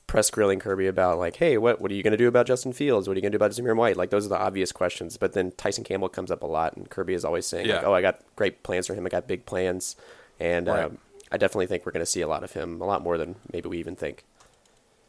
Press 0.06 0.30
grilling 0.30 0.60
Kirby 0.60 0.86
about 0.86 1.18
like, 1.18 1.36
hey, 1.36 1.58
what 1.58 1.80
what 1.80 1.90
are 1.90 1.94
you 1.94 2.02
going 2.02 2.12
to 2.12 2.16
do 2.16 2.28
about 2.28 2.46
Justin 2.46 2.72
Fields? 2.72 3.08
What 3.08 3.14
are 3.14 3.16
you 3.16 3.22
going 3.22 3.32
to 3.32 3.38
do 3.38 3.44
about 3.44 3.52
Zamir 3.52 3.76
White? 3.76 3.96
Like 3.96 4.10
those 4.10 4.26
are 4.26 4.28
the 4.28 4.38
obvious 4.38 4.72
questions. 4.72 5.16
But 5.16 5.32
then 5.32 5.52
Tyson 5.52 5.84
Campbell 5.84 6.08
comes 6.08 6.30
up 6.30 6.42
a 6.42 6.46
lot, 6.46 6.76
and 6.76 6.88
Kirby 6.88 7.14
is 7.14 7.24
always 7.24 7.46
saying, 7.46 7.66
yeah. 7.66 7.76
like, 7.76 7.84
oh, 7.84 7.94
I 7.94 8.02
got 8.02 8.20
great 8.36 8.62
plans 8.62 8.86
for 8.86 8.94
him. 8.94 9.04
I 9.04 9.08
got 9.08 9.26
big 9.26 9.46
plans, 9.46 9.96
and 10.38 10.68
right. 10.68 10.84
um, 10.84 10.98
I 11.32 11.38
definitely 11.38 11.66
think 11.66 11.84
we're 11.84 11.92
going 11.92 12.04
to 12.04 12.10
see 12.10 12.20
a 12.20 12.28
lot 12.28 12.44
of 12.44 12.52
him, 12.52 12.80
a 12.80 12.86
lot 12.86 13.02
more 13.02 13.18
than 13.18 13.36
maybe 13.52 13.68
we 13.68 13.78
even 13.78 13.96
think. 13.96 14.24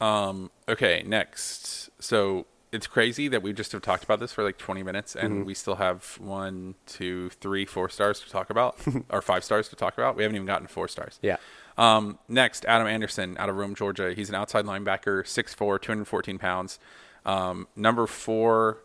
Um. 0.02 0.52
Okay. 0.68 1.04
Next. 1.06 1.90
So 2.00 2.46
it's 2.72 2.88
crazy 2.88 3.28
that 3.28 3.42
we 3.42 3.54
just 3.54 3.72
have 3.72 3.82
talked 3.82 4.04
about 4.04 4.20
this 4.20 4.34
for 4.34 4.44
like 4.44 4.58
20 4.58 4.84
minutes 4.84 5.16
and 5.16 5.34
mm-hmm. 5.34 5.46
we 5.46 5.54
still 5.54 5.76
have 5.76 6.18
one, 6.20 6.76
two, 6.86 7.30
three, 7.30 7.66
four 7.66 7.90
stars 7.90 8.20
to 8.20 8.30
talk 8.30 8.50
about, 8.50 8.78
or 9.10 9.22
five 9.22 9.44
stars 9.44 9.70
to 9.70 9.76
talk 9.76 9.98
about. 9.98 10.16
We 10.16 10.24
haven't 10.24 10.36
even 10.36 10.48
gotten 10.48 10.68
four 10.68 10.88
stars. 10.88 11.18
Yeah. 11.22 11.38
Um, 11.78 12.18
next, 12.28 12.66
Adam 12.66 12.88
Anderson 12.88 13.38
out 13.38 13.50
of 13.50 13.56
Rome, 13.56 13.76
Georgia. 13.76 14.14
He's 14.14 14.30
an 14.30 14.36
outside 14.36 14.66
linebacker, 14.66 15.24
6'4, 15.24 15.82
214 15.82 16.38
pounds. 16.38 16.80
Um, 17.26 17.68
number 17.76 18.08
four, 18.08 18.80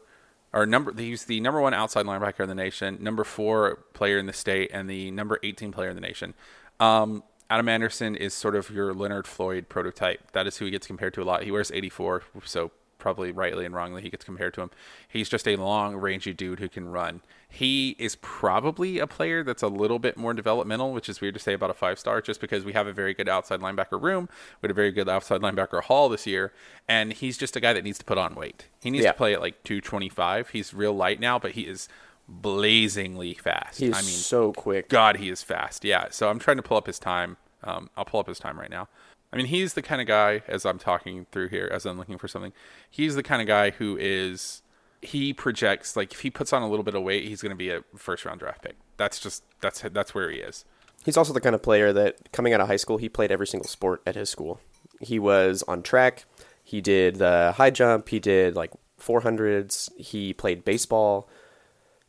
or 0.53 0.67
number, 0.67 0.93
he's 0.95 1.25
the 1.25 1.41
number 1.41 1.61
one 1.61 1.73
outside 1.73 2.05
linebacker 2.05 2.41
in 2.41 2.49
the 2.49 2.55
nation, 2.55 2.99
number 3.01 3.25
four 3.25 3.77
player 3.95 4.19
in 4.19 4.27
the 4.27 4.33
state, 4.33 4.71
and 4.73 4.91
the 4.91 5.11
number 5.11 5.39
18 5.43 5.73
player 5.73 5.89
in 5.89 5.95
the 5.95 6.03
nation. 6.03 6.35
Um, 6.81 7.23
Adam 7.49 7.69
Anderson 7.69 8.17
is 8.17 8.35
sort 8.35 8.57
of 8.57 8.71
your 8.71 8.93
Leonard 8.93 9.27
Floyd 9.27 9.69
prototype. 9.69 10.33
That 10.33 10.47
is 10.47 10.57
who 10.59 10.65
he 10.65 10.71
gets 10.71 10.87
compared 10.87 11.15
to 11.15 11.23
a 11.23 11.25
lot. 11.25 11.45
He 11.45 11.51
wears 11.51 11.71
84, 11.71 12.23
so 12.45 12.71
probably 13.03 13.33
rightly 13.33 13.67
and 13.67 13.75
wrongly 13.75 14.01
he 14.01 14.09
gets 14.09 14.25
compared 14.25 14.55
to 14.55 14.63
him. 14.63 14.71
He's 15.07 15.29
just 15.29 15.47
a 15.47 15.57
long, 15.57 15.97
rangy 15.97 16.33
dude 16.33 16.59
who 16.61 16.69
can 16.71 16.89
run. 16.89 17.21
He 17.49 17.97
is 17.99 18.17
probably 18.23 18.99
a 18.99 19.07
player 19.07 19.45
that's 19.45 19.63
a 19.63 19.69
little 19.69 19.99
bit 19.99 20.17
more 20.17 20.33
developmental, 20.33 20.93
which 20.93 21.09
is 21.11 21.21
weird 21.21 21.35
to 21.35 21.41
say 21.41 21.53
about 21.53 21.69
a 21.69 21.75
five 21.75 21.99
star, 21.99 22.23
just 22.23 22.41
because 22.41 22.65
we 22.65 22.73
have 22.73 22.87
a 22.87 22.93
very 22.95 23.13
good 23.13 23.29
outside 23.29 23.61
linebacker 23.61 24.01
room. 24.01 24.29
We 24.63 24.69
had 24.69 24.71
a 24.71 24.75
very 24.75 24.91
good 24.93 25.09
outside 25.09 25.43
linebacker 25.43 25.83
haul 25.83 26.09
this 26.09 26.27
year, 26.27 26.53
and 26.89 27.13
he's 27.13 27.37
just 27.37 27.55
a 27.57 27.61
guy 27.61 27.75
that 27.75 27.85
needs 27.85 27.99
to 27.99 28.05
put 28.07 28.17
on 28.17 28.35
weight. 28.35 28.69
He 28.81 28.91
needs 28.91 29.05
Yeah. 29.05 29.13
to 29.13 29.19
play 29.19 29.35
at 29.35 29.43
like 29.43 29.63
225. 29.65 30.51
He's 30.51 30.73
real 30.73 30.95
light 30.95 31.21
now, 31.21 31.39
but 31.39 31.51
he 31.53 31.63
is 31.63 31.89
blazingly 32.27 33.35
fast. 33.35 33.81
He's 33.81 33.93
I 33.97 34.01
mean, 34.01 34.11
so 34.11 34.53
quick. 34.53 34.89
God, 34.89 35.17
he 35.17 35.29
is 35.29 35.43
fast. 35.43 35.85
Yeah. 35.85 36.07
So 36.11 36.31
I'm 36.31 36.39
trying 36.39 36.57
to 36.59 36.63
pull 36.63 36.77
up 36.77 36.87
his 36.87 36.99
time. 36.99 37.37
Um, 37.65 37.91
I'll 37.97 38.05
pull 38.05 38.21
up 38.21 38.27
his 38.29 38.39
time 38.39 38.59
right 38.59 38.71
now. 38.71 38.89
I 39.33 39.37
mean, 39.37 39.47
he's 39.47 39.75
the 39.75 39.83
kind 39.83 40.01
of 40.01 40.07
guy, 40.07 40.43
as 40.47 40.67
I'm 40.67 40.79
talking 40.79 41.27
through 41.33 41.49
here, 41.49 41.69
as 41.73 41.87
I'm 41.87 41.97
looking 41.97 42.19
for 42.19 42.29
something, 42.29 42.53
he's 42.91 43.15
the 43.15 43.23
kind 43.23 43.41
of 43.41 43.49
guy 43.49 43.71
who 43.71 43.97
is, 43.99 44.63
he 45.01 45.33
projects, 45.33 45.97
like, 45.97 46.13
if 46.13 46.21
he 46.21 46.31
puts 46.31 46.53
on 46.53 46.63
a 46.63 46.69
little 46.69 46.85
bit 46.85 46.95
of 46.95 47.03
weight, 47.03 47.25
he's 47.25 47.41
going 47.41 47.51
to 47.51 47.57
be 47.57 47.71
a 47.71 47.83
first 47.97 48.25
round 48.25 48.41
draft 48.41 48.63
pick. 48.63 48.77
That's 48.99 49.19
just, 49.19 49.43
that's, 49.63 49.81
that's 49.81 50.15
where 50.15 50.31
he 50.31 50.39
is. 50.39 50.65
He's 51.05 51.17
also 51.17 51.33
the 51.33 51.41
kind 51.41 51.55
of 51.55 51.63
player 51.63 51.93
that 51.93 52.31
coming 52.33 52.53
out 52.53 52.61
of 52.61 52.69
high 52.69 52.77
school, 52.77 52.99
he 52.99 53.09
played 53.09 53.33
every 53.33 53.47
single 53.47 53.69
sport 53.69 54.03
at 54.07 54.15
his 54.15 54.29
school. 54.29 54.61
He 55.01 55.19
was 55.19 55.65
on 55.67 55.83
track. 55.83 56.27
He 56.63 56.81
did 56.81 57.17
the 57.17 57.55
high 57.57 57.71
jump. 57.71 58.11
He 58.11 58.21
did 58.21 58.55
like 58.55 58.71
400s. 59.01 59.91
He 59.99 60.33
played 60.33 60.65
baseball. 60.65 61.29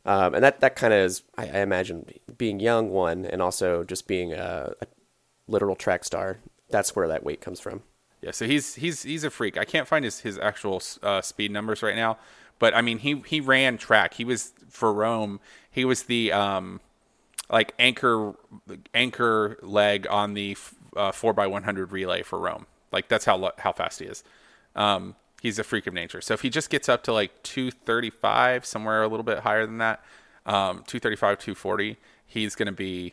Um, 0.06 0.34
and 0.34 0.44
that, 0.44 0.60
that 0.60 0.76
kind 0.76 0.92
of 0.92 1.00
is, 1.00 1.22
I, 1.36 1.44
I 1.48 1.58
imagine, 1.60 2.06
being 2.36 2.60
young, 2.60 2.90
one, 2.90 3.24
and 3.24 3.40
also 3.40 3.84
just 3.84 4.06
being 4.06 4.32
a, 4.32 4.74
a 4.80 4.86
literal 5.48 5.74
track 5.74 6.04
star. 6.04 6.38
That's 6.70 6.96
where 6.96 7.08
that 7.08 7.24
weight 7.24 7.40
comes 7.40 7.60
from. 7.60 7.82
Yeah, 8.20 8.30
so 8.30 8.46
he's 8.46 8.76
he's 8.76 9.02
he's 9.02 9.22
a 9.24 9.30
freak. 9.30 9.58
I 9.58 9.64
can't 9.64 9.86
find 9.86 10.04
his 10.04 10.20
his 10.20 10.38
actual 10.38 10.82
uh, 11.02 11.20
speed 11.20 11.50
numbers 11.50 11.82
right 11.82 11.96
now, 11.96 12.16
but 12.58 12.74
I 12.74 12.80
mean 12.80 12.98
he 12.98 13.22
he 13.26 13.40
ran 13.40 13.76
track. 13.76 14.14
He 14.14 14.24
was 14.24 14.54
for 14.70 14.92
Rome. 14.92 15.40
He 15.70 15.84
was 15.84 16.04
the 16.04 16.32
um 16.32 16.80
like 17.50 17.74
anchor 17.78 18.34
anchor 18.94 19.58
leg 19.62 20.06
on 20.08 20.34
the 20.34 20.56
uh, 20.96 21.12
four 21.12 21.38
x 21.38 21.50
one 21.50 21.64
hundred 21.64 21.92
relay 21.92 22.22
for 22.22 22.38
Rome. 22.38 22.66
Like 22.92 23.08
that's 23.08 23.24
how 23.26 23.52
how 23.58 23.72
fast 23.72 24.00
he 24.00 24.06
is. 24.06 24.24
Um, 24.74 25.16
he's 25.42 25.58
a 25.58 25.64
freak 25.64 25.86
of 25.86 25.92
nature. 25.92 26.20
So 26.20 26.32
if 26.32 26.40
he 26.40 26.48
just 26.48 26.70
gets 26.70 26.88
up 26.88 27.02
to 27.04 27.12
like 27.12 27.42
two 27.42 27.70
thirty 27.70 28.10
five, 28.10 28.64
somewhere 28.64 29.02
a 29.02 29.08
little 29.08 29.24
bit 29.24 29.40
higher 29.40 29.66
than 29.66 29.78
that, 29.78 30.02
um, 30.46 30.82
two 30.86 30.98
thirty 30.98 31.16
five, 31.16 31.38
two 31.38 31.54
forty, 31.54 31.98
he's 32.26 32.54
gonna 32.54 32.72
be 32.72 33.12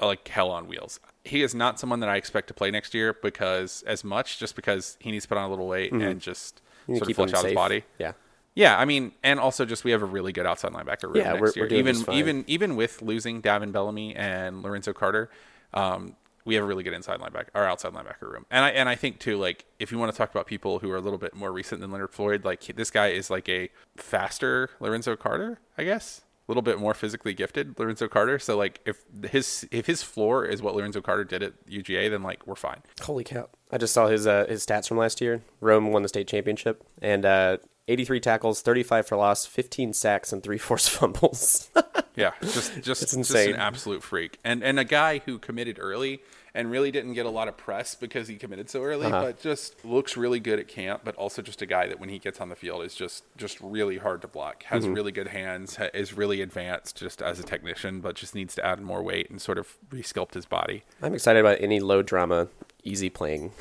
like 0.00 0.26
hell 0.26 0.50
on 0.50 0.66
wheels. 0.66 0.98
He 1.28 1.42
is 1.42 1.54
not 1.54 1.78
someone 1.78 2.00
that 2.00 2.08
I 2.08 2.16
expect 2.16 2.48
to 2.48 2.54
play 2.54 2.70
next 2.70 2.94
year 2.94 3.12
because 3.22 3.82
as 3.86 4.02
much 4.04 4.38
just 4.38 4.56
because 4.56 4.96
he 5.00 5.10
needs 5.10 5.24
to 5.24 5.28
put 5.28 5.38
on 5.38 5.44
a 5.44 5.50
little 5.50 5.66
weight 5.68 5.92
and 5.92 6.20
just 6.20 6.60
sort 6.86 7.02
of 7.02 7.16
him 7.16 7.34
out 7.34 7.44
his 7.44 7.54
body. 7.54 7.84
Yeah. 7.98 8.12
Yeah, 8.54 8.76
I 8.76 8.86
mean, 8.86 9.12
and 9.22 9.38
also 9.38 9.64
just 9.64 9.84
we 9.84 9.92
have 9.92 10.02
a 10.02 10.06
really 10.06 10.32
good 10.32 10.46
outside 10.46 10.72
linebacker 10.72 11.04
room 11.04 11.16
Yeah, 11.16 11.32
next 11.34 11.40
we're- 11.40 11.52
year. 11.56 11.64
we're 11.64 11.68
doing 11.68 11.86
even 11.86 12.12
even 12.14 12.44
even 12.48 12.76
with 12.76 13.02
losing 13.02 13.40
Davin 13.40 13.70
Bellamy 13.70 14.16
and 14.16 14.62
Lorenzo 14.62 14.92
Carter, 14.92 15.30
um, 15.74 16.16
we 16.44 16.54
have 16.56 16.64
a 16.64 16.66
really 16.66 16.82
good 16.82 16.94
inside 16.94 17.20
linebacker 17.20 17.48
or 17.54 17.64
outside 17.64 17.92
linebacker 17.92 18.22
room. 18.22 18.46
And 18.50 18.64
I 18.64 18.70
and 18.70 18.88
I 18.88 18.94
think 18.96 19.20
too, 19.20 19.36
like 19.38 19.64
if 19.78 19.92
you 19.92 19.98
want 19.98 20.10
to 20.10 20.16
talk 20.18 20.30
about 20.30 20.46
people 20.46 20.78
who 20.80 20.90
are 20.90 20.96
a 20.96 21.00
little 21.00 21.18
bit 21.18 21.34
more 21.34 21.52
recent 21.52 21.80
than 21.82 21.92
Leonard 21.92 22.10
Floyd, 22.10 22.44
like 22.44 22.62
this 22.74 22.90
guy 22.90 23.08
is 23.08 23.28
like 23.30 23.48
a 23.48 23.68
faster 23.96 24.70
Lorenzo 24.80 25.14
Carter, 25.14 25.60
I 25.76 25.84
guess. 25.84 26.22
Little 26.48 26.62
bit 26.62 26.78
more 26.78 26.94
physically 26.94 27.34
gifted 27.34 27.78
Lorenzo 27.78 28.08
Carter. 28.08 28.38
So 28.38 28.56
like 28.56 28.80
if 28.86 29.04
his 29.30 29.68
if 29.70 29.86
his 29.86 30.02
floor 30.02 30.46
is 30.46 30.62
what 30.62 30.74
Lorenzo 30.74 31.02
Carter 31.02 31.24
did 31.24 31.42
at 31.42 31.66
UGA, 31.66 32.10
then 32.10 32.22
like 32.22 32.46
we're 32.46 32.54
fine. 32.56 32.82
Holy 33.02 33.22
cow! 33.22 33.48
I 33.70 33.76
just 33.76 33.92
saw 33.92 34.08
his 34.08 34.26
uh, 34.26 34.46
his 34.48 34.64
stats 34.64 34.88
from 34.88 34.96
last 34.96 35.20
year. 35.20 35.42
Rome 35.60 35.92
won 35.92 36.02
the 36.02 36.08
state 36.08 36.26
championship, 36.26 36.82
and 37.02 37.26
uh, 37.26 37.58
83 37.88 38.20
tackles, 38.20 38.60
35 38.62 39.06
for 39.08 39.16
loss, 39.16 39.46
15 39.46 39.92
sacks, 39.92 40.32
and 40.32 40.42
three 40.42 40.58
forced 40.68 40.90
fumbles. 40.90 41.70
Yeah, 42.14 42.32
just 42.42 42.54
just 42.82 43.02
It's 43.02 43.12
just 43.12 43.14
insane. 43.14 43.54
an 43.54 43.60
absolute 43.60 44.02
freak, 44.02 44.38
and 44.44 44.62
and 44.62 44.78
a 44.78 44.84
guy 44.84 45.18
who 45.24 45.38
committed 45.38 45.78
early 45.80 46.20
and 46.54 46.70
really 46.70 46.90
didn't 46.90 47.12
get 47.12 47.26
a 47.26 47.30
lot 47.30 47.46
of 47.46 47.56
press 47.56 47.94
because 47.94 48.26
he 48.26 48.34
committed 48.34 48.68
so 48.68 48.82
early, 48.82 49.06
Uh-huh. 49.06 49.22
but 49.26 49.40
just 49.40 49.84
looks 49.84 50.16
really 50.16 50.40
good 50.40 50.58
at 50.58 50.66
camp. 50.66 51.02
But 51.04 51.14
also 51.14 51.42
just 51.42 51.62
a 51.62 51.66
guy 51.66 51.86
that 51.86 52.00
when 52.00 52.08
he 52.08 52.18
gets 52.18 52.40
on 52.40 52.48
the 52.48 52.56
field 52.56 52.82
is 52.84 52.94
just 52.94 53.22
just 53.36 53.60
really 53.60 53.98
hard 53.98 54.22
to 54.22 54.28
block. 54.28 54.64
Has 54.64 54.82
Mm-hmm. 54.84 54.94
really 54.94 55.12
good 55.12 55.28
hands, 55.28 55.76
ha- 55.76 55.90
is 55.94 56.12
really 56.14 56.40
advanced 56.42 56.96
just 56.96 57.22
as 57.22 57.38
a 57.38 57.44
technician, 57.44 58.00
but 58.00 58.16
just 58.16 58.34
needs 58.34 58.54
to 58.56 58.66
add 58.66 58.80
more 58.80 59.02
weight 59.02 59.30
and 59.30 59.40
sort 59.40 59.58
of 59.58 59.76
resculpt 59.90 60.34
his 60.34 60.46
body. 60.46 60.82
I'm 61.00 61.14
excited 61.14 61.38
about 61.38 61.58
any 61.60 61.78
low 61.78 62.02
drama, 62.02 62.48
easy 62.82 63.10
playing 63.10 63.52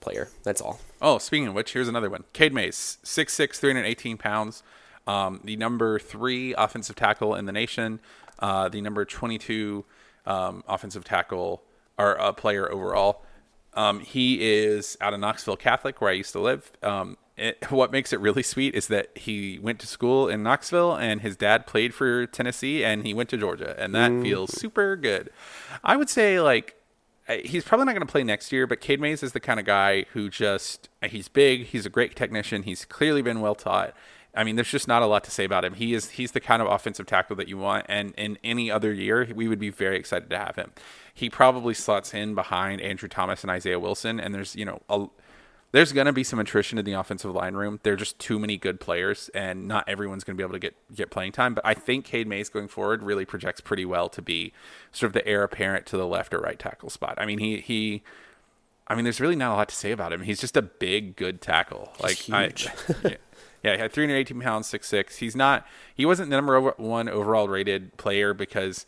player. 0.00 0.28
That's 0.42 0.60
all. 0.60 0.80
Oh, 1.00 1.18
speaking 1.18 1.48
of 1.48 1.54
which, 1.54 1.72
here's 1.72 1.88
another 1.88 2.10
one. 2.10 2.24
Cade 2.32 2.52
Mays, 2.52 2.98
6'6", 3.04 3.56
318 3.56 4.16
pounds. 4.16 4.62
Um, 5.06 5.40
the 5.42 5.56
number 5.56 5.98
three 5.98 6.54
offensive 6.54 6.96
tackle 6.96 7.34
in 7.34 7.46
the 7.46 7.52
nation. 7.52 8.00
Uh, 8.38 8.68
the 8.68 8.80
number 8.80 9.04
22 9.04 9.84
um, 10.26 10.62
offensive 10.68 11.04
tackle 11.04 11.62
or 11.98 12.20
uh, 12.20 12.32
player 12.32 12.70
overall. 12.70 13.24
Um, 13.74 14.00
he 14.00 14.40
is 14.40 14.96
out 15.00 15.14
of 15.14 15.20
Knoxville 15.20 15.56
Catholic, 15.56 16.00
where 16.00 16.10
I 16.10 16.14
used 16.14 16.32
to 16.32 16.40
live. 16.40 16.70
Um, 16.82 17.16
it, 17.36 17.58
what 17.70 17.92
makes 17.92 18.12
it 18.12 18.20
really 18.20 18.42
sweet 18.42 18.74
is 18.74 18.88
that 18.88 19.16
he 19.16 19.58
went 19.58 19.78
to 19.80 19.86
school 19.86 20.28
in 20.28 20.42
Knoxville, 20.42 20.94
and 20.96 21.20
his 21.20 21.36
dad 21.36 21.66
played 21.66 21.94
for 21.94 22.26
Tennessee, 22.26 22.84
and 22.84 23.04
he 23.04 23.14
went 23.14 23.28
to 23.30 23.36
Georgia, 23.36 23.74
and 23.78 23.94
that 23.94 24.10
feels 24.22 24.52
super 24.52 24.96
good. 24.96 25.30
I 25.82 25.96
would 25.96 26.10
say 26.10 26.40
like 26.40 26.76
he's 27.28 27.64
probably 27.64 27.86
not 27.86 27.92
going 27.92 28.06
to 28.06 28.10
play 28.10 28.24
next 28.24 28.52
year, 28.52 28.66
but 28.66 28.80
Cade 28.80 29.00
Mays 29.00 29.22
is 29.22 29.32
the 29.32 29.40
kind 29.40 29.60
of 29.60 29.66
guy 29.66 30.04
who 30.12 30.28
just 30.28 30.88
uh, 31.02 31.08
he's 31.08 31.28
big, 31.28 31.66
he's 31.66 31.86
a 31.86 31.90
great 31.90 32.16
technician, 32.16 32.62
he's 32.62 32.84
clearly 32.84 33.22
been 33.22 33.40
well 33.40 33.54
taught. 33.54 33.94
I 34.34 34.44
mean, 34.44 34.56
there's 34.56 34.70
just 34.70 34.86
not 34.86 35.02
a 35.02 35.06
lot 35.06 35.24
to 35.24 35.30
say 35.30 35.44
about 35.44 35.64
him. 35.64 35.74
He 35.74 35.94
is 35.94 36.10
he's 36.10 36.32
the 36.32 36.40
kind 36.40 36.62
of 36.62 36.68
offensive 36.68 37.06
tackle 37.06 37.36
that 37.36 37.48
you 37.48 37.58
want, 37.58 37.86
and 37.88 38.14
in 38.16 38.38
any 38.44 38.70
other 38.70 38.92
year, 38.92 39.28
we 39.34 39.48
would 39.48 39.58
be 39.58 39.70
very 39.70 39.96
excited 39.96 40.30
to 40.30 40.38
have 40.38 40.56
him. 40.56 40.72
He 41.12 41.28
probably 41.28 41.74
slots 41.74 42.14
in 42.14 42.34
behind 42.34 42.80
Andrew 42.80 43.08
Thomas 43.08 43.42
and 43.42 43.50
Isaiah 43.50 43.80
Wilson, 43.80 44.20
and 44.20 44.34
there's 44.34 44.54
you 44.54 44.64
know 44.64 44.80
a, 44.88 45.06
there's 45.72 45.92
going 45.92 46.06
to 46.06 46.12
be 46.12 46.24
some 46.24 46.38
attrition 46.38 46.78
in 46.78 46.84
the 46.84 46.92
offensive 46.92 47.30
line 47.32 47.54
room. 47.54 47.80
There 47.82 47.92
are 47.92 47.96
just 47.96 48.18
too 48.18 48.38
many 48.38 48.56
good 48.56 48.80
players, 48.80 49.28
and 49.34 49.68
not 49.68 49.86
everyone's 49.86 50.24
going 50.24 50.36
to 50.36 50.40
be 50.40 50.44
able 50.44 50.54
to 50.54 50.58
get 50.58 50.74
get 50.94 51.10
playing 51.10 51.32
time. 51.32 51.54
But 51.54 51.66
I 51.66 51.74
think 51.74 52.04
Cade 52.04 52.26
Mays 52.26 52.48
going 52.48 52.68
forward 52.68 53.02
really 53.02 53.24
projects 53.24 53.60
pretty 53.60 53.84
well 53.84 54.08
to 54.10 54.22
be 54.22 54.52
sort 54.92 55.08
of 55.08 55.12
the 55.12 55.26
heir 55.26 55.42
apparent 55.42 55.84
to 55.86 55.96
the 55.96 56.06
left 56.06 56.32
or 56.32 56.40
right 56.40 56.58
tackle 56.58 56.90
spot. 56.90 57.14
I 57.18 57.26
mean, 57.26 57.38
he 57.38 57.58
he. 57.58 58.02
I 58.86 58.94
mean, 58.94 59.04
there's 59.04 59.20
really 59.20 59.36
not 59.36 59.52
a 59.52 59.56
lot 59.56 59.68
to 59.68 59.76
say 59.76 59.90
about 59.90 60.14
him. 60.14 60.22
He's 60.22 60.40
just 60.40 60.56
a 60.56 60.62
big, 60.62 61.14
good 61.14 61.42
tackle. 61.42 61.92
Like, 62.00 62.16
huge. 62.16 62.68
I, 62.68 62.84
yeah, 63.04 63.16
yeah, 63.62 63.74
he 63.74 63.80
had 63.80 63.92
318 63.92 64.40
pounds, 64.40 64.66
six 64.66 64.88
six. 64.88 65.16
He's 65.16 65.36
not. 65.36 65.66
He 65.94 66.06
wasn't 66.06 66.30
the 66.30 66.36
number 66.36 66.58
one 66.58 67.10
overall 67.10 67.48
rated 67.48 67.94
player 67.98 68.32
because 68.32 68.86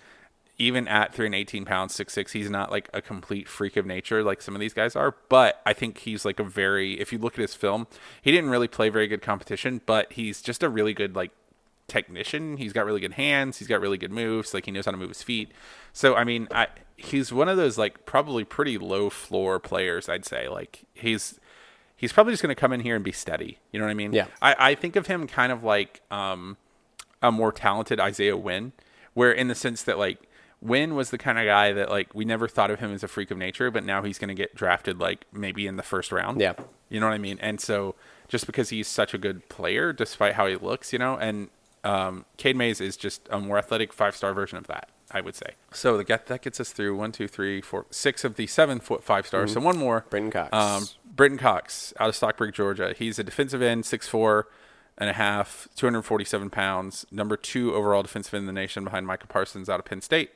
even 0.60 0.86
at 0.86 1.14
318 1.14 1.64
pounds, 1.64 1.94
six 1.94 2.12
six, 2.12 2.32
he's 2.32 2.50
not 2.50 2.70
like 2.70 2.90
a 2.92 3.00
complete 3.00 3.48
freak 3.48 3.78
of 3.78 3.86
nature 3.86 4.22
like 4.22 4.42
some 4.42 4.54
of 4.54 4.60
these 4.60 4.74
guys 4.74 4.94
are. 4.94 5.16
But 5.30 5.60
I 5.64 5.72
think 5.72 5.98
he's 5.98 6.24
like 6.24 6.38
a 6.38 6.44
very. 6.44 7.00
If 7.00 7.12
you 7.12 7.18
look 7.18 7.34
at 7.34 7.40
his 7.40 7.54
film, 7.54 7.86
he 8.20 8.30
didn't 8.30 8.50
really 8.50 8.68
play 8.68 8.90
very 8.90 9.08
good 9.08 9.22
competition, 9.22 9.80
but 9.86 10.12
he's 10.12 10.42
just 10.42 10.62
a 10.62 10.68
really 10.68 10.92
good 10.92 11.16
like 11.16 11.30
technician. 11.88 12.58
He's 12.58 12.74
got 12.74 12.84
really 12.84 13.00
good 13.00 13.14
hands. 13.14 13.56
He's 13.58 13.68
got 13.68 13.80
really 13.80 13.96
good 13.96 14.12
moves. 14.12 14.52
Like 14.52 14.66
he 14.66 14.70
knows 14.70 14.84
how 14.84 14.92
to 14.92 14.98
move 14.98 15.08
his 15.08 15.22
feet. 15.22 15.50
So 15.94 16.14
I 16.14 16.24
mean, 16.24 16.46
I 16.50 16.68
he's 16.98 17.32
one 17.32 17.48
of 17.48 17.56
those 17.56 17.78
like 17.78 18.04
probably 18.04 18.44
pretty 18.44 18.76
low 18.76 19.08
floor 19.08 19.58
players. 19.58 20.10
I'd 20.10 20.26
say 20.26 20.46
like 20.46 20.84
he's 20.92 21.40
he's 21.96 22.12
probably 22.12 22.34
just 22.34 22.42
going 22.42 22.54
to 22.54 22.60
come 22.60 22.74
in 22.74 22.80
here 22.80 22.96
and 22.96 23.04
be 23.04 23.12
steady. 23.12 23.58
You 23.72 23.80
know 23.80 23.86
what 23.86 23.92
I 23.92 23.94
mean? 23.94 24.12
Yeah. 24.12 24.26
I, 24.42 24.56
I 24.58 24.74
think 24.74 24.96
of 24.96 25.06
him 25.06 25.26
kind 25.26 25.52
of 25.52 25.64
like 25.64 26.02
um, 26.10 26.58
a 27.22 27.32
more 27.32 27.50
talented 27.50 27.98
Isaiah 27.98 28.36
Wynn, 28.36 28.72
where 29.14 29.32
in 29.32 29.48
the 29.48 29.54
sense 29.54 29.82
that 29.84 29.98
like 29.98 30.18
Wynn 30.62 30.94
was 30.94 31.10
the 31.10 31.18
kind 31.18 31.38
of 31.38 31.46
guy 31.46 31.72
that 31.72 31.88
like 31.88 32.14
we 32.14 32.24
never 32.24 32.46
thought 32.46 32.70
of 32.70 32.80
him 32.80 32.92
as 32.92 33.02
a 33.02 33.08
freak 33.08 33.30
of 33.30 33.38
nature, 33.38 33.70
but 33.70 33.84
now 33.84 34.02
he's 34.02 34.18
going 34.18 34.28
to 34.28 34.34
get 34.34 34.54
drafted 34.54 34.98
like 34.98 35.24
maybe 35.32 35.66
in 35.66 35.76
the 35.76 35.82
first 35.82 36.12
round. 36.12 36.40
Yeah. 36.40 36.54
You 36.88 37.00
know 37.00 37.06
what 37.06 37.14
I 37.14 37.18
mean? 37.18 37.38
And 37.40 37.60
so 37.60 37.94
just 38.28 38.46
because 38.46 38.68
he's 38.68 38.86
such 38.86 39.14
a 39.14 39.18
good 39.18 39.48
player, 39.48 39.92
despite 39.92 40.34
how 40.34 40.46
he 40.46 40.56
looks, 40.56 40.92
you 40.92 40.98
know, 40.98 41.16
and 41.16 41.48
um, 41.82 42.26
Cade 42.36 42.56
Mays 42.56 42.80
is 42.80 42.96
just 42.96 43.26
a 43.30 43.40
more 43.40 43.58
athletic 43.58 43.92
five 43.92 44.14
star 44.14 44.34
version 44.34 44.58
of 44.58 44.66
that, 44.66 44.90
I 45.10 45.20
would 45.20 45.34
say. 45.34 45.54
So 45.72 45.96
the 45.96 46.04
get 46.04 46.26
that 46.26 46.42
gets 46.42 46.60
us 46.60 46.72
through 46.72 46.96
one, 46.96 47.12
two, 47.12 47.26
three, 47.26 47.62
four, 47.62 47.86
six 47.90 48.22
of 48.24 48.36
the 48.36 48.46
seven 48.46 48.80
foot 48.80 49.02
five 49.02 49.26
stars. 49.26 49.52
So 49.54 49.60
one 49.60 49.78
more. 49.78 50.04
Brenton 50.10 50.30
Cox. 50.30 50.50
Um, 50.52 50.88
Brenton 51.04 51.38
Cox 51.38 51.94
out 51.98 52.08
of 52.10 52.16
Stockbridge, 52.16 52.54
Georgia. 52.54 52.94
He's 52.96 53.18
a 53.18 53.24
defensive 53.24 53.62
end, 53.62 53.84
6'4 53.84 54.44
and 54.98 55.08
a 55.08 55.14
half, 55.14 55.66
247 55.76 56.50
pounds, 56.50 57.06
number 57.10 57.36
two 57.36 57.74
overall 57.74 58.02
defensive 58.02 58.34
end 58.34 58.42
in 58.42 58.46
the 58.46 58.52
nation 58.52 58.84
behind 58.84 59.06
Micah 59.06 59.26
Parsons 59.26 59.70
out 59.70 59.80
of 59.80 59.86
Penn 59.86 60.02
State. 60.02 60.32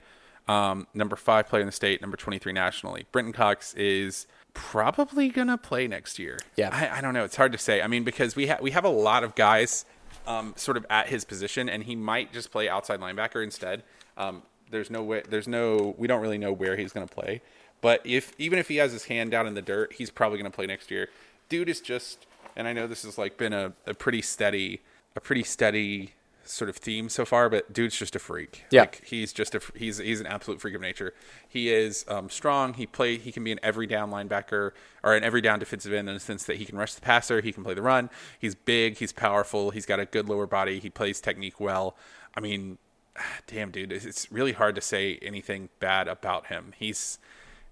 Um, 0.47 0.87
number 0.93 1.17
five 1.17 1.49
player 1.49 1.63
in 1.63 1.67
the 1.67 1.73
state, 1.73 2.01
number 2.01 2.17
23 2.17 2.53
nationally. 2.53 3.07
Brenton 3.13 3.33
Cox 3.33 3.73
is 3.75 4.27
probably 4.53 5.29
going 5.29 5.49
to 5.49 5.57
play 5.57 5.89
next 5.89 6.19
year. 6.19 6.39
Yeah. 6.57 6.69
I, 6.73 6.99
I 6.99 7.01
don't 7.01 7.15
know. 7.15 7.25
It's 7.25 7.37
hard 7.37 7.53
to 7.53 7.59
say. 7.59 7.81
I 7.81 7.87
mean, 7.87 8.05
because 8.05 8.37
we, 8.37 8.47
ha- 8.49 8.59
we 8.61 8.73
have 8.73 8.85
a 8.85 8.91
lot 8.91 9.25
of 9.25 9.35
guys 9.35 9.85
um, 10.27 10.53
sort 10.57 10.77
of 10.77 10.85
at 10.91 11.09
his 11.09 11.25
position, 11.25 11.69
and 11.69 11.85
he 11.85 11.97
might 11.97 12.33
just 12.33 12.51
play 12.51 12.69
outside 12.69 13.01
linebacker 13.01 13.43
instead. 13.43 13.83
Um, 14.17 14.43
there's 14.71 14.91
no 14.91 15.03
way, 15.03 15.23
there's 15.29 15.49
no, 15.49 15.95
we 15.97 16.07
don't 16.07 16.21
really 16.21 16.39
know 16.39 16.53
where 16.53 16.77
he's 16.77 16.93
going 16.93 17.07
to 17.07 17.15
play. 17.15 17.41
But 17.81 18.01
if 18.05 18.33
even 18.39 18.59
if 18.59 18.69
he 18.69 18.77
has 18.77 18.93
his 18.93 19.05
hand 19.05 19.31
down 19.31 19.47
in 19.47 19.55
the 19.55 19.63
dirt, 19.63 19.95
he's 19.95 20.11
probably 20.11 20.39
going 20.39 20.51
to 20.51 20.55
play 20.55 20.67
next 20.67 20.91
year. 20.91 21.09
Dude 21.49 21.69
is 21.69 21.81
just 21.81 22.27
and 22.57 22.69
I 22.69 22.73
know 22.73 22.87
this 22.87 23.03
has 23.03 23.19
like 23.19 23.37
been 23.37 23.53
a, 23.53 23.73
a 23.87 23.95
pretty 23.95 24.23
steady, 24.23 24.81
a 25.17 25.21
pretty 25.21 25.43
steady 25.43 26.15
sort 26.49 26.69
of 26.69 26.77
theme 26.77 27.09
so 27.09 27.25
far, 27.25 27.49
but 27.49 27.73
dude's 27.73 27.97
just 27.99 28.15
a 28.15 28.19
freak. 28.19 28.65
Yeah. 28.71 28.83
Like, 28.83 29.05
he's 29.05 29.33
just 29.33 29.55
a 29.55 29.61
he's 29.75 29.99
he's 29.99 30.21
an 30.21 30.27
absolute 30.27 30.61
freak 30.61 30.75
of 30.75 30.81
nature. 30.81 31.15
He 31.49 31.73
is 31.73 32.05
um, 32.09 32.29
strong. 32.31 32.75
He 32.75 32.87
play 32.87 33.17
he 33.19 33.33
can 33.33 33.45
be 33.45 33.53
an 33.53 33.61
every 33.63 33.87
down 33.87 34.11
linebacker 34.11 34.73
or 35.03 35.15
an 35.15 35.25
every 35.25 35.41
down 35.41 35.59
defensive 35.59 35.93
end 35.93 36.09
in 36.09 36.15
the 36.15 36.21
sense 36.21 36.45
that 36.45 36.57
he 36.57 36.65
can 36.65 36.77
rush 36.79 36.95
the 36.95 37.01
passer, 37.01 37.41
he 37.41 37.53
can 37.53 37.65
play 37.65 37.75
the 37.75 37.83
run. 37.83 38.11
He's 38.39 38.55
big, 38.55 38.99
he's 38.99 39.13
powerful, 39.13 39.71
he's 39.71 39.87
got 39.87 40.01
a 40.01 40.05
good 40.07 40.29
lower 40.29 40.47
body, 40.47 40.79
he 40.81 40.91
plays 40.91 41.21
technique 41.21 41.61
well. 41.61 41.97
I 42.37 42.41
mean, 42.41 42.79
damn 43.47 43.71
dude, 43.71 43.93
it's- 43.93 44.05
it's 44.07 44.31
really 44.33 44.53
hard 44.53 44.75
to 44.75 44.81
say 44.81 45.19
anything 45.23 45.69
bad 45.81 46.09
about 46.09 46.47
him. 46.47 46.73
He's, 46.77 47.19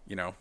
you 0.07 0.17
know, 0.17 0.35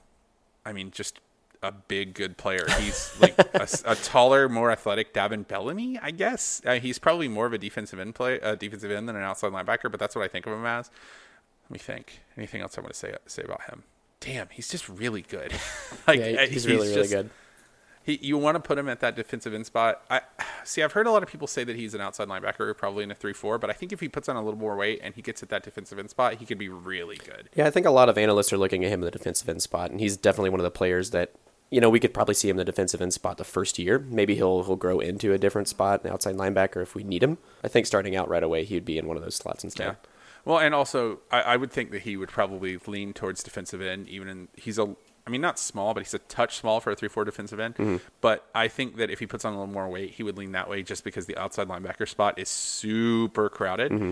I 0.66 0.74
mean, 0.74 0.92
just 0.92 1.20
a 1.64 1.72
big, 1.72 2.14
good 2.14 2.38
player. 2.38 2.66
He's 2.80 3.16
like 3.22 3.38
a, 3.38 3.68
a 3.86 3.96
taller, 3.96 4.50
more 4.50 4.72
athletic 4.72 5.14
Davin 5.14 5.48
Bellamy, 5.48 6.00
I 6.02 6.12
guess. 6.12 6.62
Uh, 6.66 6.80
he's 6.80 6.98
probably 7.00 7.28
more 7.28 7.46
of 7.46 7.54
a 7.54 7.58
defensive 7.58 8.00
end 8.00 8.16
play, 8.16 8.40
uh, 8.42 8.56
defensive 8.56 8.90
end 8.92 9.08
than 9.08 9.16
an 9.16 9.24
outside 9.24 9.52
linebacker, 9.52 9.92
but 9.92 10.00
that's 10.00 10.16
what 10.16 10.24
I 10.24 10.28
think 10.28 10.48
of 10.48 10.54
him 10.54 10.66
as. 10.66 10.90
Let 11.66 11.72
me 11.72 11.78
think. 11.80 12.22
Anything 12.38 12.62
else 12.62 12.78
I 12.78 12.82
want 12.82 12.94
to 12.94 13.00
say 13.00 13.14
say 13.28 13.44
about 13.44 13.64
him? 13.64 13.84
Damn, 14.20 14.50
he's 14.52 14.70
just 14.70 14.90
really 14.90 15.22
good. 15.22 15.54
like 16.08 16.20
Yeah, 16.20 16.26
uh, 16.44 16.48
he's 16.48 16.68
really 16.68 16.88
really 16.88 16.96
just- 17.02 17.12
good. 17.12 17.30
He, 18.04 18.18
you 18.20 18.36
want 18.40 18.56
to 18.56 18.60
put 18.60 18.80
him 18.80 18.90
at 18.90 19.00
that 19.02 19.16
defensive 19.16 19.54
end 19.54 19.68
spot. 19.68 20.02
I 20.10 20.22
see. 20.64 20.82
I've 20.82 20.94
heard 20.94 21.06
a 21.06 21.12
lot 21.12 21.22
of 21.22 21.30
people 21.30 21.46
say 21.46 21.64
that 21.64 21.76
he's 21.76 21.94
an 21.94 22.02
outside 22.02 22.28
linebacker, 22.30 22.76
probably 22.76 23.04
in 23.04 23.12
a 23.12 23.16
three-four. 23.16 23.60
But 23.60 23.70
I 23.70 23.74
think 23.74 23.94
if 23.94 24.00
he 24.00 24.10
puts 24.10 24.28
on 24.28 24.36
a 24.36 24.42
little 24.44 24.60
more 24.60 24.76
weight 24.76 25.00
and 25.04 25.14
he 25.14 25.22
gets 25.22 25.44
at 25.44 25.50
that 25.50 25.62
defensive 25.62 26.00
end 26.00 26.10
spot, 26.10 26.34
he 26.36 26.46
could 26.48 26.58
be 26.58 26.68
really 26.68 27.18
good. 27.18 27.50
Yeah, 27.56 27.68
I 27.68 27.70
think 27.70 27.86
a 27.86 27.92
lot 27.92 28.10
of 28.10 28.18
analysts 28.18 28.52
are 28.52 28.58
looking 28.58 28.84
at 28.84 28.90
him 28.90 29.02
in 29.02 29.06
the 29.06 29.12
defensive 29.12 29.48
end 29.48 29.62
spot, 29.62 29.92
and 29.92 30.00
he's 30.00 30.18
definitely 30.18 30.50
one 30.50 30.60
of 30.60 30.64
the 30.64 30.72
players 30.72 31.12
that 31.12 31.32
you 31.72 31.82
know 31.82 31.90
we 31.90 32.00
could 32.00 32.14
probably 32.14 32.36
see 32.36 32.48
him 32.48 32.56
in 32.56 32.58
the 32.58 32.66
defensive 32.66 33.02
end 33.02 33.14
spot 33.14 33.38
the 33.38 33.44
first 33.44 33.80
year. 33.80 33.98
Maybe 33.98 34.36
he'll 34.36 34.64
he'll 34.64 34.76
grow 34.76 35.00
into 35.00 35.34
a 35.34 35.40
different 35.40 35.68
spot, 35.68 36.04
an 36.04 36.12
outside 36.12 36.36
linebacker, 36.36 36.84
if 36.84 36.94
we 36.94 37.04
need 37.04 37.24
him. 37.24 37.40
I 37.64 37.68
think 37.68 37.88
starting 37.88 38.16
out 38.16 38.30
right 38.30 38.44
away, 38.44 38.66
he 38.66 38.76
would 38.76 38.86
be 38.86 39.00
in 39.00 39.08
one 39.08 39.18
of 39.18 39.24
those 39.24 39.36
slots 39.36 39.64
instead. 39.64 39.88
Yeah. 39.88 39.96
Well, 40.46 40.60
and 40.60 40.76
also 40.76 41.22
I, 41.32 41.42
I 41.42 41.58
would 41.58 41.72
think 41.72 41.92
that 41.92 42.04
he 42.04 42.18
would 42.18 42.30
probably 42.30 42.78
lean 42.86 43.14
towards 43.14 43.42
defensive 43.42 43.82
end, 43.82 44.08
even 44.08 44.28
in 44.28 44.48
he's 44.56 44.78
a. 44.78 44.96
I 45.26 45.30
mean, 45.30 45.42
not 45.42 45.60
small, 45.60 45.94
but 45.94 46.02
he's 46.02 46.16
a 46.16 46.20
touch 46.20 46.58
small 46.58 46.80
for 46.80 46.90
a 46.90 46.96
three-four 46.96 47.26
defensive 47.26 47.60
end. 47.60 47.76
Mm-hmm. 47.76 47.98
But 48.22 48.44
I 48.56 48.68
think 48.68 48.98
that 48.98 49.12
if 49.12 49.20
he 49.20 49.28
puts 49.28 49.46
on 49.46 49.54
a 49.54 49.56
little 49.56 49.72
more 49.72 49.88
weight, 49.88 50.10
he 50.10 50.24
would 50.24 50.36
lean 50.36 50.54
that 50.54 50.68
way, 50.68 50.82
just 50.82 51.04
because 51.04 51.28
the 51.28 51.38
outside 51.38 51.68
linebacker 51.68 52.10
spot 52.10 52.40
is 52.40 52.50
super 52.50 53.48
crowded. 53.48 53.92
Mm-hmm. 53.92 54.12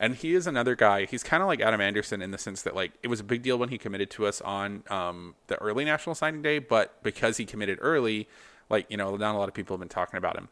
And 0.00 0.14
he 0.14 0.34
is 0.34 0.46
another 0.46 0.76
guy. 0.76 1.06
He's 1.06 1.22
kind 1.24 1.42
of 1.42 1.48
like 1.48 1.60
Adam 1.60 1.80
Anderson 1.80 2.22
in 2.22 2.30
the 2.30 2.38
sense 2.38 2.62
that 2.62 2.74
like 2.76 2.92
it 3.02 3.08
was 3.08 3.18
a 3.20 3.24
big 3.24 3.42
deal 3.42 3.58
when 3.58 3.68
he 3.68 3.78
committed 3.78 4.10
to 4.10 4.26
us 4.26 4.40
on 4.42 4.84
um, 4.90 5.34
the 5.48 5.56
early 5.56 5.84
national 5.84 6.14
signing 6.14 6.40
day, 6.42 6.58
but 6.60 7.02
because 7.02 7.36
he 7.38 7.44
committed 7.44 7.78
early, 7.82 8.28
like 8.70 8.86
you 8.88 8.96
know, 8.96 9.16
not 9.16 9.34
a 9.34 9.38
lot 9.38 9.48
of 9.48 9.54
people 9.54 9.74
have 9.74 9.80
been 9.80 9.88
talking 9.88 10.16
about 10.18 10.36
him. 10.36 10.48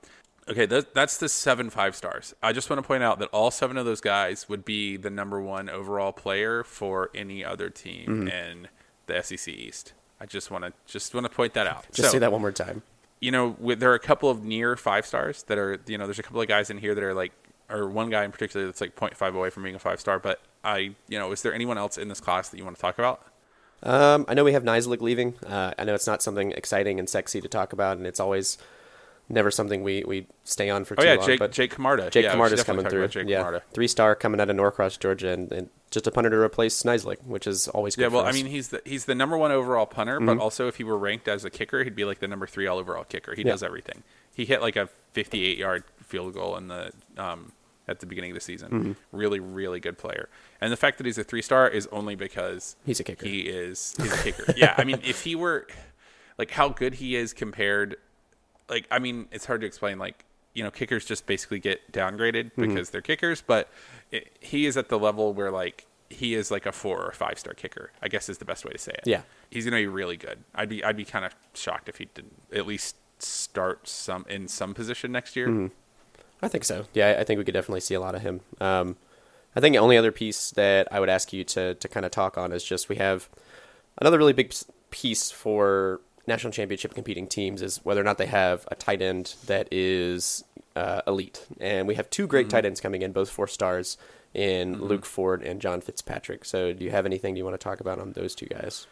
Okay, 0.49 0.67
that, 0.67 0.95
that's 0.95 1.17
the 1.19 1.29
seven 1.29 1.71
five 1.71 1.95
stars. 1.97 2.35
I 2.43 2.53
just 2.53 2.71
want 2.71 2.81
to 2.83 2.87
point 2.87 3.03
out 3.03 3.19
that 3.21 3.29
all 3.33 3.51
seven 3.51 3.77
of 3.77 3.85
those 3.85 4.01
guys 4.01 4.49
would 4.49 4.65
be 4.65 4.97
the 4.97 5.11
number 5.11 5.41
one 5.41 5.69
overall 5.69 6.13
player 6.13 6.63
for 6.65 7.11
any 7.15 7.45
other 7.45 7.69
team 7.71 8.07
Mm-hmm. 8.07 8.29
in 8.29 8.69
the 9.07 9.23
SEC 9.23 9.49
East. 9.55 9.93
I 10.21 10.27
just 10.27 10.51
want 10.51 10.65
to 10.65 10.73
just 10.87 11.15
want 11.15 11.25
to 11.25 11.31
point 11.31 11.55
that 11.55 11.67
out. 11.69 11.85
Just 11.93 12.09
So, 12.09 12.13
say 12.13 12.19
that 12.19 12.33
one 12.33 12.41
more 12.41 12.51
time. 12.53 12.83
you 13.21 13.31
know, 13.31 13.55
with, 13.61 13.79
there 13.81 13.91
are 13.93 13.95
a 13.95 13.99
couple 14.01 14.29
of 14.31 14.43
near 14.45 14.77
five 14.77 15.07
stars 15.07 15.43
that 15.45 15.59
are, 15.59 15.79
you 15.87 15.99
know, 15.99 16.07
there's 16.07 16.19
a 16.19 16.23
couple 16.25 16.41
of 16.41 16.49
guys 16.49 16.69
in 16.71 16.79
here 16.79 16.95
that 16.95 17.03
are 17.05 17.15
like, 17.15 17.33
or 17.71 17.89
one 17.89 18.11
guy 18.11 18.25
in 18.25 18.33
particular 18.33 18.67
that's 18.67 18.81
like 18.81 18.95
0.5 18.97 19.35
away 19.35 19.51
from 19.51 19.63
being 19.63 19.75
a 19.75 19.79
five 19.79 20.01
star. 20.01 20.19
But 20.19 20.41
I, 20.65 20.95
you 21.09 21.19
know, 21.19 21.33
is 21.33 21.43
there 21.43 21.55
anyone 21.55 21.79
else 21.79 21.99
in 21.99 22.09
this 22.09 22.21
class 22.21 22.49
that 22.49 22.57
you 22.59 22.65
want 22.65 22.77
to 22.77 22.83
talk 22.83 22.99
about? 22.99 23.23
Um, 23.83 24.25
I 24.29 24.35
know 24.35 24.45
we 24.45 24.53
have 24.53 24.63
Nizialek 24.65 25.01
leaving. 25.01 25.35
Uh, 25.47 25.73
I 25.79 25.85
know 25.85 25.95
it's 25.95 26.07
not 26.07 26.23
something 26.23 26.53
exciting 26.53 26.99
and 26.99 27.09
sexy 27.09 27.41
to 27.41 27.49
talk 27.49 27.73
about, 27.73 27.99
and 27.99 28.07
it's 28.07 28.19
always 28.21 28.57
never 29.29 29.51
something 29.51 29.83
we, 29.83 30.03
we 30.05 30.27
stay 30.45 30.71
on 30.71 30.85
for 30.85 30.95
Oh 30.99 31.03
too 31.03 31.09
yeah, 31.09 31.15
long. 31.17 31.27
Jake 31.27 31.39
but 31.41 31.53
Jake 31.53 31.73
Camarda. 31.73 32.11
Jake 32.11 32.25
yeah, 32.25 32.31
Camarda's 32.31 32.65
coming 32.65 32.87
through. 32.89 33.09
Jake 33.09 33.29
yeah, 33.29 33.39
Camarda. 33.39 33.63
three 33.73 33.89
star 33.89 34.15
coming 34.15 34.41
out 34.41 34.49
of 34.49 34.57
Norcross, 34.57 34.97
Georgia, 34.99 35.31
and, 35.33 35.53
and 35.53 35.69
just 35.91 36.07
a 36.07 36.11
punter 36.11 36.31
to 36.31 36.37
replace 36.37 36.81
Nizialek, 36.85 37.23
which 37.25 37.47
is 37.47 37.69
always 37.69 37.97
good. 37.97 38.03
Yeah, 38.03 38.09
well, 38.17 38.25
I 38.25 38.33
mean, 38.33 38.47
he's 38.47 38.69
the 38.69 38.81
he's 38.85 39.05
the 39.05 39.15
number 39.15 39.37
one 39.37 39.51
overall 39.53 39.87
punter, 39.87 40.17
Mm-hmm. 40.19 40.27
but 40.27 40.39
also 40.39 40.69
if 40.69 40.77
he 40.77 40.85
were 40.85 40.97
ranked 40.97 41.29
as 41.29 41.45
a 41.45 41.51
kicker, 41.51 41.85
he'd 41.85 41.95
be 41.97 42.05
like 42.05 42.21
the 42.21 42.29
number 42.29 42.47
three 42.47 42.67
all 42.67 42.79
overall 42.79 43.05
kicker. 43.05 43.35
He 43.35 43.43
Yeah. 43.43 43.53
does 43.53 43.63
everything. 43.63 44.05
He 44.33 44.45
hit 44.47 44.63
like 44.63 44.77
a 44.77 44.89
58 45.13 45.59
yard 45.59 45.85
field 46.07 46.33
goal 46.35 46.57
in 46.57 46.69
the 46.69 46.93
um, 47.19 47.53
at 47.89 48.01
the 48.01 48.07
beginning 48.07 48.31
of 48.33 48.35
the 48.35 48.41
season. 48.41 48.71
Mm-hmm. 48.71 48.93
Really, 49.17 49.39
really 49.41 49.79
good 49.81 49.99
player. 49.99 50.29
And 50.61 50.73
the 50.73 50.77
fact 50.77 50.99
that 50.99 51.07
he's 51.07 51.19
a 51.19 51.25
three 51.25 51.43
star 51.43 51.69
is 51.69 51.87
only 51.93 52.15
because 52.15 52.77
He's 52.85 52.99
a 53.01 53.05
kicker. 53.05 53.27
He 53.27 53.41
is 53.43 53.95
he's 54.01 54.13
a 54.13 54.23
kicker. 54.23 54.55
yeah, 54.57 54.75
I 54.79 54.85
mean, 54.85 54.99
if 55.05 55.23
he 55.25 55.35
were 55.35 55.67
like 56.39 56.51
how 56.51 56.69
good 56.69 56.95
he 56.95 57.15
is 57.17 57.33
compared, 57.33 57.97
like 58.69 58.87
I 58.91 58.99
mean, 58.99 59.29
it's 59.31 59.45
hard 59.47 59.61
to 59.61 59.67
explain. 59.67 59.99
Like 59.99 60.25
you 60.55 60.63
know, 60.65 60.71
kickers 60.71 61.05
just 61.05 61.27
basically 61.27 61.59
get 61.61 61.93
downgraded 61.93 62.47
Mm-hmm. 62.53 62.63
because 62.63 62.91
they're 62.91 63.03
kickers, 63.03 63.43
but 63.43 63.69
it, 64.11 64.37
he 64.41 64.65
is 64.67 64.77
at 64.77 64.89
the 64.89 64.99
level 64.99 65.33
where 65.35 65.51
like 65.51 65.87
he 66.09 66.35
is 66.35 66.51
like 66.51 66.67
a 66.67 66.73
four 66.73 67.05
or 67.05 67.13
five 67.13 67.39
star 67.39 67.53
kicker. 67.53 67.91
I 68.03 68.09
guess 68.09 68.29
is 68.29 68.39
the 68.39 68.45
best 68.45 68.65
way 68.65 68.73
to 68.73 68.79
say 68.79 68.93
it. 68.93 69.03
Yeah. 69.07 69.23
he's 69.51 69.65
gonna 69.65 69.77
be 69.77 69.87
really 69.87 70.17
good. 70.17 70.39
I'd 70.55 70.69
be 70.69 70.83
I'd 70.83 70.97
be 70.97 71.05
kind 71.05 71.25
of 71.25 71.35
shocked 71.55 71.89
if 71.89 71.99
he 71.99 72.07
didn't 72.15 72.35
at 72.53 72.67
least 72.67 72.97
start 73.19 73.87
some 73.89 74.25
in 74.29 74.49
some 74.49 74.73
position 74.75 75.13
next 75.13 75.37
year. 75.37 75.49
Mm-hmm. 75.49 75.67
I 76.43 76.49
think 76.49 76.65
so. 76.65 76.85
Yeah, 76.95 77.17
I- 77.19 77.25
think 77.25 77.39
we 77.39 77.45
could 77.45 77.55
definitely 77.55 77.81
see 77.81 77.95
a 77.95 78.01
lot 78.01 78.15
of 78.15 78.23
him. 78.23 78.41
Um, 78.61 78.97
I 79.55 79.61
think 79.61 79.75
the 79.75 79.79
only 79.79 79.97
other 79.97 80.13
piece 80.13 80.51
that 80.51 80.87
I 80.93 81.01
would 81.01 81.09
ask 81.09 81.33
you 81.33 81.43
to 81.45 81.75
to 81.75 81.89
kind 81.89 82.05
of 82.05 82.13
talk 82.13 82.37
on 82.37 82.53
is 82.53 82.63
just 82.63 82.89
we 82.89 82.97
have 82.97 83.29
another 83.99 84.19
really 84.19 84.35
big 84.35 84.55
piece 84.91 85.31
for 85.31 86.01
national 86.27 86.53
championship 86.53 86.95
competing 86.95 87.27
teams 87.27 87.63
is 87.63 87.79
whether 87.85 88.01
or 88.01 88.05
not 88.05 88.19
they 88.19 88.27
have 88.27 88.67
a 88.71 88.75
tight 88.75 89.01
end 89.01 89.35
that 89.47 89.69
is 89.71 90.45
uh, 90.75 91.01
elite, 91.07 91.47
and 91.59 91.89
we 91.89 91.95
have 91.95 92.11
two 92.11 92.27
great 92.27 92.51
tight 92.51 92.67
ends 92.67 92.81
coming 92.81 93.01
in, 93.01 93.13
both 93.13 93.31
four 93.31 93.47
stars 93.47 93.97
in 94.35 94.79
Luke 94.79 95.07
Ford 95.07 95.43
and 95.43 95.59
John 95.61 95.81
Fitzpatrick. 95.81 96.45
So, 96.45 96.75
do 96.75 96.85
you 96.85 96.91
have 96.91 97.07
anything 97.07 97.35
you 97.37 97.45
want 97.45 97.59
to 97.59 97.65
talk 97.65 97.81
about 97.81 97.99
on 97.99 98.13
those 98.13 98.35
two 98.35 98.47
guys? 98.47 98.87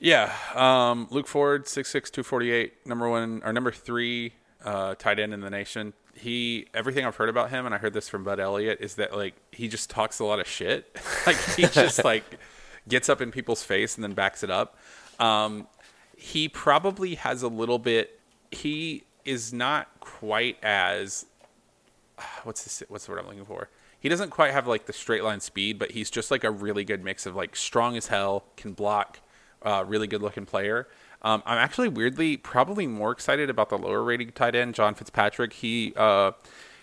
Yeah, 0.00 0.32
um, 0.54 1.06
Luke 1.10 1.26
Ford, 1.26 1.68
six 1.68 1.90
six 1.90 2.10
two 2.10 2.22
forty 2.22 2.50
eight, 2.50 2.86
number 2.86 3.08
one 3.10 3.42
or 3.44 3.52
number 3.52 3.72
three 3.72 4.32
uh, 4.64 4.94
tight 4.94 5.18
end 5.18 5.34
in 5.34 5.40
the 5.42 5.50
nation. 5.50 5.92
He 6.18 6.66
everything 6.74 7.04
I've 7.04 7.16
heard 7.16 7.28
about 7.28 7.50
him, 7.50 7.66
and 7.66 7.74
I 7.74 7.78
heard 7.78 7.92
this 7.92 8.08
from 8.08 8.24
Bud 8.24 8.40
Elliott, 8.40 8.78
is 8.80 8.96
that 8.96 9.16
like 9.16 9.34
he 9.52 9.68
just 9.68 9.90
talks 9.90 10.18
a 10.18 10.24
lot 10.24 10.40
of 10.40 10.46
shit. 10.46 10.98
like 11.26 11.36
he 11.56 11.66
just 11.66 12.04
like 12.04 12.38
gets 12.88 13.08
up 13.08 13.20
in 13.20 13.30
people's 13.30 13.62
face 13.62 13.96
and 13.96 14.04
then 14.04 14.12
backs 14.12 14.42
it 14.42 14.50
up. 14.50 14.76
Um, 15.18 15.66
he 16.16 16.48
probably 16.48 17.14
has 17.16 17.42
a 17.42 17.48
little 17.48 17.78
bit. 17.78 18.20
He 18.50 19.04
is 19.24 19.52
not 19.52 19.88
quite 20.00 20.56
as 20.62 21.26
what's 22.44 22.64
this? 22.64 22.82
what's 22.88 23.06
the 23.06 23.12
word 23.12 23.20
I'm 23.20 23.26
looking 23.26 23.44
for? 23.44 23.68
He 24.00 24.08
doesn't 24.08 24.30
quite 24.30 24.52
have 24.52 24.66
like 24.66 24.86
the 24.86 24.92
straight 24.92 25.24
line 25.24 25.40
speed, 25.40 25.78
but 25.78 25.92
he's 25.92 26.10
just 26.10 26.30
like 26.30 26.44
a 26.44 26.50
really 26.50 26.84
good 26.84 27.02
mix 27.02 27.26
of 27.26 27.34
like 27.34 27.56
strong 27.56 27.96
as 27.96 28.06
hell, 28.06 28.44
can 28.56 28.72
block, 28.72 29.20
uh, 29.62 29.84
really 29.86 30.06
good 30.06 30.22
looking 30.22 30.46
player. 30.46 30.86
Um, 31.22 31.42
I'm 31.46 31.58
actually 31.58 31.88
weirdly 31.88 32.36
probably 32.36 32.86
more 32.86 33.10
excited 33.10 33.50
about 33.50 33.68
the 33.70 33.78
lower 33.78 34.02
rating 34.02 34.30
tight 34.30 34.54
end, 34.54 34.74
John 34.74 34.94
Fitzpatrick. 34.94 35.52
He 35.52 35.92
uh, 35.96 36.32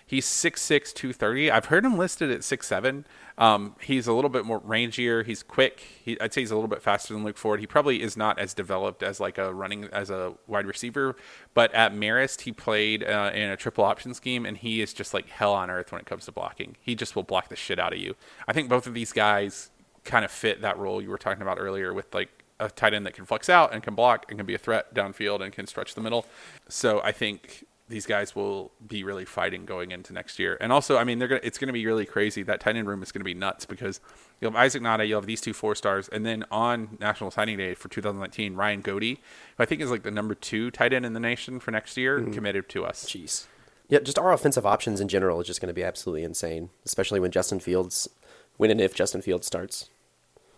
he's 0.06 0.26
6'6", 0.26 0.92
230. 0.94 1.50
I've 1.50 1.66
heard 1.66 1.84
him 1.84 1.96
listed 1.98 2.30
at 2.30 2.40
6'7". 2.40 3.04
Um, 3.38 3.76
he's 3.80 4.06
a 4.06 4.12
little 4.12 4.30
bit 4.30 4.44
more 4.44 4.60
rangier. 4.60 5.24
He's 5.24 5.42
quick. 5.42 5.80
He, 6.02 6.18
I'd 6.20 6.32
say 6.32 6.42
he's 6.42 6.50
a 6.50 6.54
little 6.54 6.68
bit 6.68 6.82
faster 6.82 7.12
than 7.12 7.24
Luke 7.24 7.36
Ford. 7.36 7.60
He 7.60 7.66
probably 7.66 8.02
is 8.02 8.16
not 8.16 8.38
as 8.38 8.54
developed 8.54 9.02
as 9.02 9.20
like 9.20 9.36
a 9.36 9.52
running 9.52 9.84
as 9.92 10.08
a 10.10 10.34
wide 10.46 10.66
receiver, 10.66 11.16
but 11.52 11.74
at 11.74 11.92
Marist 11.92 12.42
he 12.42 12.52
played 12.52 13.04
uh, 13.04 13.30
in 13.34 13.50
a 13.50 13.56
triple 13.56 13.84
option 13.84 14.14
scheme, 14.14 14.46
and 14.46 14.56
he 14.56 14.80
is 14.80 14.94
just 14.94 15.12
like 15.12 15.28
hell 15.28 15.52
on 15.52 15.70
earth 15.70 15.92
when 15.92 16.00
it 16.00 16.06
comes 16.06 16.24
to 16.26 16.32
blocking. 16.32 16.76
He 16.80 16.94
just 16.94 17.16
will 17.16 17.24
block 17.24 17.48
the 17.48 17.56
shit 17.56 17.78
out 17.78 17.92
of 17.92 17.98
you. 17.98 18.14
I 18.48 18.52
think 18.52 18.68
both 18.68 18.86
of 18.86 18.94
these 18.94 19.12
guys 19.12 19.70
kind 20.04 20.24
of 20.24 20.30
fit 20.30 20.62
that 20.62 20.78
role 20.78 21.02
you 21.02 21.10
were 21.10 21.18
talking 21.18 21.42
about 21.42 21.58
earlier 21.60 21.92
with 21.92 22.14
like 22.14 22.44
a 22.58 22.70
tight 22.70 22.94
end 22.94 23.06
that 23.06 23.14
can 23.14 23.24
flex 23.24 23.48
out 23.48 23.72
and 23.72 23.82
can 23.82 23.94
block 23.94 24.26
and 24.28 24.38
can 24.38 24.46
be 24.46 24.54
a 24.54 24.58
threat 24.58 24.94
downfield 24.94 25.42
and 25.42 25.52
can 25.52 25.66
stretch 25.66 25.94
the 25.94 26.00
middle. 26.00 26.26
So 26.68 27.00
I 27.02 27.12
think 27.12 27.64
these 27.88 28.06
guys 28.06 28.34
will 28.34 28.72
be 28.86 29.04
really 29.04 29.24
fighting 29.24 29.64
going 29.64 29.92
into 29.92 30.12
next 30.12 30.38
year. 30.38 30.56
And 30.60 30.72
also, 30.72 30.96
I 30.96 31.04
mean, 31.04 31.18
they're 31.18 31.28
gonna 31.28 31.40
it's 31.44 31.58
gonna 31.58 31.72
be 31.72 31.86
really 31.86 32.06
crazy. 32.06 32.42
That 32.42 32.60
tight 32.60 32.76
end 32.76 32.88
room 32.88 33.02
is 33.02 33.12
gonna 33.12 33.24
be 33.24 33.34
nuts 33.34 33.64
because 33.64 34.00
you 34.40 34.46
have 34.46 34.56
Isaac 34.56 34.82
Nauta, 34.82 35.06
you 35.06 35.14
have 35.14 35.26
these 35.26 35.40
two 35.40 35.52
four 35.52 35.74
stars, 35.74 36.08
and 36.08 36.26
then 36.26 36.44
on 36.50 36.96
National 37.00 37.30
Signing 37.30 37.58
Day 37.58 37.74
for 37.74 37.88
2019, 37.88 38.54
Ryland 38.54 38.82
Goede, 38.82 39.02
who 39.02 39.62
I 39.62 39.66
think 39.66 39.80
is 39.80 39.90
like 39.90 40.02
the 40.02 40.10
number 40.10 40.34
two 40.34 40.70
tight 40.70 40.92
end 40.92 41.06
in 41.06 41.12
the 41.12 41.20
nation 41.20 41.60
for 41.60 41.70
next 41.70 41.96
year, 41.96 42.18
mm-hmm. 42.18 42.32
committed 42.32 42.68
to 42.70 42.84
us. 42.84 43.04
Jeez. 43.04 43.46
Yeah, 43.88 44.00
just 44.00 44.18
our 44.18 44.32
offensive 44.32 44.66
options 44.66 45.00
in 45.00 45.06
general 45.06 45.40
is 45.40 45.46
just 45.46 45.60
going 45.60 45.68
to 45.68 45.74
be 45.74 45.84
absolutely 45.84 46.24
insane, 46.24 46.70
especially 46.84 47.20
when 47.20 47.30
Justin 47.30 47.60
Fields, 47.60 48.08
when 48.56 48.72
and 48.72 48.80
if 48.80 48.96
Justin 48.96 49.22
Fields 49.22 49.46
starts. 49.46 49.90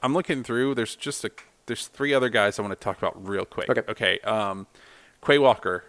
I'm 0.03 0.15
looking 0.15 0.43
through. 0.43 0.75
There's 0.75 0.97
just 0.97 1.27
a 1.27 1.31
there's 1.69 1.87
three 1.87 2.13
other 2.13 2.29
guys 2.29 2.59
I 2.59 2.63
want 2.63 2.73
to 2.73 2.83
talk 2.83 2.99
about 2.99 3.27
real 3.27 3.45
quick. 3.45 3.69
Okay. 3.71 3.83
Okay. 3.89 4.19
Um, 4.21 4.67
Quay 5.25 5.39
Walker, 5.39 5.85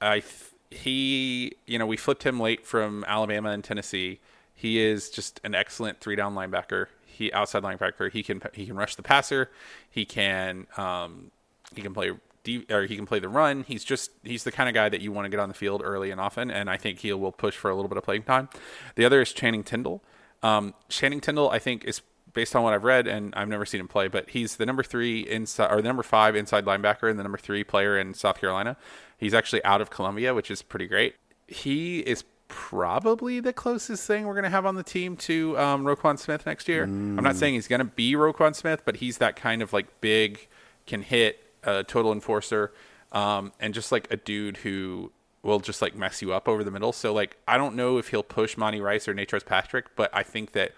I 0.00 0.20
th- 0.20 0.50
he 0.70 1.52
you 1.66 1.78
know 1.78 1.86
we 1.86 1.96
flipped 1.96 2.24
him 2.24 2.38
late 2.38 2.66
from 2.66 3.04
Alabama 3.08 3.50
and 3.50 3.64
Tennessee. 3.64 4.20
He 4.54 4.80
is 4.80 5.08
just 5.08 5.40
an 5.44 5.54
excellent 5.54 6.00
three 6.00 6.16
down 6.16 6.34
linebacker. 6.34 6.86
He 7.06 7.32
outside 7.32 7.62
linebacker. 7.62 8.10
He 8.12 8.22
can 8.22 8.42
he 8.52 8.66
can 8.66 8.76
rush 8.76 8.96
the 8.96 9.02
passer. 9.02 9.50
He 9.88 10.04
can 10.04 10.66
um, 10.76 11.30
he 11.74 11.80
can 11.80 11.94
play 11.94 12.12
de- 12.42 12.66
or 12.70 12.84
he 12.84 12.96
can 12.96 13.06
play 13.06 13.20
the 13.20 13.28
run. 13.28 13.64
He's 13.66 13.84
just 13.84 14.10
he's 14.24 14.44
the 14.44 14.52
kind 14.52 14.68
of 14.68 14.74
guy 14.74 14.88
that 14.88 15.00
you 15.00 15.12
want 15.12 15.26
to 15.26 15.28
get 15.28 15.40
on 15.40 15.48
the 15.48 15.54
field 15.54 15.80
early 15.84 16.10
and 16.10 16.20
often, 16.20 16.50
and 16.50 16.68
I 16.68 16.76
think 16.76 17.00
he 17.00 17.12
will 17.12 17.32
push 17.32 17.56
for 17.56 17.70
a 17.70 17.74
little 17.74 17.88
bit 17.88 17.98
of 17.98 18.04
playing 18.04 18.24
time. 18.24 18.48
The 18.96 19.04
other 19.04 19.20
is 19.20 19.32
Channing 19.32 19.62
Tindall. 19.62 20.02
Um, 20.42 20.74
Channing 20.88 21.20
Tindall, 21.20 21.50
I 21.50 21.58
think, 21.58 21.84
is 21.84 22.02
based 22.34 22.54
on 22.54 22.62
what 22.62 22.74
I've 22.74 22.84
read, 22.84 23.06
and 23.06 23.32
I've 23.34 23.48
never 23.48 23.64
seen 23.64 23.80
him 23.80 23.88
play, 23.88 24.08
but 24.08 24.30
he's 24.30 24.56
the 24.56 24.66
number 24.66 24.82
three 24.82 25.20
inside 25.20 25.72
or 25.72 25.80
the 25.80 25.88
number 25.88 26.02
five 26.02 26.36
inside 26.36 26.64
linebacker 26.64 27.08
and 27.08 27.18
the 27.18 27.22
number 27.22 27.38
three 27.38 27.64
player 27.64 27.98
in 27.98 28.12
South 28.12 28.40
Carolina. 28.40 28.76
He's 29.16 29.32
actually 29.32 29.64
out 29.64 29.80
of 29.80 29.90
Columbia, 29.90 30.34
which 30.34 30.50
is 30.50 30.60
pretty 30.60 30.86
great. 30.86 31.14
He 31.46 32.00
is 32.00 32.24
probably 32.48 33.40
the 33.40 33.52
closest 33.52 34.06
thing 34.06 34.26
we're 34.26 34.34
going 34.34 34.44
to 34.44 34.50
have 34.50 34.66
on 34.66 34.74
the 34.74 34.82
team 34.82 35.16
to 35.16 35.58
um, 35.58 35.84
Roquan 35.84 36.18
Smith 36.18 36.44
next 36.44 36.68
year. 36.68 36.86
Mm. 36.86 37.16
I'm 37.16 37.24
not 37.24 37.36
saying 37.36 37.54
he's 37.54 37.68
going 37.68 37.80
to 37.80 37.84
be 37.84 38.12
Roquan 38.12 38.54
Smith, 38.54 38.82
but 38.84 38.96
he's 38.96 39.18
that 39.18 39.36
kind 39.36 39.62
of 39.62 39.72
like 39.72 40.00
big, 40.00 40.46
can 40.86 41.02
hit, 41.02 41.40
a 41.62 41.82
total 41.84 42.12
enforcer, 42.12 42.72
um, 43.12 43.52
and 43.60 43.72
just 43.72 43.90
like 43.92 44.06
a 44.10 44.16
dude 44.16 44.58
who 44.58 45.12
will 45.42 45.60
just 45.60 45.80
like 45.82 45.94
mess 45.94 46.22
you 46.22 46.32
up 46.32 46.48
over 46.48 46.64
the 46.64 46.70
middle. 46.70 46.92
So 46.92 47.12
like 47.12 47.36
I 47.46 47.56
don't 47.56 47.76
know 47.76 47.98
if 47.98 48.08
he'll 48.08 48.22
push 48.22 48.56
Monty 48.56 48.80
Rice 48.80 49.06
or 49.06 49.14
Natrez 49.14 49.44
Patrick, 49.44 49.94
but 49.94 50.10
I 50.12 50.22
think 50.22 50.52
that 50.52 50.72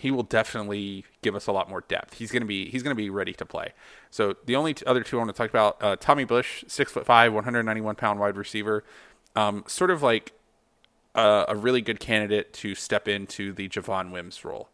he 0.00 0.10
will 0.10 0.22
definitely 0.22 1.04
give 1.20 1.36
us 1.36 1.46
a 1.46 1.52
lot 1.52 1.68
more 1.68 1.82
depth. 1.86 2.14
He's 2.14 2.32
gonna 2.32 2.46
be 2.46 2.70
he's 2.70 2.82
gonna 2.82 2.94
be 2.94 3.10
ready 3.10 3.34
to 3.34 3.44
play. 3.44 3.74
So 4.10 4.34
the 4.46 4.56
only 4.56 4.72
t- 4.72 4.84
other 4.86 5.02
two 5.02 5.16
I 5.16 5.18
want 5.18 5.28
to 5.28 5.36
talk 5.36 5.50
about, 5.50 5.76
uh, 5.82 5.96
Tommy 6.00 6.24
Bush, 6.24 6.64
six 6.66 6.90
foot 6.90 7.04
five, 7.04 7.34
191 7.34 7.96
pound 7.96 8.18
wide 8.18 8.36
receiver, 8.36 8.82
um, 9.36 9.62
sort 9.66 9.90
of 9.90 10.02
like 10.02 10.32
a, 11.14 11.44
a, 11.48 11.56
really 11.56 11.82
good 11.82 12.00
candidate 12.00 12.54
to 12.54 12.74
step 12.74 13.08
into 13.08 13.52
the 13.52 13.68
Javon 13.68 14.10
Wims 14.10 14.42
role. 14.42 14.70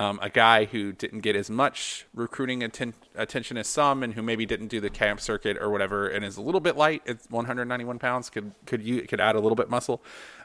Um, 0.00 0.20
a 0.22 0.30
guy 0.30 0.64
who 0.64 0.92
didn't 0.92 1.20
get 1.20 1.34
as 1.34 1.50
much 1.50 2.06
recruiting 2.14 2.62
atten- 2.62 2.94
attention 3.16 3.56
as 3.56 3.66
some, 3.66 4.04
and 4.04 4.14
who 4.14 4.22
maybe 4.22 4.46
didn't 4.46 4.68
do 4.68 4.80
the 4.80 4.90
camp 4.90 5.20
circuit 5.20 5.56
or 5.60 5.70
whatever, 5.70 6.06
and 6.06 6.24
is 6.24 6.36
a 6.36 6.40
little 6.40 6.60
bit 6.60 6.76
light. 6.76 7.02
It's 7.04 7.28
191 7.30 7.98
pounds. 7.98 8.30
Could 8.30 8.52
could 8.64 8.82
you 8.82 9.02
could 9.02 9.20
add 9.20 9.34
a 9.34 9.40
little 9.40 9.56
bit 9.56 9.68
muscle, 9.68 10.00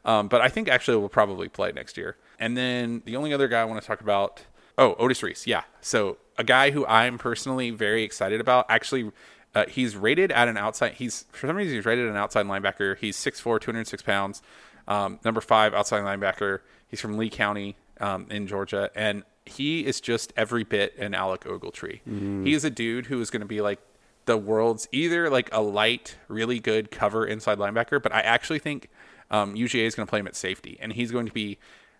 um, 0.05 0.27
but 0.27 0.41
I 0.41 0.49
think 0.49 0.69
actually 0.69 0.97
will 0.97 1.07
probably 1.07 1.49
play 1.49 1.71
next 1.71 1.97
year. 1.97 2.17
And 2.39 2.57
then 2.57 3.03
the 3.05 3.15
only 3.15 3.31
other 3.31 3.47
guy 3.47 3.61
I 3.61 3.65
want 3.65 3.79
to 3.79 3.87
talk 3.87 4.01
about, 4.01 4.41
oh 4.77 4.95
Otis 4.95 5.21
Reese, 5.21 5.45
yeah. 5.45 5.63
So 5.81 6.17
a 6.37 6.43
guy 6.43 6.71
who 6.71 6.85
I'm 6.87 7.17
personally 7.17 7.69
very 7.69 8.03
excited 8.03 8.41
about. 8.41 8.65
Actually, 8.69 9.11
uh, 9.55 9.65
he's 9.67 9.95
rated 9.95 10.31
at 10.31 10.47
an 10.47 10.57
outside. 10.57 10.93
He's 10.93 11.25
for 11.31 11.47
some 11.47 11.55
reason 11.55 11.75
he's 11.75 11.85
rated 11.85 12.07
an 12.07 12.15
outside 12.15 12.45
linebacker. 12.47 12.97
He's 12.97 13.17
6'4", 13.17 13.61
206 13.61 14.01
pounds. 14.01 14.41
Um, 14.87 15.19
number 15.23 15.41
five 15.41 15.73
outside 15.73 16.01
linebacker. 16.01 16.59
He's 16.87 16.99
from 16.99 17.17
Lee 17.17 17.29
County 17.29 17.77
um, 17.99 18.27
in 18.29 18.47
Georgia, 18.47 18.89
and 18.95 19.23
he 19.45 19.85
is 19.85 19.99
just 20.01 20.33
every 20.37 20.63
bit 20.63 20.97
an 20.97 21.13
Alec 21.13 21.41
Ogletree. 21.41 22.01
Mm. 22.07 22.45
He 22.45 22.53
is 22.53 22.63
a 22.63 22.69
dude 22.69 23.07
who 23.07 23.19
is 23.21 23.29
going 23.29 23.41
to 23.41 23.47
be 23.47 23.61
like 23.61 23.79
the 24.25 24.37
world's 24.37 24.87
either 24.91 25.29
like 25.29 25.49
a 25.51 25.61
light, 25.61 26.17
really 26.27 26.59
good 26.59 26.91
cover 26.91 27.25
inside 27.25 27.57
linebacker, 27.57 28.01
but 28.01 28.13
I 28.13 28.21
actually 28.21 28.59
think 28.59 28.89
um, 29.31 29.55
UGA 29.55 29.85
is 29.85 29.95
going 29.95 30.05
to 30.05 30.09
play 30.09 30.19
him 30.19 30.27
at 30.27 30.35
safety, 30.35 30.77
and 30.79 30.93
he's 30.93 31.11
going 31.11 31.25
to 31.25 31.33
be 31.33 31.57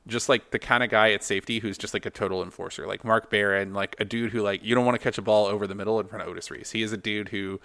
just 0.08 0.30
like 0.30 0.52
the 0.52 0.60
kind 0.60 0.84
of 0.84 0.90
guy 0.90 1.12
at 1.12 1.24
safety 1.24 1.60
who's 1.60 1.78
just 1.78 1.94
like 1.94 2.06
a 2.06 2.10
total 2.10 2.44
enforcer, 2.44 2.86
like 2.88 3.04
Mark 3.04 3.30
Barron, 3.30 3.74
like 3.74 3.96
a 4.00 4.06
dude 4.06 4.32
who 4.32 4.42
like 4.42 4.64
you 4.64 4.76
don't 4.76 4.86
want 4.86 4.96
to 4.96 5.04
catch 5.04 5.18
a 5.18 5.22
ball 5.22 5.46
over 5.46 5.66
the 5.68 5.76
middle 5.76 6.00
in 6.00 6.08
front 6.08 6.24
of 6.24 6.30
Otis 6.30 6.52
Reese. 6.52 6.72
He 6.72 6.84
is 6.84 6.92
a 6.92 6.98
dude 6.98 7.30
who 7.30 7.60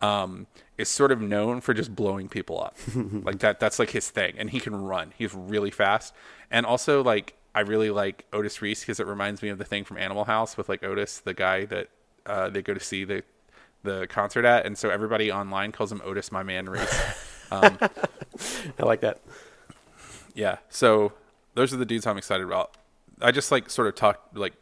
um, 0.00 0.46
is 0.78 0.88
sort 0.88 1.12
of 1.12 1.20
known 1.20 1.60
for 1.60 1.74
just 1.74 1.94
blowing 1.94 2.28
people 2.28 2.62
up. 2.62 2.76
like 2.94 3.38
that 3.40 3.60
that's 3.60 3.78
like 3.78 3.90
his 3.90 4.10
thing 4.10 4.34
and 4.38 4.50
he 4.50 4.60
can 4.60 4.74
run. 4.74 5.12
He's 5.16 5.34
really 5.34 5.70
fast. 5.70 6.14
And 6.50 6.66
also 6.66 7.02
like 7.02 7.34
I 7.54 7.60
really 7.60 7.90
like 7.90 8.24
Otis 8.32 8.62
Reese 8.62 8.80
because 8.80 8.98
it 9.00 9.06
reminds 9.06 9.42
me 9.42 9.50
of 9.50 9.58
the 9.58 9.64
thing 9.64 9.84
from 9.84 9.98
Animal 9.98 10.24
House 10.24 10.56
with 10.56 10.68
like 10.68 10.82
Otis, 10.82 11.20
the 11.20 11.34
guy 11.34 11.64
that 11.66 11.88
uh, 12.24 12.48
they 12.48 12.62
go 12.62 12.74
to 12.74 12.80
see 12.80 13.04
the 13.04 13.22
the 13.84 14.06
concert 14.06 14.44
at, 14.44 14.64
and 14.64 14.78
so 14.78 14.90
everybody 14.90 15.32
online 15.32 15.72
calls 15.72 15.90
him 15.90 16.00
Otis, 16.04 16.30
my 16.30 16.42
man 16.42 16.68
Reese. 16.68 17.02
Um, 17.52 17.76
I 18.78 18.86
like 18.86 19.02
that. 19.02 19.20
Yeah. 20.34 20.56
So 20.70 21.12
those 21.54 21.74
are 21.74 21.76
the 21.76 21.84
dudes 21.84 22.06
I'm 22.06 22.16
excited 22.16 22.46
about. 22.46 22.78
I 23.20 23.30
just 23.30 23.52
like 23.52 23.68
sort 23.68 23.88
of 23.88 23.94
talked 23.94 24.34
like 24.34 24.54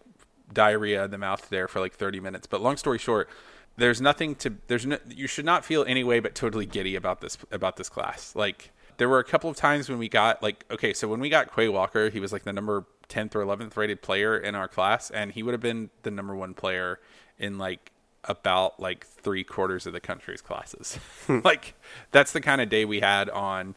diarrhea 0.53 1.05
in 1.05 1.11
the 1.11 1.19
mouth 1.19 1.49
there 1.51 1.69
for 1.69 1.81
like 1.81 1.95
30 1.95 2.19
minutes. 2.19 2.47
But 2.47 2.61
long 2.61 2.77
story 2.77 2.99
short, 2.99 3.29
there's 3.77 4.01
nothing 4.01 4.35
to 4.37 4.55
there's 4.67 4.87
no 4.87 4.99
you 5.09 5.27
should 5.27 5.45
not 5.45 5.65
feel 5.65 5.85
any 5.85 6.03
way 6.05 6.21
but 6.21 6.35
totally 6.35 6.67
giddy 6.67 6.97
about 6.97 7.21
this 7.21 7.39
about 7.51 7.77
this 7.77 7.89
class. 7.89 8.35
Like 8.35 8.73
there 9.01 9.09
were 9.09 9.19
a 9.19 9.25
couple 9.25 9.49
of 9.49 9.57
times 9.57 9.89
when 9.89 9.97
we 9.97 10.11
got 10.11 10.43
like 10.43 10.63
okay, 10.71 10.93
so 10.93 11.09
when 11.09 11.21
we 11.21 11.31
got 11.31 11.57
Quay 11.57 11.71
Walker, 11.71 12.11
he 12.11 12.21
was 12.21 12.35
like 12.35 12.43
the 12.43 12.53
number 12.53 12.85
10th 13.09 13.35
or 13.35 13.43
11th 13.43 13.75
rated 13.75 14.03
player 14.03 14.37
in 14.37 14.55
our 14.55 14.69
class 14.69 15.11
and 15.11 15.33
he 15.33 15.43
would 15.43 15.53
have 15.53 15.61
been 15.63 15.89
the 16.03 16.11
number 16.11 16.35
1 16.37 16.53
player 16.53 17.01
in 17.39 17.57
like 17.57 17.93
about 18.25 18.79
like 18.79 19.07
3 19.07 19.43
quarters 19.43 19.87
of 19.87 19.95
the 19.95 20.01
country's 20.01 20.43
classes. 20.43 20.99
like 21.29 21.77
that's 22.11 22.33
the 22.33 22.43
kind 22.43 22.61
of 22.61 22.69
day 22.69 22.85
we 22.85 23.01
had 23.01 23.31
on 23.31 23.75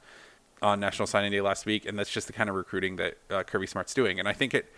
on 0.61 0.82
National 0.82 1.07
Signing 1.07 1.32
Day 1.32 1.39
last 1.39 1.65
week 1.65 1.86
and 1.86 1.97
that's 1.97 2.11
just 2.11 2.28
the 2.28 2.34
kind 2.34 2.49
of 2.49 2.57
recruiting 2.57 2.97
that 2.97 3.17
uh, 3.30 3.43
Kirby 3.43 3.67
Smart's 3.67 3.93
doing. 3.93 4.19
And 4.19 4.28
I 4.28 4.34
think 4.34 4.53
it 4.53 4.74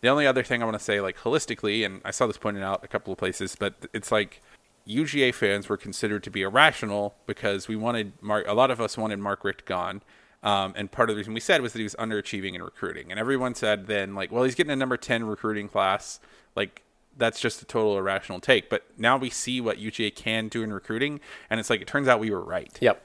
the 0.00 0.08
only 0.08 0.26
other 0.26 0.42
thing 0.42 0.62
I 0.62 0.64
want 0.64 0.76
to 0.76 0.84
say, 0.84 1.00
like 1.00 1.16
holistically, 1.16 1.86
and 1.86 2.02
I 2.04 2.10
saw 2.10 2.26
this 2.26 2.38
pointed 2.38 2.64
out 2.64 2.82
a 2.84 2.88
couple 2.88 3.12
of 3.12 3.18
places, 3.20 3.54
but 3.56 3.74
it's 3.94 4.10
like 4.10 4.42
UGA 4.88 5.34
fans 5.34 5.68
were 5.68 5.76
considered 5.76 6.22
to 6.24 6.30
be 6.30 6.42
irrational 6.42 7.16
because 7.26 7.68
we 7.68 7.76
wanted 7.76 8.12
Mark. 8.20 8.46
A 8.46 8.54
lot 8.54 8.70
of 8.70 8.80
us 8.80 8.96
wanted 8.96 9.18
Mark 9.18 9.44
Richt 9.44 9.64
gone, 9.64 10.02
um, 10.42 10.74
and 10.76 10.90
part 10.90 11.10
of 11.10 11.16
the 11.16 11.18
reason 11.18 11.34
we 11.34 11.40
said 11.40 11.60
was 11.60 11.72
that 11.72 11.78
he 11.80 11.84
was 11.84 11.96
underachieving 11.96 12.54
in 12.54 12.62
recruiting. 12.62 13.10
And 13.10 13.18
everyone 13.18 13.54
said 13.54 13.86
then, 13.86 14.14
like, 14.14 14.30
well, 14.30 14.44
he's 14.44 14.54
getting 14.54 14.72
a 14.72 14.76
number 14.76 14.96
ten 14.96 15.24
recruiting 15.24 15.68
class. 15.68 16.20
Like, 16.54 16.82
that's 17.16 17.40
just 17.40 17.62
a 17.62 17.64
total 17.64 17.98
irrational 17.98 18.40
take. 18.40 18.70
But 18.70 18.84
now 18.96 19.16
we 19.16 19.30
see 19.30 19.60
what 19.60 19.78
UGA 19.78 20.14
can 20.14 20.48
do 20.48 20.62
in 20.62 20.72
recruiting, 20.72 21.20
and 21.50 21.58
it's 21.58 21.70
like 21.70 21.80
it 21.80 21.88
turns 21.88 22.06
out 22.06 22.20
we 22.20 22.30
were 22.30 22.44
right. 22.44 22.76
Yep. 22.80 23.02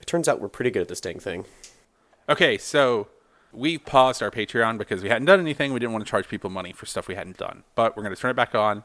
It 0.00 0.06
turns 0.06 0.26
out 0.28 0.40
we're 0.40 0.48
pretty 0.48 0.70
good 0.70 0.82
at 0.82 0.88
this 0.88 1.00
dang 1.00 1.20
thing. 1.20 1.44
Okay, 2.28 2.58
so 2.58 3.08
we 3.52 3.78
paused 3.78 4.22
our 4.22 4.30
Patreon 4.30 4.78
because 4.78 5.02
we 5.02 5.08
hadn't 5.08 5.26
done 5.26 5.38
anything. 5.38 5.72
We 5.72 5.78
didn't 5.78 5.92
want 5.92 6.04
to 6.04 6.10
charge 6.10 6.26
people 6.26 6.50
money 6.50 6.72
for 6.72 6.86
stuff 6.86 7.06
we 7.06 7.14
hadn't 7.14 7.36
done. 7.36 7.62
But 7.74 7.96
we're 7.96 8.02
going 8.02 8.14
to 8.14 8.20
turn 8.20 8.30
it 8.30 8.34
back 8.34 8.54
on. 8.54 8.82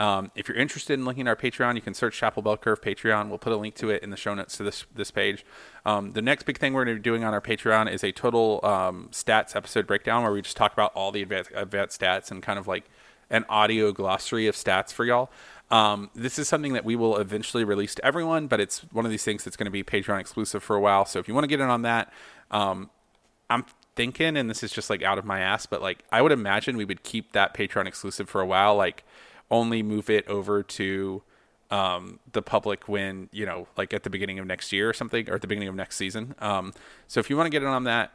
Um, 0.00 0.30
if 0.34 0.48
you're 0.48 0.56
interested 0.56 0.94
in 0.94 1.04
looking 1.04 1.28
at 1.28 1.28
our 1.28 1.36
Patreon, 1.36 1.74
you 1.74 1.82
can 1.82 1.92
search 1.92 2.16
Chapel 2.16 2.42
Bell 2.42 2.56
Curve 2.56 2.80
Patreon. 2.80 3.28
We'll 3.28 3.36
put 3.36 3.52
a 3.52 3.56
link 3.56 3.74
to 3.76 3.90
it 3.90 4.02
in 4.02 4.08
the 4.08 4.16
show 4.16 4.34
notes 4.34 4.56
to 4.56 4.62
this 4.62 4.86
this 4.94 5.10
page. 5.10 5.44
Um, 5.84 6.12
the 6.12 6.22
next 6.22 6.44
big 6.44 6.56
thing 6.56 6.72
we're 6.72 6.86
going 6.86 6.96
to 6.96 7.00
be 7.00 7.04
doing 7.04 7.22
on 7.22 7.34
our 7.34 7.40
Patreon 7.42 7.92
is 7.92 8.02
a 8.02 8.10
total 8.10 8.60
um, 8.62 9.10
stats 9.12 9.54
episode 9.54 9.86
breakdown 9.86 10.22
where 10.22 10.32
we 10.32 10.40
just 10.40 10.56
talk 10.56 10.72
about 10.72 10.92
all 10.94 11.12
the 11.12 11.20
advanced, 11.20 11.50
advanced 11.54 12.00
stats 12.00 12.30
and 12.30 12.42
kind 12.42 12.58
of 12.58 12.66
like 12.66 12.84
an 13.28 13.44
audio 13.50 13.92
glossary 13.92 14.46
of 14.46 14.54
stats 14.54 14.90
for 14.90 15.04
y'all. 15.04 15.30
Um, 15.70 16.08
this 16.14 16.38
is 16.38 16.48
something 16.48 16.72
that 16.72 16.84
we 16.86 16.96
will 16.96 17.18
eventually 17.18 17.62
release 17.62 17.94
to 17.96 18.04
everyone, 18.04 18.46
but 18.46 18.58
it's 18.58 18.78
one 18.92 19.04
of 19.04 19.10
these 19.10 19.22
things 19.22 19.44
that's 19.44 19.56
going 19.56 19.66
to 19.66 19.70
be 19.70 19.84
Patreon 19.84 20.18
exclusive 20.18 20.62
for 20.62 20.76
a 20.76 20.80
while. 20.80 21.04
So 21.04 21.18
if 21.18 21.28
you 21.28 21.34
want 21.34 21.44
to 21.44 21.48
get 21.48 21.60
in 21.60 21.68
on 21.68 21.82
that, 21.82 22.10
um, 22.50 22.88
I'm 23.50 23.66
thinking, 23.96 24.38
and 24.38 24.48
this 24.48 24.62
is 24.62 24.72
just 24.72 24.88
like 24.88 25.02
out 25.02 25.18
of 25.18 25.26
my 25.26 25.40
ass, 25.40 25.66
but 25.66 25.82
like 25.82 26.04
I 26.10 26.22
would 26.22 26.32
imagine 26.32 26.78
we 26.78 26.86
would 26.86 27.02
keep 27.02 27.32
that 27.32 27.52
Patreon 27.52 27.86
exclusive 27.86 28.30
for 28.30 28.40
a 28.40 28.46
while, 28.46 28.74
like 28.76 29.04
only 29.50 29.82
move 29.82 30.10
it 30.10 30.26
over 30.28 30.62
to 30.62 31.22
um, 31.70 32.18
the 32.32 32.42
public 32.42 32.88
when 32.88 33.28
you 33.32 33.46
know, 33.46 33.68
like 33.76 33.94
at 33.94 34.02
the 34.02 34.10
beginning 34.10 34.38
of 34.38 34.46
next 34.46 34.72
year 34.72 34.88
or 34.88 34.92
something, 34.92 35.28
or 35.28 35.34
at 35.34 35.40
the 35.40 35.46
beginning 35.46 35.68
of 35.68 35.74
next 35.74 35.96
season. 35.96 36.34
Um, 36.38 36.72
so 37.06 37.20
if 37.20 37.30
you 37.30 37.36
want 37.36 37.46
to 37.46 37.50
get 37.50 37.62
in 37.62 37.68
on 37.68 37.84
that, 37.84 38.12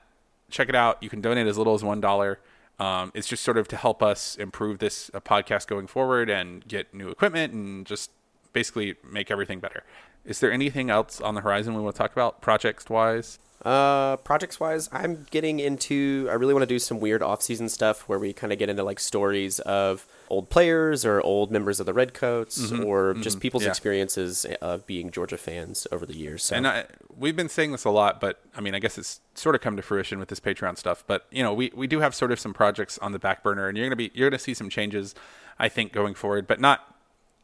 check 0.50 0.70
it 0.70 0.76
out. 0.76 1.02
You 1.02 1.10
can 1.10 1.22
donate 1.22 1.48
as 1.48 1.58
little 1.58 1.74
as 1.74 1.84
one 1.84 2.02
dollar. 2.02 2.40
Um, 2.78 3.12
it's 3.14 3.28
just 3.28 3.44
sort 3.44 3.58
of 3.58 3.68
to 3.70 3.78
help 3.78 4.04
us 4.04 4.36
improve 4.36 4.80
this 4.80 5.10
uh, 5.14 5.22
podcast 5.22 5.68
going 5.68 5.88
forward 5.88 6.30
and 6.30 6.68
get 6.68 6.94
new 6.94 7.08
equipment 7.08 7.54
and 7.54 7.86
just 7.86 8.12
basically 8.52 8.96
make 9.10 9.32
everything 9.32 9.60
better. 9.62 9.84
Is 10.26 10.40
there 10.40 10.52
anything 10.52 10.90
else 10.90 11.22
on 11.22 11.36
the 11.36 11.42
horizon 11.42 11.76
we 11.76 11.82
want 11.82 11.96
to 11.96 12.00
talk 12.00 12.12
about 12.12 12.42
projects 12.42 12.90
wise? 12.90 13.40
Uh, 13.64 14.18
projects 14.18 14.60
wise, 14.60 14.90
I'm 14.92 15.26
getting 15.32 15.60
into. 15.60 16.28
I 16.30 16.34
really 16.34 16.54
want 16.54 16.64
to 16.64 16.68
do 16.68 16.78
some 16.78 17.00
weird 17.00 17.24
off 17.24 17.42
season 17.42 17.70
stuff 17.70 18.08
where 18.08 18.20
we 18.20 18.34
kind 18.34 18.54
of 18.54 18.60
get 18.60 18.70
into 18.70 18.84
like 18.84 19.00
stories 19.00 19.60
of 19.60 20.06
old 20.30 20.50
players 20.50 21.06
or 21.06 21.22
old 21.22 21.52
members 21.52 21.80
of 21.80 21.86
the 21.86 21.94
Redcoats 21.94 22.60
mm-hmm, 22.60 22.84
or 22.84 23.14
mm-hmm, 23.14 23.22
just 23.22 23.40
people's 23.40 23.64
yeah. 23.64 23.70
experiences 23.70 24.46
of 24.62 24.86
being 24.86 25.10
Georgia 25.10 25.38
fans 25.38 25.88
over 25.92 26.06
the 26.06 26.16
years. 26.16 26.44
So. 26.44 26.56
And 26.56 26.68
I, 26.68 26.86
we've 27.16 27.36
been 27.36 27.50
saying 27.50 27.72
this 27.72 27.86
a 27.86 27.90
lot, 27.90 28.20
but 28.20 28.40
I 28.56 28.62
mean, 28.62 28.76
I 28.76 28.80
guess 28.80 28.98
it's 28.98 29.22
sort 29.34 29.56
of 29.56 29.62
come 29.62 29.76
to 29.78 29.82
fruition 29.82 30.20
with 30.20 30.30
this 30.30 30.40
Patreon 30.40 30.78
stuff. 30.78 31.04
But 31.08 31.26
you 31.32 31.42
know, 31.42 31.54
we 31.54 31.72
we 31.74 31.88
do 31.88 32.02
have 32.02 32.14
sort 32.14 32.32
of 32.32 32.40
some 32.40 32.54
projects 32.54 32.98
on 33.00 33.14
the 33.14 33.20
back 33.20 33.42
burner, 33.42 33.68
and 33.68 33.78
you're 33.78 33.88
gonna 33.88 33.96
be 33.96 34.12
you're 34.14 34.30
gonna 34.30 34.38
see 34.38 34.54
some 34.54 34.70
changes, 34.70 35.16
I 35.58 35.70
think, 35.70 35.92
going 35.92 36.14
forward, 36.14 36.46
but 36.46 36.60
not 36.60 36.96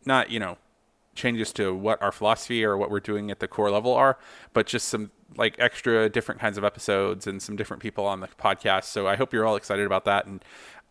not 0.06 0.30
you 0.30 0.40
know 0.40 0.58
changes 1.16 1.52
to 1.54 1.74
what 1.74 2.02
our 2.02 2.12
philosophy 2.12 2.64
or 2.64 2.78
what 2.78 2.90
we're 2.90 3.00
doing 3.00 3.32
at 3.32 3.40
the 3.40 3.48
core 3.48 3.70
level 3.70 3.94
are, 3.94 4.18
but 4.54 4.66
just 4.66 4.88
some 4.88 5.12
like 5.38 5.56
extra 5.60 6.10
different 6.10 6.42
kinds 6.42 6.58
of 6.58 6.64
episodes 6.64 7.28
and 7.28 7.42
some 7.42 7.56
different 7.56 7.82
people 7.82 8.06
on 8.06 8.20
the 8.20 8.28
podcast. 8.28 8.86
So 8.86 9.08
I 9.08 9.16
hope 9.16 9.34
you're 9.34 9.46
all 9.46 9.56
excited 9.56 9.86
about 9.86 10.06
that. 10.06 10.26
And 10.26 10.44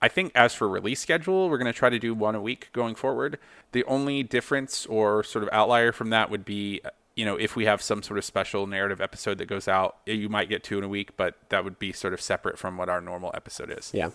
I 0.02 0.08
think 0.08 0.32
as 0.34 0.54
for 0.54 0.68
release 0.68 1.00
schedule, 1.00 1.50
we're 1.50 1.58
going 1.58 1.72
to 1.72 1.78
try 1.78 1.90
to 1.90 1.98
do 1.98 2.14
one 2.14 2.34
a 2.34 2.40
week 2.40 2.70
going 2.72 2.94
forward. 2.94 3.38
The 3.72 3.84
only 3.84 4.22
difference 4.22 4.86
or 4.86 5.22
sort 5.22 5.42
of 5.42 5.50
outlier 5.52 5.92
from 5.92 6.10
that 6.10 6.30
would 6.30 6.44
be, 6.44 6.80
you 7.16 7.24
know, 7.24 7.36
if 7.36 7.54
we 7.54 7.66
have 7.66 7.82
some 7.82 8.02
sort 8.02 8.16
of 8.18 8.24
special 8.24 8.66
narrative 8.66 9.00
episode 9.00 9.38
that 9.38 9.46
goes 9.46 9.68
out, 9.68 9.96
you 10.06 10.28
might 10.28 10.48
get 10.48 10.64
two 10.64 10.78
in 10.78 10.84
a 10.84 10.88
week, 10.88 11.16
but 11.16 11.36
that 11.50 11.64
would 11.64 11.78
be 11.78 11.92
sort 11.92 12.14
of 12.14 12.20
separate 12.20 12.58
from 12.58 12.78
what 12.78 12.88
our 12.88 13.00
normal 13.00 13.30
episode 13.34 13.70
is. 13.76 13.90
Yeah. 13.92 14.10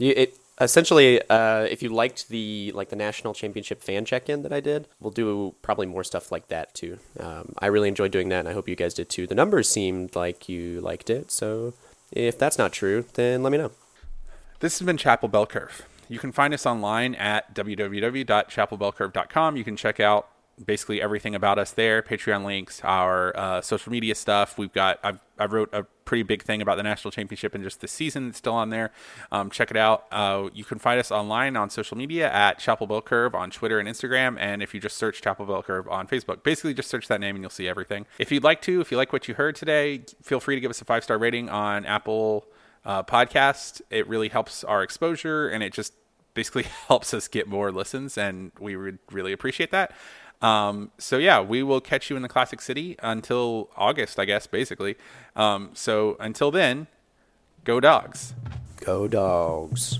You, 0.00 0.14
it 0.16 0.38
essentially, 0.60 1.20
uh, 1.28 1.62
if 1.62 1.82
you 1.82 1.90
liked 1.90 2.28
the 2.28 2.72
like 2.74 2.88
the 2.88 2.96
national 2.96 3.34
championship 3.34 3.82
fan 3.82 4.04
check-in 4.04 4.42
that 4.42 4.52
I 4.52 4.60
did, 4.60 4.88
we'll 4.98 5.10
do 5.10 5.54
probably 5.62 5.86
more 5.86 6.04
stuff 6.04 6.32
like 6.32 6.48
that 6.48 6.74
too. 6.74 6.98
Um, 7.18 7.54
I 7.58 7.66
really 7.66 7.88
enjoyed 7.88 8.10
doing 8.10 8.28
that, 8.30 8.40
and 8.40 8.48
I 8.48 8.52
hope 8.52 8.68
you 8.68 8.76
guys 8.76 8.94
did 8.94 9.08
too. 9.08 9.26
The 9.26 9.34
numbers 9.34 9.68
seemed 9.68 10.16
like 10.16 10.48
you 10.48 10.80
liked 10.80 11.10
it, 11.10 11.30
so 11.30 11.74
if 12.12 12.38
that's 12.38 12.58
not 12.58 12.72
true, 12.72 13.04
then 13.14 13.42
let 13.42 13.52
me 13.52 13.58
know. 13.58 13.72
This 14.60 14.78
has 14.78 14.86
been 14.86 14.96
Chapel 14.96 15.28
Bell 15.28 15.46
Curve. 15.46 15.86
You 16.08 16.18
can 16.18 16.32
find 16.32 16.52
us 16.52 16.66
online 16.66 17.14
at 17.14 17.54
www.chapelbellcurve.com. 17.54 19.56
You 19.56 19.64
can 19.64 19.76
check 19.76 20.00
out 20.00 20.28
basically 20.64 21.00
everything 21.00 21.34
about 21.34 21.58
us 21.58 21.72
there 21.72 22.02
patreon 22.02 22.44
links 22.44 22.80
our 22.84 23.36
uh, 23.36 23.60
social 23.60 23.90
media 23.90 24.14
stuff. 24.14 24.58
We've 24.58 24.72
got 24.72 24.98
I've, 25.02 25.18
i 25.38 25.46
wrote 25.46 25.70
a 25.72 25.84
pretty 26.04 26.22
big 26.22 26.42
thing 26.42 26.60
about 26.60 26.76
the 26.76 26.82
national 26.82 27.12
championship 27.12 27.54
and 27.54 27.64
just 27.64 27.80
the 27.80 27.88
season 27.88 28.28
it's 28.28 28.38
still 28.38 28.54
on 28.54 28.70
there. 28.70 28.92
Um, 29.32 29.50
check 29.50 29.70
it 29.70 29.76
out. 29.76 30.06
Uh, 30.10 30.48
you 30.52 30.64
can 30.64 30.78
find 30.78 31.00
us 31.00 31.10
online 31.10 31.56
on 31.56 31.70
social 31.70 31.96
media 31.96 32.30
at 32.30 32.58
chapel 32.58 32.86
bell 32.86 33.02
curve 33.02 33.34
on 33.34 33.50
twitter 33.50 33.78
and 33.78 33.88
instagram. 33.88 34.36
And 34.38 34.62
if 34.62 34.74
you 34.74 34.80
just 34.80 34.96
search 34.96 35.22
chapel 35.22 35.46
bell 35.46 35.62
curve 35.62 35.88
on 35.88 36.06
facebook 36.06 36.42
basically 36.42 36.74
just 36.74 36.90
search 36.90 37.08
that 37.08 37.20
name 37.20 37.36
and 37.36 37.42
you'll 37.42 37.50
see 37.50 37.68
everything. 37.68 38.06
If 38.18 38.30
you'd 38.30 38.44
like 38.44 38.60
to 38.62 38.80
if 38.80 38.90
you 38.90 38.96
like 38.96 39.12
what 39.12 39.28
you 39.28 39.34
heard 39.34 39.56
today 39.56 40.04
feel 40.22 40.40
free 40.40 40.56
to 40.56 40.60
give 40.60 40.70
us 40.70 40.80
a 40.80 40.84
five 40.84 41.04
star 41.04 41.18
rating 41.18 41.48
on 41.48 41.86
apple 41.86 42.46
uh, 42.84 43.02
podcast. 43.02 43.82
It 43.90 44.06
really 44.08 44.28
helps 44.28 44.64
our 44.64 44.82
exposure 44.82 45.48
and 45.48 45.62
it 45.62 45.72
just 45.72 45.94
basically 46.34 46.62
helps 46.88 47.12
us 47.14 47.28
get 47.28 47.48
more 47.48 47.72
listens 47.72 48.16
and 48.16 48.52
we 48.58 48.76
would 48.76 48.98
really 49.10 49.32
appreciate 49.32 49.70
that 49.70 49.92
um, 50.42 50.90
so 50.98 51.18
yeah, 51.18 51.40
we 51.40 51.62
will 51.62 51.80
catch 51.80 52.10
you 52.10 52.16
in 52.16 52.22
the 52.22 52.28
Classic 52.28 52.60
City 52.60 52.96
until 53.02 53.68
August, 53.76 54.18
I 54.18 54.24
guess, 54.24 54.46
basically. 54.46 54.96
Um, 55.36 55.70
so 55.74 56.16
until 56.20 56.50
then, 56.50 56.86
go 57.64 57.80
dogs. 57.80 58.34
Go 58.80 59.06
dogs. 59.06 59.98